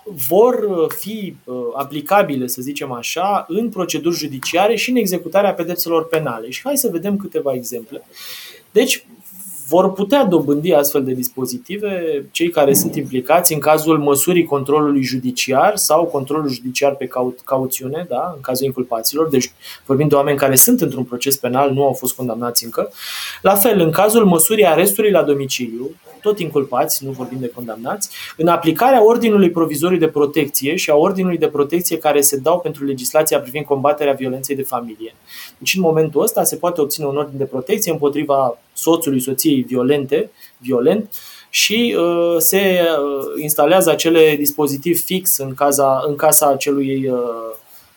vor 0.04 0.88
fi 1.00 1.36
uh, 1.43 1.56
aplicabile, 1.76 2.48
să 2.48 2.62
zicem 2.62 2.91
așa, 2.91 3.45
în 3.48 3.69
proceduri 3.69 4.15
judiciare 4.15 4.76
și 4.76 4.89
în 4.89 4.95
executarea 4.95 5.54
pedepselor 5.54 6.08
penale. 6.08 6.50
Și 6.50 6.62
hai 6.63 6.78
să 6.78 6.89
vedem 6.91 7.17
câteva 7.17 7.54
exemple. 7.54 8.04
Deci, 8.71 9.06
vor 9.67 9.91
putea 9.91 10.23
dobândi 10.23 10.73
astfel 10.73 11.04
de 11.04 11.13
dispozitive 11.13 12.23
cei 12.32 12.49
care 12.49 12.73
sunt 12.73 12.95
implicați 12.95 13.54
în 13.54 13.60
cazul 13.60 13.99
măsurii 13.99 14.45
controlului 14.45 15.04
judiciar 15.04 15.75
sau 15.75 16.04
controlul 16.04 16.49
judiciar 16.49 16.95
pe 16.95 17.06
cau- 17.06 17.36
cauțiune, 17.43 18.06
da, 18.10 18.32
în 18.36 18.41
cazul 18.41 18.65
inculpaților, 18.65 19.30
deci 19.30 19.51
vorbim 19.86 20.08
de 20.08 20.15
oameni 20.15 20.38
care 20.38 20.56
sunt 20.56 20.82
într-un 20.82 21.04
proces 21.04 21.38
penal, 21.38 21.71
nu 21.71 21.86
au 21.86 21.93
fost 21.93 22.15
condamnați 22.15 22.63
încă. 22.63 22.91
La 23.41 23.56
fel, 23.56 23.80
în 23.80 23.91
cazul 23.91 24.25
măsurii 24.25 24.65
arestului 24.65 25.12
la 25.12 25.23
domiciliu, 25.23 25.91
tot 26.21 26.39
inculpați, 26.39 27.06
nu 27.06 27.12
vorbim 27.12 27.39
de 27.39 27.51
condamnați, 27.56 28.10
în 28.38 28.47
aplicarea 28.47 29.06
ordinului 29.06 29.49
provizoriu 29.49 29.97
de 29.97 30.08
protecție 30.08 30.75
și 30.75 30.89
a 30.89 30.95
ordinului 30.95 31.38
de 31.38 31.47
protecție 31.47 31.97
care 31.97 32.21
se 32.21 32.38
dau 32.38 32.60
pentru 32.60 32.86
legislația 32.86 33.39
privind 33.39 33.65
combaterea 33.65 34.13
violenței 34.13 34.56
de 34.56 34.63
familie. 34.63 35.15
Deci 35.58 35.75
în 35.75 35.82
momentul 35.82 36.21
ăsta 36.21 36.43
se 36.43 36.56
poate 36.56 36.82
obține 36.82 37.06
un 37.06 37.17
ordin 37.17 37.38
de 37.38 37.43
protecție 37.43 37.91
împotriva 37.91 38.58
soțului, 38.73 39.19
soției 39.19 39.55
violente, 39.62 40.30
violent 40.58 41.13
și 41.50 41.96
uh, 42.00 42.36
se 42.38 42.82
uh, 42.82 43.41
instalează 43.41 43.89
acele 43.91 44.36
dispozitiv 44.36 45.04
fix 45.04 45.38
în 45.38 45.54
casa, 45.54 46.04
în 46.08 46.15
casa 46.15 46.48
acelui 46.48 47.08
uh, 47.08 47.20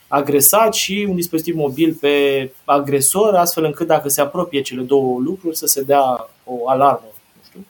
agresat 0.09 0.75
și 0.75 1.07
un 1.09 1.15
dispozitiv 1.15 1.55
mobil 1.55 1.97
pe 2.01 2.51
agresor, 2.65 3.35
astfel 3.35 3.65
încât 3.65 3.87
dacă 3.87 4.09
se 4.09 4.21
apropie 4.21 4.61
cele 4.61 4.83
două 4.83 5.21
lucruri 5.21 5.57
să 5.57 5.67
se 5.67 5.83
dea 5.83 6.31
o 6.45 6.69
alarmă 6.69 7.13
știu, 7.49 7.67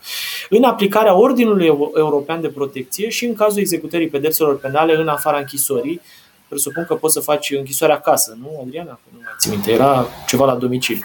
în 0.59 0.65
aplicarea 0.65 1.15
Ordinului 1.15 1.67
European 1.95 2.41
de 2.41 2.49
Protecție 2.49 3.09
și 3.09 3.25
în 3.25 3.35
cazul 3.35 3.61
executării 3.61 4.09
pedepselor 4.09 4.59
penale 4.59 4.97
în 4.97 5.09
afara 5.09 5.39
închisorii. 5.39 6.01
Presupun 6.49 6.85
că 6.85 6.95
poți 6.95 7.15
să 7.15 7.21
faci 7.21 7.51
închisoare 7.51 7.93
acasă, 7.93 8.37
nu, 8.41 8.61
Adriana? 8.65 8.99
Nu 9.13 9.19
mai 9.23 9.33
țin 9.39 9.51
minte, 9.51 9.73
era 9.73 10.07
ceva 10.27 10.45
la 10.45 10.55
domiciliu. 10.55 11.03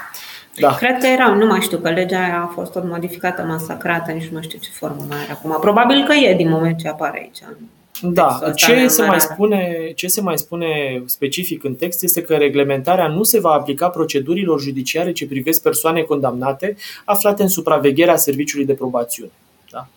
Da. 0.55 0.75
Cred 0.75 0.97
că 0.99 1.07
era, 1.07 1.33
nu 1.33 1.45
mai 1.45 1.61
știu, 1.61 1.77
că 1.77 1.89
legea 1.89 2.23
aia 2.23 2.41
a 2.41 2.51
fost 2.53 2.71
tot 2.71 2.83
modificată, 2.83 3.41
masacrată, 3.41 4.11
nici 4.11 4.23
nu 4.23 4.29
mai 4.33 4.43
știu 4.43 4.59
ce 4.59 4.69
formă 4.71 5.05
mai 5.09 5.17
are 5.17 5.31
acum. 5.31 5.57
Probabil 5.59 6.03
că 6.03 6.13
e 6.13 6.33
din 6.33 6.49
moment 6.49 6.77
ce 6.77 6.87
apare 6.87 7.19
aici. 7.19 7.55
Da, 8.01 8.39
ce 8.55 8.87
se, 8.87 9.05
mai 9.05 9.21
spune, 9.21 9.91
ce 9.95 10.07
se 10.07 10.21
mai 10.21 10.37
spune 10.37 11.01
specific 11.05 11.63
în 11.63 11.75
text 11.75 12.03
este 12.03 12.21
că 12.21 12.35
reglementarea 12.35 13.07
nu 13.07 13.23
se 13.23 13.39
va 13.39 13.49
aplica 13.49 13.89
procedurilor 13.89 14.59
judiciare 14.59 15.11
ce 15.11 15.27
privesc 15.27 15.61
persoane 15.61 16.01
condamnate 16.01 16.75
aflate 17.05 17.41
în 17.41 17.47
supravegherea 17.47 18.15
serviciului 18.15 18.65
de 18.65 18.73
probațiune. 18.73 19.31
Da? 19.71 19.87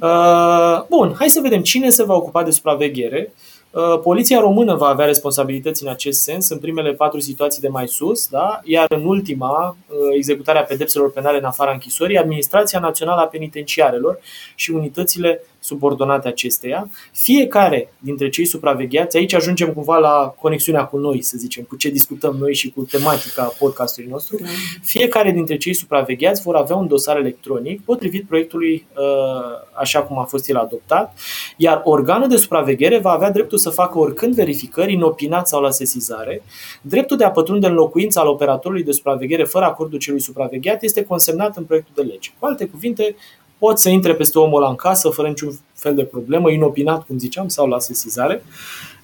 Uh, 0.00 0.86
bun, 0.88 1.14
hai 1.18 1.28
să 1.28 1.40
vedem 1.40 1.62
cine 1.62 1.88
se 1.88 2.04
va 2.04 2.14
ocupa 2.14 2.42
de 2.42 2.50
supraveghere. 2.50 3.32
Uh, 3.32 3.57
Poliția 4.02 4.40
română 4.40 4.74
va 4.74 4.86
avea 4.86 5.06
responsabilități 5.06 5.82
în 5.82 5.88
acest 5.88 6.22
sens 6.22 6.48
în 6.48 6.58
primele 6.58 6.92
patru 6.92 7.20
situații 7.20 7.60
de 7.60 7.68
mai 7.68 7.88
sus, 7.88 8.28
da? 8.28 8.60
iar 8.64 8.86
în 8.88 9.04
ultima, 9.04 9.76
executarea 10.16 10.62
pedepselor 10.62 11.12
penale 11.12 11.38
în 11.38 11.44
afara 11.44 11.72
închisorii, 11.72 12.18
Administrația 12.18 12.78
Națională 12.78 13.20
a 13.20 13.26
Penitenciarelor 13.26 14.18
și 14.54 14.70
unitățile 14.70 15.42
subordonate 15.68 16.28
acesteia. 16.28 16.90
Fiecare 17.12 17.92
dintre 17.98 18.28
cei 18.28 18.44
supravegheați, 18.44 19.16
aici 19.16 19.34
ajungem 19.34 19.72
cumva 19.72 19.96
la 19.98 20.34
conexiunea 20.40 20.84
cu 20.84 20.96
noi, 20.96 21.22
să 21.22 21.36
zicem, 21.36 21.64
cu 21.64 21.76
ce 21.76 21.88
discutăm 21.90 22.36
noi 22.36 22.54
și 22.54 22.70
cu 22.70 22.82
tematica 22.82 23.52
podcastului 23.58 24.10
nostru, 24.10 24.36
da. 24.40 24.46
fiecare 24.82 25.30
dintre 25.30 25.56
cei 25.56 25.74
supravegheați 25.74 26.42
vor 26.42 26.54
avea 26.54 26.76
un 26.76 26.86
dosar 26.86 27.16
electronic 27.16 27.84
potrivit 27.84 28.26
proiectului 28.26 28.86
așa 29.72 30.02
cum 30.02 30.18
a 30.18 30.24
fost 30.24 30.48
el 30.48 30.56
adoptat, 30.56 31.18
iar 31.56 31.80
organul 31.84 32.28
de 32.28 32.36
supraveghere 32.36 32.98
va 32.98 33.10
avea 33.10 33.30
dreptul 33.30 33.58
să 33.58 33.70
facă 33.70 33.98
oricând 33.98 34.34
verificări, 34.34 34.92
inopinat 34.92 35.48
sau 35.48 35.60
la 35.60 35.70
sesizare. 35.70 36.42
Dreptul 36.82 37.16
de 37.16 37.24
a 37.24 37.30
pătrunde 37.30 37.66
în 37.66 37.74
locuința 37.74 38.20
al 38.20 38.26
operatorului 38.26 38.82
de 38.84 38.92
supraveghere 38.92 39.44
fără 39.44 39.64
acordul 39.64 39.98
celui 39.98 40.20
supravegheat 40.20 40.82
este 40.82 41.04
consemnat 41.04 41.56
în 41.56 41.64
proiectul 41.64 41.92
de 41.96 42.02
lege. 42.02 42.30
Cu 42.38 42.46
alte 42.46 42.66
cuvinte, 42.66 43.16
pot 43.58 43.78
să 43.78 43.88
intre 43.88 44.14
peste 44.14 44.38
omul 44.38 44.60
ăla 44.60 44.70
în 44.70 44.76
casă 44.76 45.08
fără 45.08 45.28
niciun 45.28 45.58
fel 45.74 45.94
de 45.94 46.04
problemă, 46.04 46.50
inopinat, 46.50 47.06
cum 47.06 47.18
ziceam, 47.18 47.48
sau 47.48 47.66
la 47.66 47.78
sesizare. 47.78 48.42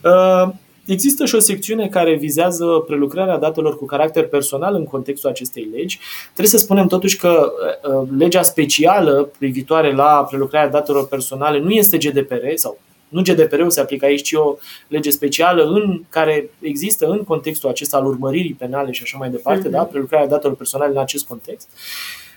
Uh, 0.05 0.53
există 0.87 1.25
și 1.25 1.35
o 1.35 1.39
secțiune 1.39 1.89
care 1.89 2.15
vizează 2.15 2.65
prelucrarea 2.87 3.39
datelor 3.39 3.77
cu 3.77 3.85
caracter 3.85 4.29
personal 4.29 4.75
în 4.75 4.85
contextul 4.85 5.31
acestei 5.31 5.69
legi. 5.75 5.99
Trebuie 6.25 6.47
să 6.47 6.59
spunem 6.59 6.87
totuși 6.87 7.17
că 7.17 7.53
uh, 8.01 8.09
legea 8.19 8.43
specială 8.43 9.31
privitoare 9.39 9.95
la 9.95 10.27
prelucrarea 10.29 10.71
datelor 10.71 11.09
personale 11.09 11.59
nu 11.59 11.71
este 11.71 11.99
GDPR 11.99 12.55
sau 12.55 12.79
nu 13.09 13.23
GDPR-ul 13.23 13.71
se 13.71 13.81
aplică 13.81 14.05
aici, 14.05 14.23
ci 14.23 14.33
o 14.33 14.57
lege 14.89 15.11
specială 15.11 15.65
în 15.65 16.03
care 16.09 16.51
există 16.61 17.07
în 17.07 17.25
contextul 17.25 17.69
acesta 17.69 17.97
al 17.97 18.07
urmăririi 18.07 18.57
penale 18.59 18.93
și 18.93 19.03
așa 19.03 19.17
mai 19.19 19.31
departe, 19.31 19.69
mm-hmm. 19.69 19.73
da? 19.73 19.83
prelucrarea 19.83 20.27
datelor 20.27 20.57
personale 20.57 20.93
în 20.93 20.99
acest 20.99 21.27
context. 21.27 21.69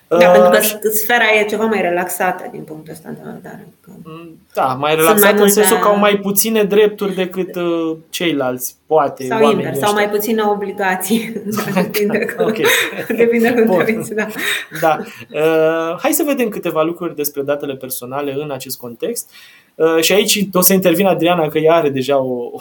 Da, 0.08 0.16
uh, 0.16 0.50
pentru 0.52 0.78
că 0.82 0.90
sfera 0.90 1.24
e 1.40 1.46
ceva 1.46 1.66
mai 1.66 1.82
relaxată 1.82 2.48
din 2.52 2.62
punctul 2.62 2.94
ăsta 2.94 3.10
de 3.10 3.20
vedere. 3.24 3.68
Mm, 4.04 4.40
da, 4.54 4.66
mai 4.66 4.96
relaxată 4.96 5.36
mai 5.36 5.44
în 5.44 5.50
sensul 5.50 5.78
că 5.78 5.88
au 5.88 5.98
mai 5.98 6.18
puține 6.18 6.64
drepturi 6.64 7.16
decât 7.16 7.56
uh, 7.56 7.98
ceilalți, 8.10 8.76
poate. 8.88 9.26
Sau 9.26 9.52
invers, 9.52 9.80
sau 9.80 9.94
mai 9.94 10.10
puține 10.10 10.42
obligații. 10.42 11.34
depinde 11.74 12.26
cu, 12.26 12.44
okay. 12.44 12.66
depinde 13.18 13.52
cum 13.54 13.84
da. 14.16 14.28
da. 14.82 14.98
Uh, 15.32 16.00
hai 16.02 16.12
să 16.12 16.24
vedem 16.26 16.50
câteva 16.50 16.84
lucruri 16.84 17.16
despre 17.16 17.42
datele 17.42 17.76
personale 17.76 18.34
în 18.38 18.52
acest 18.52 18.78
context. 18.78 19.30
Uh, 19.76 20.02
și 20.02 20.14
aici 20.14 20.48
o 20.54 20.62
să 20.62 20.74
intervin 20.74 21.06
Adriana, 21.06 21.48
că 21.48 21.58
ea 21.58 21.74
are 21.74 21.90
deja 21.90 22.18
o, 22.20 22.52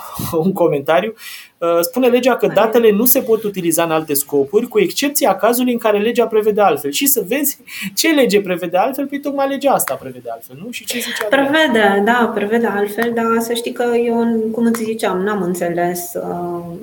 un 0.44 0.52
comentariu. 0.52 1.14
Uh, 1.58 1.78
spune 1.80 2.06
legea 2.06 2.36
că 2.36 2.46
datele 2.46 2.90
nu 2.90 3.04
se 3.04 3.20
pot 3.20 3.42
utiliza 3.42 3.82
în 3.82 3.90
alte 3.90 4.14
scopuri, 4.14 4.68
cu 4.68 4.80
excepția 4.80 5.36
cazului 5.36 5.72
în 5.72 5.78
care 5.78 5.98
legea 5.98 6.26
prevede 6.26 6.60
altfel. 6.60 6.90
Și 6.90 7.06
să 7.06 7.24
vezi 7.28 7.58
ce 7.94 8.08
lege 8.08 8.40
prevede 8.40 8.76
altfel, 8.76 9.06
păi 9.06 9.20
tocmai 9.20 9.48
legea 9.48 9.72
asta 9.72 9.94
prevede 9.94 10.28
altfel, 10.30 10.56
nu? 10.64 10.70
Și 10.70 10.84
ce 10.84 10.98
zice 10.98 11.24
Adriana? 11.24 11.48
Prevede, 11.48 12.02
da, 12.04 12.32
prevede 12.34 12.66
altfel, 12.66 13.12
dar 13.14 13.24
să 13.38 13.52
știi 13.52 13.72
că 13.72 13.84
eu, 14.04 14.48
cum 14.52 14.64
îți 14.64 14.82
ziceam, 14.82 15.18
n-am 15.18 15.42
înțeles. 15.42 16.15
Uh, 16.22 16.76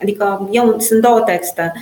adică 0.00 0.48
eu 0.50 0.78
sunt 0.78 1.00
două 1.00 1.20
texte 1.20 1.72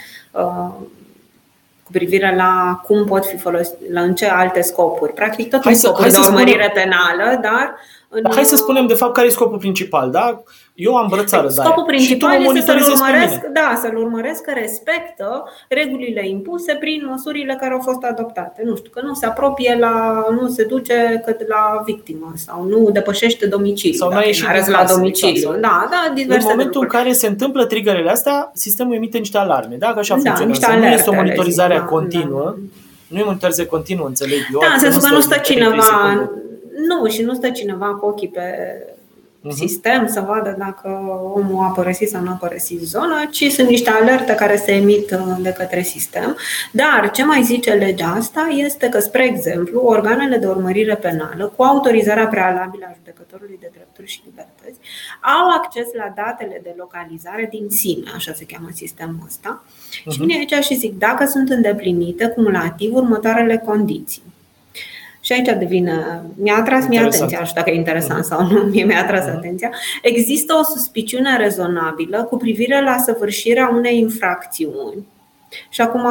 cu 1.84 1.90
privire 1.92 2.36
la 2.36 2.80
cum 2.86 3.05
pot 3.05 3.26
fi 3.26 3.36
folosite, 3.36 3.76
la 3.92 4.00
în 4.00 4.14
ce 4.14 4.26
alte 4.26 4.61
scopuri. 4.61 5.12
Practic 5.12 5.50
tot 5.50 5.62
hai 5.62 5.72
în 5.72 5.78
scopuri 5.78 6.11
de 6.11 6.16
urmărire 6.18 6.70
spunem, 6.70 6.70
penală, 6.74 7.38
dar... 7.42 7.74
În... 8.09 8.22
Dar 8.22 8.34
hai 8.34 8.44
să 8.44 8.57
spunem 8.57 8.86
de 8.86 8.94
fapt 8.94 9.14
care 9.14 9.26
e 9.26 9.30
scopul 9.30 9.59
principal, 9.59 10.11
da? 10.11 10.42
Eu 10.75 10.97
am 10.97 11.07
brățară 11.09 11.47
de 11.47 11.53
Scopul 11.53 11.85
principal 11.85 12.43
este 12.43 12.61
să-l 12.61 12.81
urmăresc, 12.91 13.41
da, 13.53 13.79
să-l 13.83 13.97
urmăresc 13.97 14.43
că 14.43 14.53
respectă 14.55 15.45
regulile 15.68 16.29
impuse 16.29 16.75
prin 16.75 17.07
măsurile 17.11 17.57
care 17.61 17.72
au 17.72 17.81
fost 17.81 18.03
adoptate. 18.03 18.62
Nu 18.64 18.77
știu, 18.77 18.91
că 18.95 19.01
nu 19.05 19.14
se 19.14 19.27
apropie 19.27 19.77
la, 19.81 20.27
nu 20.41 20.49
se 20.49 20.64
duce 20.64 21.22
cât 21.25 21.49
la 21.49 21.83
victimă 21.85 22.33
sau 22.37 22.64
nu 22.64 22.91
depășește 22.91 23.47
domiciliul. 23.47 23.99
Sau 23.99 24.12
nu 24.12 24.22
ieșit 24.25 24.66
la 24.66 24.85
domiciliu. 24.95 25.51
Da, 25.51 25.89
da, 25.91 26.12
diverse 26.14 26.41
În 26.41 26.49
momentul 26.51 26.81
lucruri. 26.81 26.97
în 26.97 27.03
care 27.03 27.12
se 27.12 27.27
întâmplă 27.27 27.64
triggerele 27.64 28.11
astea, 28.11 28.51
sistemul 28.55 28.95
emite 28.95 29.18
niște 29.18 29.39
alarme, 29.39 29.77
da? 29.77 29.93
Că 29.93 29.99
așa 29.99 30.18
da, 30.22 30.35
funcționează. 30.35 30.87
Nu 30.87 30.93
este 30.93 31.11
o 31.11 31.14
monitorizare 31.14 31.77
da, 31.77 31.83
continuă. 31.83 32.45
Da. 32.45 32.62
Nu 33.07 33.18
e 33.18 33.22
monitorizare 33.25 33.68
continuă, 33.68 34.07
înțeleg 34.07 34.39
eu. 34.53 34.61
Da, 34.61 34.72
în 34.72 34.79
sensul 34.79 35.01
că 35.01 35.14
nu 35.14 35.20
stă 35.20 35.39
cineva, 35.39 36.31
nu, 36.89 37.09
și 37.09 37.22
nu 37.22 37.35
stă 37.35 37.49
cineva 37.51 37.87
cu 37.87 38.07
ochii 38.07 38.29
pe 38.29 38.41
uh-huh. 38.41 38.93
Sistem 39.51 40.07
să 40.07 40.20
vadă 40.20 40.55
dacă 40.59 40.88
omul 41.34 41.64
a 41.64 41.68
părăsit 41.68 42.09
sau 42.09 42.22
nu 42.22 42.30
a 42.30 42.34
părăsit 42.40 42.80
zona, 42.80 43.24
ci 43.30 43.45
sunt 43.51 43.68
niște 43.68 43.90
alerte 43.90 44.34
care 44.34 44.57
se 44.57 44.72
emit 44.72 45.11
uh, 45.11 45.36
de 45.40 45.53
către 45.53 45.82
sistem. 45.82 46.36
Dar 46.72 47.11
ce 47.11 47.24
mai 47.24 47.42
zice 47.42 47.72
legea 47.72 48.09
asta 48.09 48.49
este 48.51 48.88
că, 48.88 48.99
spre 48.99 49.24
exemplu, 49.24 49.80
organele 49.80 50.36
de 50.36 50.47
urmărire 50.47 50.95
penală, 50.95 51.53
cu 51.57 51.62
autorizarea 51.62 52.26
prealabilă 52.26 52.86
a 52.88 52.95
judecătorului 52.97 53.59
de 53.61 53.70
drepturi 53.72 54.09
și 54.09 54.22
libertăți, 54.24 54.78
au 55.20 55.51
acces 55.51 55.86
la 55.92 56.12
datele 56.16 56.61
de 56.62 56.74
localizare 56.76 57.49
din 57.51 57.68
sine, 57.68 58.11
așa 58.14 58.32
se 58.32 58.45
cheamă 58.45 58.68
sistemul 58.72 59.22
ăsta. 59.26 59.64
Uh-huh. 59.64 60.12
Și 60.12 60.18
vine 60.18 60.34
aici 60.34 60.64
și 60.64 60.74
zic, 60.74 60.99
dacă 60.99 61.26
sunt 61.26 61.49
îndeplinite 61.49 62.26
cumulativ 62.26 62.95
următoarele 62.95 63.57
condiții 63.57 64.22
și 65.25 65.33
aici 65.33 65.59
devine, 65.59 66.22
mi-a 66.35 66.57
atras 66.57 66.87
mie 66.87 66.99
atenția, 66.99 67.39
nu 67.39 67.45
știu 67.45 67.61
dacă 67.61 67.70
e 67.70 67.75
interesant 67.75 68.25
sau 68.25 68.47
nu, 68.47 68.59
mie 68.61 68.85
mi-a 68.85 69.01
atras 69.01 69.25
uh-huh. 69.25 69.37
atenția. 69.37 69.70
Există 70.03 70.55
o 70.61 70.62
suspiciune 70.62 71.37
rezonabilă 71.37 72.22
cu 72.22 72.37
privire 72.37 72.83
la 72.83 72.97
săvârșirea 72.99 73.68
unei 73.68 73.99
infracțiuni. 73.99 75.07
Și 75.68 75.81
acum, 75.81 76.07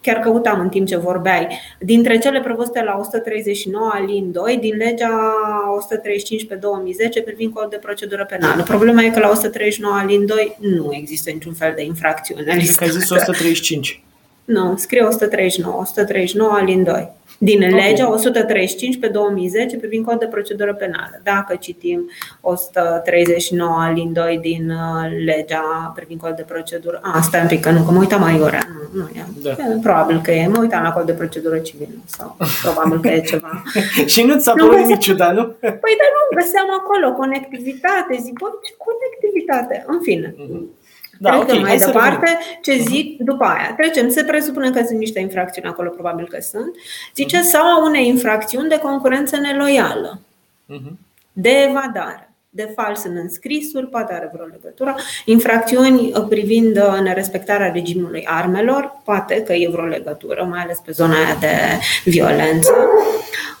chiar 0.00 0.18
căutam 0.18 0.60
în 0.60 0.68
timp 0.68 0.86
ce 0.86 0.96
vorbeai, 0.96 1.48
dintre 1.78 2.18
cele 2.18 2.40
prevăzute 2.40 2.82
la 2.82 2.96
139 3.00 3.90
alin 3.94 4.32
2 4.32 4.58
din 4.60 4.76
legea 4.76 5.34
135 5.76 6.46
pe 6.46 6.54
2010 6.54 7.22
privind 7.22 7.52
cod 7.52 7.70
de 7.70 7.76
procedură 7.76 8.24
penală. 8.24 8.62
Problema 8.62 9.02
e 9.02 9.10
că 9.10 9.20
la 9.20 9.28
139 9.28 9.94
alin 9.94 10.26
2 10.26 10.56
nu 10.58 10.88
există 10.92 11.30
niciun 11.30 11.52
fel 11.52 11.72
de 11.76 11.82
infracțiune. 11.82 12.42
Cred 12.42 12.74
că 12.74 12.84
ai 12.84 12.90
zis 12.90 13.10
135. 13.10 14.02
Nu, 14.44 14.76
scrie 14.76 15.02
139, 15.02 15.76
139 15.80 16.52
alin 16.52 16.82
2 16.82 17.20
din 17.44 17.74
legea 17.74 18.10
135 18.10 18.98
pe 18.98 19.06
2010 19.06 19.76
privind 19.76 20.04
cod 20.04 20.18
de 20.18 20.26
procedură 20.26 20.74
penală. 20.74 21.20
Dacă 21.22 21.56
citim 21.60 22.10
139 22.40 23.76
alin 23.80 24.12
2 24.12 24.38
din 24.42 24.70
uh, 24.70 25.10
legea 25.24 25.92
privind 25.94 26.20
cod 26.20 26.34
de 26.36 26.42
procedură. 26.42 27.00
A, 27.02 27.20
stai 27.20 27.40
un 27.40 27.46
pic, 27.46 27.60
că 27.60 27.70
nu, 27.70 27.82
că 27.84 27.90
mă 27.90 27.98
uitam 27.98 28.20
mai 28.20 28.40
ora. 28.40 28.58
Nu, 28.74 29.00
nu 29.00 29.08
e. 29.14 29.24
Da. 29.42 29.54
Probabil 29.82 30.20
că 30.20 30.30
e. 30.30 30.46
Mă 30.46 30.58
uitam 30.60 30.82
la 30.82 30.92
cod 30.92 31.06
de 31.06 31.12
procedură 31.12 31.58
civilă 31.58 31.96
sau 32.04 32.36
probabil 32.64 33.00
că 33.00 33.08
e 33.08 33.20
ceva. 33.20 33.62
Și 34.06 34.22
nu 34.22 34.38
ți-a 34.38 34.52
părut 34.52 34.76
nimic 34.76 34.98
ciudat, 34.98 35.34
nu? 35.34 35.44
Păi, 35.84 35.94
dar 36.00 36.10
nu, 36.16 36.22
găseam 36.38 36.68
acolo 36.80 37.12
conectivitate. 37.12 38.12
Zic, 38.24 38.34
bă, 38.38 38.46
ce 38.64 38.72
conectivitate? 38.86 39.84
În 39.86 39.98
fine. 40.00 40.28
Mm-hmm. 40.34 40.81
Da, 41.22 41.30
Trecem 41.30 41.60
okay, 41.60 41.60
mai 41.60 41.76
departe. 41.76 42.38
Ce 42.62 42.72
mhm. 42.72 42.88
zic 42.88 43.14
uh-huh. 43.14 43.24
după 43.24 43.44
aia? 43.44 43.74
Trecem. 43.76 44.08
Se 44.08 44.24
presupune 44.24 44.70
că 44.70 44.82
sunt 44.86 44.98
niște 44.98 45.20
infracțiuni 45.20 45.68
acolo, 45.68 45.88
probabil 45.88 46.28
că 46.28 46.40
sunt. 46.40 46.74
Zice 47.14 47.38
uh-huh. 47.38 47.50
sau 47.52 47.84
unei 47.84 48.06
infracțiuni 48.08 48.68
de 48.68 48.78
concurență 48.78 49.36
neloială, 49.36 50.20
uh-huh. 50.68 50.92
de 51.32 51.50
evadare 51.68 52.26
de 52.54 52.72
fals 52.74 53.04
în 53.04 53.16
înscrisuri, 53.16 53.86
poate 53.86 54.12
are 54.12 54.30
vreo 54.32 54.46
legătură, 54.46 54.94
infracțiuni 55.24 56.12
privind 56.28 56.76
nerespectarea 57.02 57.70
regimului 57.70 58.24
armelor, 58.26 59.00
poate 59.04 59.42
că 59.42 59.52
e 59.52 59.68
vreo 59.70 59.84
legătură, 59.84 60.46
mai 60.50 60.60
ales 60.60 60.78
pe 60.78 60.92
zona 60.92 61.14
aia 61.14 61.36
de 61.40 61.56
violență. 62.04 62.72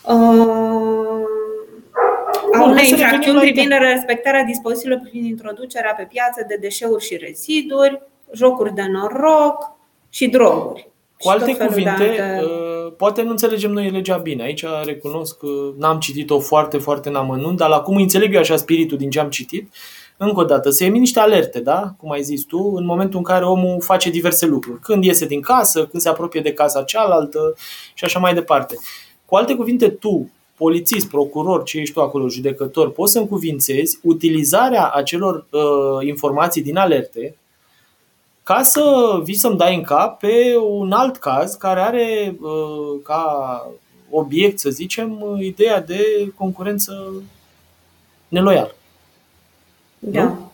Uh, 0.02 0.91
a 2.82 2.88
unei 2.88 3.02
infracțiuni 3.02 3.40
privind 3.40 3.72
respectarea 3.78 4.42
dispozițiilor 4.42 4.98
privind 5.02 5.26
introducerea 5.26 5.94
pe 5.96 6.08
piață 6.12 6.44
de 6.48 6.56
deșeuri 6.60 7.04
și 7.04 7.16
reziduri, 7.16 8.02
jocuri 8.34 8.74
de 8.74 8.82
noroc 8.82 9.76
și 10.10 10.28
droguri. 10.28 10.90
Cu 11.18 11.28
alte 11.28 11.56
cuvinte, 11.56 11.90
alte... 11.90 12.40
Uh, 12.42 12.92
poate 12.96 13.22
nu 13.22 13.30
înțelegem 13.30 13.70
noi 13.70 13.90
legea 13.90 14.16
bine. 14.16 14.42
Aici 14.42 14.64
recunosc 14.84 15.38
că 15.38 15.46
n-am 15.78 15.98
citit-o 15.98 16.40
foarte, 16.40 16.78
foarte 16.78 17.08
în 17.08 17.14
amănunt, 17.14 17.56
dar 17.56 17.68
la 17.68 17.80
cum 17.80 17.96
înțeleg 17.96 18.34
eu 18.34 18.40
așa 18.40 18.56
spiritul 18.56 18.98
din 18.98 19.10
ce 19.10 19.20
am 19.20 19.30
citit, 19.30 19.72
încă 20.16 20.40
o 20.40 20.44
dată, 20.44 20.70
se 20.70 20.84
emit 20.84 21.00
niște 21.00 21.20
alerte, 21.20 21.60
da? 21.60 21.94
cum 21.98 22.10
ai 22.10 22.22
zis 22.22 22.42
tu, 22.42 22.72
în 22.76 22.84
momentul 22.84 23.18
în 23.18 23.24
care 23.24 23.44
omul 23.44 23.80
face 23.80 24.10
diverse 24.10 24.46
lucruri. 24.46 24.80
Când 24.80 25.04
iese 25.04 25.26
din 25.26 25.40
casă, 25.40 25.86
când 25.86 26.02
se 26.02 26.08
apropie 26.08 26.40
de 26.40 26.52
casa 26.52 26.82
cealaltă 26.82 27.54
și 27.94 28.04
așa 28.04 28.18
mai 28.18 28.34
departe. 28.34 28.76
Cu 29.24 29.36
alte 29.36 29.54
cuvinte, 29.54 29.88
tu, 29.88 30.30
polițist, 30.56 31.08
procuror, 31.08 31.62
ce 31.62 31.78
ești 31.78 31.94
tu 31.94 32.00
acolo, 32.00 32.28
judecător, 32.28 32.90
poți 32.90 33.12
să 33.12 33.18
încuvințezi 33.18 33.98
utilizarea 34.02 34.90
acelor 34.90 35.46
uh, 35.50 36.06
informații 36.06 36.62
din 36.62 36.76
alerte 36.76 37.36
ca 38.42 38.62
să 38.62 38.82
vii 39.22 39.34
să-mi 39.34 39.56
dai 39.56 39.74
în 39.74 39.82
cap 39.82 40.18
pe 40.18 40.56
un 40.56 40.92
alt 40.92 41.16
caz 41.16 41.54
care 41.54 41.80
are 41.80 42.36
uh, 42.40 43.00
ca 43.02 43.66
obiect, 44.10 44.58
să 44.58 44.70
zicem, 44.70 45.36
ideea 45.40 45.80
de 45.80 46.32
concurență 46.36 47.12
neloială. 48.28 48.74
Da. 49.98 50.22
Nu? 50.22 50.52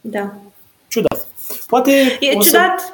Da. 0.00 0.34
Ciudat. 0.88 1.26
Poate 1.66 2.16
e 2.20 2.26
ciudat, 2.30 2.80
să... 2.80 2.92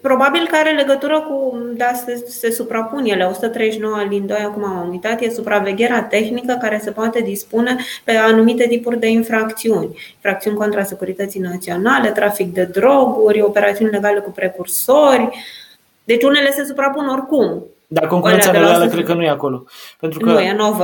Probabil 0.00 0.46
că 0.46 0.56
are 0.56 0.72
legătură 0.72 1.20
cu, 1.20 1.58
da, 1.76 1.92
se, 1.92 2.24
se 2.28 2.50
suprapun 2.50 3.04
ele, 3.04 3.24
139 3.24 4.06
din 4.08 4.26
2, 4.26 4.36
acum 4.36 4.64
am 4.64 4.88
uitat, 4.90 5.20
e 5.20 5.30
supravegherea 5.30 6.02
tehnică 6.02 6.58
care 6.60 6.80
se 6.82 6.90
poate 6.90 7.20
dispune 7.20 7.76
pe 8.04 8.12
anumite 8.12 8.66
tipuri 8.66 8.98
de 8.98 9.08
infracțiuni. 9.08 9.98
Infracțiuni 10.14 10.56
contra 10.56 10.82
securității 10.82 11.40
naționale, 11.40 12.10
trafic 12.10 12.52
de 12.52 12.64
droguri, 12.64 13.42
operațiuni 13.42 13.90
legale 13.90 14.20
cu 14.20 14.30
precursori. 14.30 15.28
Deci 16.04 16.22
unele 16.22 16.50
se 16.50 16.64
suprapun 16.64 17.08
oricum. 17.08 17.64
Dar 17.90 18.06
concurența 18.06 18.50
neloială 18.50 18.88
cred 18.88 19.04
că 19.04 19.14
nu 19.14 19.22
e 19.22 19.28
acolo. 19.28 19.64
Pentru 20.00 20.18
că 20.18 20.32
nu, 20.32 20.40
e 20.40 20.54
nouă. 20.54 20.76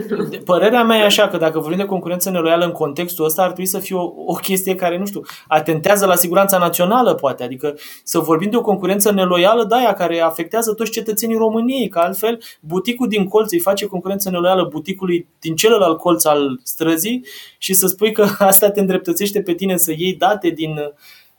Părerea 0.44 0.84
mea 0.84 0.98
e 0.98 1.04
așa 1.04 1.28
că 1.28 1.36
dacă 1.36 1.58
vorbim 1.58 1.78
de 1.78 1.84
concurență 1.84 2.30
neloială 2.30 2.64
în 2.64 2.70
contextul 2.72 3.24
ăsta, 3.24 3.42
ar 3.42 3.46
trebui 3.46 3.66
să 3.66 3.78
fie 3.78 3.96
o, 3.96 4.12
o 4.26 4.34
chestie 4.34 4.74
care, 4.74 4.98
nu 4.98 5.06
știu, 5.06 5.20
atentează 5.48 6.06
la 6.06 6.14
siguranța 6.14 6.58
națională, 6.58 7.14
poate. 7.14 7.42
Adică 7.42 7.74
să 8.04 8.18
vorbim 8.18 8.50
de 8.50 8.56
o 8.56 8.60
concurență 8.60 9.12
neloială, 9.12 9.64
da, 9.64 9.76
aia 9.76 9.92
care 9.92 10.20
afectează 10.20 10.74
toți 10.74 10.90
cetățenii 10.90 11.36
României, 11.36 11.88
că 11.88 11.98
altfel 11.98 12.42
buticul 12.60 13.08
din 13.08 13.24
colț 13.24 13.52
îi 13.52 13.58
face 13.58 13.86
concurență 13.86 14.30
neloială 14.30 14.68
buticului 14.70 15.28
din 15.38 15.54
celălalt 15.54 15.98
colț 15.98 16.24
al 16.24 16.60
străzii 16.62 17.26
și 17.58 17.74
să 17.74 17.86
spui 17.86 18.12
că 18.12 18.26
asta 18.38 18.70
te 18.70 18.80
îndreptățește 18.80 19.42
pe 19.42 19.54
tine 19.54 19.76
să 19.76 19.92
iei 19.96 20.14
date 20.14 20.48
din 20.48 20.76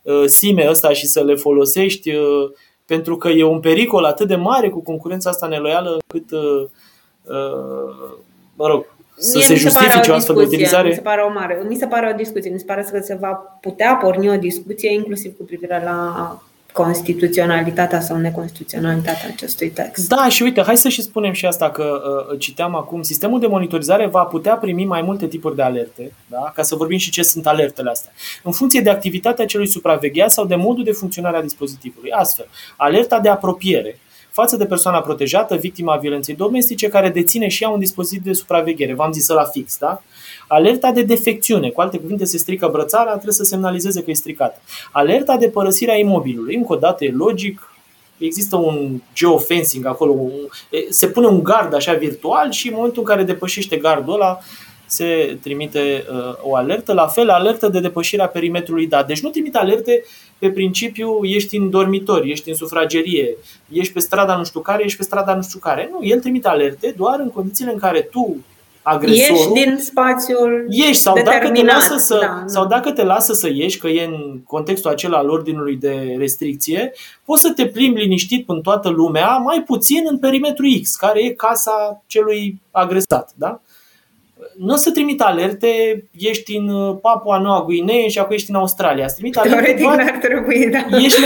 uh, 0.02 0.24
SIME 0.26 0.68
ăsta 0.70 0.94
și 0.94 1.06
să 1.06 1.24
le 1.24 1.36
folosești 1.36 2.16
uh, 2.16 2.52
pentru 2.96 3.18
că 3.18 3.30
e 3.30 3.44
un 3.44 3.60
pericol 3.60 4.04
atât 4.04 4.28
de 4.28 4.36
mare 4.36 4.70
cu 4.70 4.80
concurența 4.80 5.30
asta 5.30 5.48
neloială 5.48 5.90
încât, 6.00 6.32
uh, 6.32 6.68
uh, 7.24 8.20
mă 8.56 8.68
rog, 8.68 8.86
să 9.18 9.38
Mie 9.38 9.46
se 9.46 9.56
justifice 9.56 10.12
o 10.12 10.14
astfel 10.14 10.36
de 10.36 10.42
utilizare. 10.42 10.88
Mi 10.88 10.94
se 10.94 11.02
pare 11.02 11.22
o 11.22 11.32
mare, 11.32 11.64
mi 11.68 11.76
se 11.76 11.86
pare 11.86 12.12
o 12.14 12.16
discuție, 12.16 12.52
mi 12.52 12.60
se 12.60 12.66
pare 12.66 12.88
că 12.92 13.00
se 13.00 13.18
va 13.20 13.34
putea 13.62 13.96
porni 13.96 14.30
o 14.30 14.36
discuție 14.36 14.94
inclusiv 14.94 15.38
cu 15.38 15.44
privire 15.44 15.82
la 15.84 16.42
constituționalitatea 16.74 18.02
sau 18.02 18.18
neconstituționalitatea 18.18 19.30
acestui 19.34 19.70
text. 19.70 20.08
Da, 20.08 20.30
și 20.30 20.44
uite, 20.44 20.62
hai 20.62 20.78
să 20.78 20.90
și 20.90 21.02
spunem 21.02 21.34
și 21.34 21.46
asta 21.46 21.70
că 21.70 22.02
uh, 22.30 22.40
citeam 22.40 22.76
acum, 22.76 23.02
sistemul 23.02 23.40
de 23.40 23.48
monitorizare 23.48 24.08
va 24.08 24.24
putea 24.24 24.56
primi 24.56 24.86
mai 24.86 25.02
multe 25.02 25.28
tipuri 25.28 25.56
de 25.56 25.62
alerte, 25.62 26.14
da? 26.28 26.52
ca 26.56 26.64
să 26.64 26.76
vorbim 26.76 26.98
și 26.98 27.12
ce 27.12 27.24
sunt 27.24 27.48
alertele 27.48 27.90
astea, 27.90 28.12
în 28.44 28.52
funcție 28.52 28.82
de 28.82 28.90
activitatea 28.90 29.46
celui 29.46 29.68
supravegheat 29.68 30.32
sau 30.32 30.46
de 30.46 30.56
modul 30.56 30.84
de 30.84 30.92
funcționare 30.92 31.38
a 31.38 31.42
dispozitivului. 31.42 32.12
Astfel, 32.12 32.48
alerta 32.76 33.20
de 33.20 33.30
apropiere 33.30 34.00
față 34.32 34.58
de 34.58 34.66
persoana 34.66 35.02
protejată, 35.02 35.56
victima 35.56 35.96
violenței 35.96 36.36
domestice, 36.36 36.88
care 36.88 37.10
deține 37.10 37.48
și 37.48 37.64
ea 37.64 37.70
un 37.70 37.80
dispozitiv 37.80 38.24
de 38.24 38.34
supraveghere. 38.34 38.94
V-am 38.94 39.12
zis 39.12 39.28
la 39.28 39.44
fix, 39.44 39.78
da? 39.78 40.02
Alerta 40.54 40.92
de 40.92 41.02
defecțiune, 41.02 41.70
cu 41.70 41.82
alte 41.82 41.98
cuvinte 41.98 42.26
se 42.26 42.38
strică 42.38 42.70
brățara, 42.72 43.12
trebuie 43.12 43.34
să 43.34 43.44
semnalizeze 43.44 44.04
că 44.04 44.12
e 44.12 44.14
stricată. 44.14 44.60
Alerta 44.92 45.38
de 45.38 45.50
părăsire 45.50 45.92
a 45.92 45.98
imobilului, 45.98 46.56
încă 46.56 46.74
o 46.74 46.76
dată 46.76 47.06
e 47.06 47.12
logic, 47.12 47.74
există 48.18 48.56
un 48.56 49.02
geofencing 49.14 49.86
acolo, 49.86 50.16
se 50.90 51.08
pune 51.08 51.28
un 51.28 51.44
gard 51.44 51.74
așa 51.74 51.94
virtual 51.94 52.52
și 52.52 52.68
în 52.68 52.74
momentul 52.76 53.02
în 53.02 53.08
care 53.08 53.24
depășește 53.24 53.76
gardul 53.76 54.14
ăla, 54.14 54.40
se 54.86 55.38
trimite 55.42 56.06
uh, 56.12 56.36
o 56.42 56.56
alertă. 56.56 56.94
La 56.94 57.08
fel, 57.08 57.30
alertă 57.30 57.68
de 57.68 57.80
depășire 57.80 58.22
a 58.22 58.28
perimetrului 58.28 58.88
dat. 58.88 59.08
Deci 59.08 59.22
nu 59.22 59.30
trimite 59.30 59.58
alerte 59.58 60.04
pe 60.38 60.50
principiu 60.50 61.20
ești 61.24 61.58
în 61.58 61.70
dormitor, 61.70 62.24
ești 62.24 62.50
în 62.50 62.56
sufragerie, 62.56 63.38
ești 63.70 63.94
pe 63.94 64.00
strada 64.00 64.36
nu 64.36 64.44
știu 64.44 64.60
care, 64.60 64.84
ești 64.84 64.98
pe 64.98 65.04
strada 65.04 65.36
nu 65.36 65.42
știu 65.42 65.60
care. 65.60 65.90
Nu, 65.92 66.08
el 66.08 66.20
trimite 66.20 66.48
alerte 66.48 66.94
doar 66.98 67.20
în 67.20 67.30
condițiile 67.30 67.72
în 67.72 67.80
care 67.80 68.02
tu 68.02 68.38
agresorul. 68.82 69.38
Ieși 69.38 69.66
din 69.66 69.78
spațiul 69.80 70.66
ieși 70.70 71.00
sau 71.00 71.22
dacă 71.24 71.50
te 71.50 71.64
lasă 71.64 71.98
să 71.98 72.18
da, 72.22 72.44
sau 72.46 72.66
dacă 72.66 72.92
te 72.92 73.04
lasă 73.04 73.34
să 73.34 73.50
ieși, 73.54 73.78
că 73.78 73.88
e 73.88 74.06
în 74.06 74.42
contextul 74.44 74.92
acela 74.92 75.18
al 75.18 75.30
ordinului 75.30 75.76
de 75.76 76.16
restricție, 76.18 76.94
poți 77.26 77.42
să 77.42 77.52
te 77.52 77.68
plimbi 77.68 78.00
liniștit 78.00 78.50
în 78.50 78.62
toată 78.62 78.90
lumea, 78.90 79.38
mai 79.38 79.64
puțin 79.66 80.04
în 80.10 80.18
perimetru 80.18 80.66
X, 80.82 80.96
care 80.96 81.24
e 81.24 81.30
casa 81.30 82.04
celui 82.08 82.62
agresat, 82.72 83.32
da? 83.36 83.62
Nu 84.58 84.74
o 84.74 84.76
să 84.76 84.92
trimit 84.92 85.22
alerte, 85.22 86.04
ești 86.18 86.56
în 86.56 86.68
uh, 86.68 86.98
Papua 87.02 87.40
Noua 87.40 87.64
Guinee 87.64 88.08
și 88.08 88.20
acum 88.20 88.36
ești 88.36 88.50
în 88.50 88.56
Australia. 88.56 89.08
Să 89.08 89.16
trimit 89.16 89.38
alerte 89.38 89.56
Teoretic 89.56 89.84
doar... 89.84 89.96
n-ar 89.96 90.18
trebui, 90.22 90.70
da. 90.70 90.98
Ești 91.06 91.20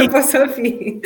să 0.00 0.08
poți 0.10 0.28
să 0.28 0.50
fii. 0.54 1.00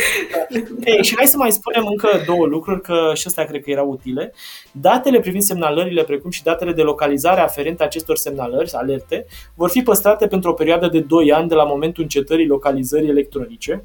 Ei, 0.85 1.05
și 1.05 1.15
hai 1.17 1.27
să 1.27 1.37
mai 1.37 1.53
spunem 1.53 1.87
încă 1.87 2.09
două 2.27 2.47
lucruri, 2.47 2.81
că 2.81 3.11
și 3.15 3.27
astea 3.27 3.45
cred 3.45 3.63
că 3.63 3.71
erau 3.71 3.89
utile. 3.89 4.33
Datele 4.73 5.21
privind 5.21 5.43
semnalările, 5.43 6.05
precum 6.05 6.31
și 6.31 6.43
datele 6.43 6.73
de 6.73 6.83
localizare 6.83 7.41
aferente 7.41 7.83
acestor 7.83 8.17
semnalări, 8.17 8.71
alerte, 8.73 9.27
vor 9.55 9.71
fi 9.71 9.83
păstrate 9.83 10.27
pentru 10.27 10.51
o 10.51 10.53
perioadă 10.53 10.89
de 10.89 11.01
2 11.01 11.33
ani 11.33 11.49
de 11.49 11.55
la 11.55 11.65
momentul 11.65 12.03
încetării 12.03 12.47
localizării 12.47 13.09
electronice. 13.09 13.83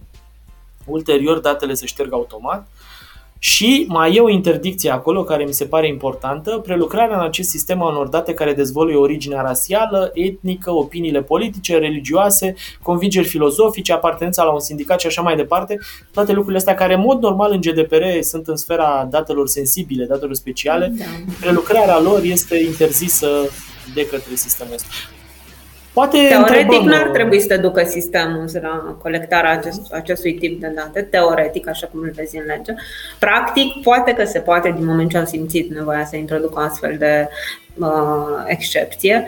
Ulterior, 0.86 1.40
datele 1.40 1.74
se 1.74 1.86
șterg 1.86 2.14
automat. 2.14 2.68
Și 3.48 3.86
mai 3.88 4.16
e 4.16 4.20
o 4.20 4.30
interdicție 4.30 4.90
acolo 4.90 5.24
care 5.24 5.44
mi 5.44 5.54
se 5.54 5.66
pare 5.66 5.88
importantă, 5.88 6.60
prelucrarea 6.64 7.18
în 7.18 7.24
acest 7.24 7.50
sistem 7.50 7.82
a 7.82 7.90
unor 7.90 8.08
date 8.08 8.34
care 8.34 8.54
dezvăluie 8.54 8.96
originea 8.96 9.42
rasială, 9.42 10.12
etnică, 10.14 10.72
opiniile 10.72 11.22
politice, 11.22 11.78
religioase, 11.78 12.54
convingeri 12.82 13.28
filozofice, 13.28 13.94
apartenența 13.94 14.44
la 14.44 14.54
un 14.54 14.60
sindicat 14.60 15.00
și 15.00 15.08
așa 15.08 15.22
mai 15.22 15.36
departe, 15.36 15.80
toate 16.12 16.32
lucrurile 16.32 16.58
astea 16.58 16.76
care 16.76 16.94
în 16.94 17.00
mod 17.00 17.22
normal 17.22 17.52
în 17.52 17.62
GDPR 17.62 18.04
sunt 18.22 18.48
în 18.48 18.56
sfera 18.56 19.08
datelor 19.10 19.48
sensibile, 19.48 20.06
datelor 20.06 20.34
speciale, 20.34 20.94
da. 20.98 21.06
prelucrarea 21.40 22.00
lor 22.00 22.24
este 22.24 22.58
interzisă 22.58 23.28
de 23.94 24.08
către 24.08 24.36
sistemul 24.36 24.74
ăsta. 24.74 24.88
Poate 25.96 26.18
Teoretic 26.30 26.82
n-ar 26.82 27.06
uh, 27.06 27.12
trebui 27.12 27.40
să 27.40 27.48
te 27.48 27.58
ducă 27.58 27.84
sistemul 27.84 28.46
la 28.62 28.98
colectarea 29.02 29.52
acest, 29.52 29.94
acestui 29.94 30.34
tip 30.34 30.60
de 30.60 30.72
date, 30.76 31.02
teoretic, 31.02 31.68
așa 31.68 31.88
cum 31.88 32.00
îl 32.02 32.12
vezi 32.16 32.38
în 32.38 32.44
lege. 32.46 32.74
Practic, 33.20 33.82
poate 33.84 34.14
că 34.14 34.26
se 34.26 34.40
poate 34.40 34.72
din 34.72 34.86
moment 34.86 35.10
ce 35.10 35.18
au 35.18 35.26
simțit 35.26 35.74
nevoia 35.74 36.06
să 36.06 36.16
introducă 36.16 36.60
o 36.60 36.64
astfel 36.64 36.96
de 36.98 37.28
uh, 37.80 38.44
excepție, 38.46 39.26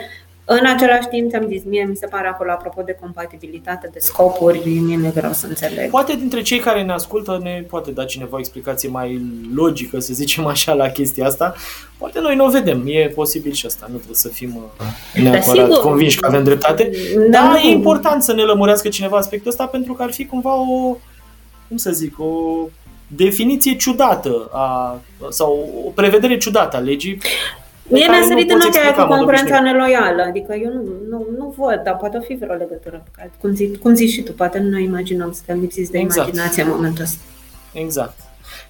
în 0.50 0.66
același 0.66 1.08
timp, 1.08 1.30
ți-am 1.30 1.48
zis, 1.48 1.64
mie 1.64 1.84
mi 1.84 1.96
se 1.96 2.08
pare 2.08 2.28
acolo, 2.28 2.52
apropo 2.52 2.82
de 2.82 2.98
compatibilitate 3.00 3.90
de 3.94 4.00
scopuri, 4.00 4.70
mie 4.80 4.96
mi-e 4.96 5.12
greu 5.16 5.32
să 5.32 5.48
înțeleg. 5.48 5.90
Poate 5.90 6.16
dintre 6.16 6.42
cei 6.42 6.60
care 6.60 6.84
ne 6.84 6.92
ascultă 6.92 7.40
ne 7.44 7.64
poate 7.70 7.92
da 7.92 8.06
cineva 8.06 8.36
o 8.36 8.40
explicație 8.40 8.90
mai 8.90 9.22
logică, 9.56 10.00
să 10.00 10.14
zicem 10.14 10.46
așa, 10.46 10.74
la 10.74 10.90
chestia 10.90 11.26
asta. 11.26 11.54
Poate 11.98 12.20
noi 12.20 12.36
nu 12.36 12.46
o 12.46 12.50
vedem, 12.50 12.84
e 12.86 13.12
posibil 13.16 13.52
și 13.52 13.66
asta, 13.66 13.86
nu 13.90 13.96
trebuie 13.96 14.16
să 14.16 14.28
fim 14.28 14.56
uh, 14.56 15.22
neapărat 15.24 15.70
da, 15.70 15.76
convinși 15.78 16.20
că 16.20 16.28
avem 16.28 16.44
dreptate. 16.44 16.92
Da, 17.30 17.40
dar 17.40 17.60
e 17.64 17.68
important 17.68 18.24
să 18.24 18.34
ne 18.34 18.44
lămurească 18.44 18.90
cineva 18.90 19.18
aspectul 19.18 19.50
ăsta 19.50 19.66
pentru 19.66 19.94
că 19.94 20.04
ar 20.04 20.12
fi 20.12 20.26
cumva 20.26 20.56
o, 20.56 20.98
cum 21.68 21.78
să 21.78 21.92
zic, 21.92 22.20
o 22.20 22.34
definiție 23.08 23.76
ciudată 23.76 24.50
a, 24.52 25.00
sau 25.30 25.84
o 25.86 25.90
prevedere 25.90 26.38
ciudată 26.38 26.78
a 26.78 26.80
legii 26.80 27.20
Mie 27.90 28.08
mi-a 28.10 28.24
sărit 28.28 28.52
în 28.52 28.60
ochii 28.66 28.94
cu 28.98 29.06
concurența 29.08 29.60
neloială, 29.60 30.22
adică 30.22 30.54
eu 30.54 30.72
nu, 30.72 30.82
nu, 31.10 31.28
nu 31.38 31.56
văd, 31.58 31.82
dar 31.84 31.96
poate 31.96 32.20
fi 32.28 32.36
vreo 32.36 32.56
legătură. 32.56 33.04
Cum, 33.42 33.54
zici, 33.54 33.76
cum 33.76 33.94
zici 33.94 34.12
și 34.12 34.22
tu, 34.22 34.34
poate 34.34 34.60
nu 34.60 34.70
ne 34.70 34.82
imaginăm, 34.82 35.32
suntem 35.32 35.60
lipsiți 35.60 35.92
de 35.92 35.98
exact. 35.98 36.28
imaginație 36.28 36.64
în 36.64 36.70
momentul 36.70 37.04
ăsta. 37.04 37.20
Exact. 37.74 38.20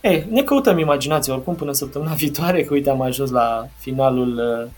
Ei, 0.01 0.27
ne 0.29 0.41
căutăm 0.41 0.77
imaginație 0.77 1.33
oricum 1.33 1.55
până 1.55 1.71
săptămâna 1.71 2.13
viitoare, 2.23 2.63
că 2.63 2.73
uite 2.73 2.89
am 2.89 3.01
ajuns 3.01 3.29
la 3.29 3.67
finalul 3.77 4.61
uh, 4.63 4.69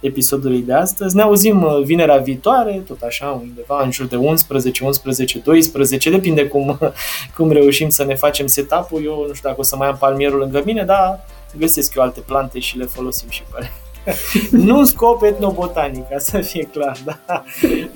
episodului 0.00 0.62
de 0.62 0.72
astăzi. 0.72 1.16
Ne 1.16 1.22
auzim 1.22 1.62
uh, 1.62 1.82
vinerea 1.84 2.16
viitoare, 2.16 2.82
tot 2.86 3.00
așa, 3.00 3.40
undeva 3.42 3.82
în 3.82 3.90
jur 3.90 4.06
de 4.06 4.16
11, 4.16 4.84
11, 4.84 5.38
12, 5.38 6.10
depinde 6.10 6.46
cum, 6.46 6.78
cum 7.36 7.50
reușim 7.50 7.88
să 7.88 8.04
ne 8.04 8.14
facem 8.14 8.46
setup-ul. 8.46 9.04
Eu 9.04 9.24
nu 9.28 9.34
știu 9.34 9.48
dacă 9.48 9.60
o 9.60 9.64
să 9.64 9.76
mai 9.76 9.88
am 9.88 9.96
palmierul 9.96 10.38
lângă 10.38 10.62
mine, 10.64 10.84
dar 10.84 11.24
găsesc 11.58 11.94
eu 11.94 12.02
alte 12.02 12.20
plante 12.20 12.58
și 12.58 12.78
le 12.78 12.84
folosim 12.84 13.28
și 13.28 13.42
pe 13.52 13.70
nu 14.66 14.78
în 14.78 14.84
scop 14.84 15.22
etnobotanic, 15.22 16.08
ca 16.08 16.18
să 16.18 16.40
fie 16.40 16.68
clar, 16.72 16.98
da. 17.04 17.44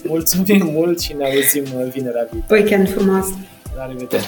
Mulțumim 0.05 0.71
mult 0.73 1.01
și 1.01 1.13
ne 1.13 1.25
auzim 1.25 1.65
vinerea 1.93 2.29
viitoare. 2.31 2.63
Weekend 2.63 2.91
frumos! 2.91 3.27
La 3.77 3.87
revedere! 3.87 4.25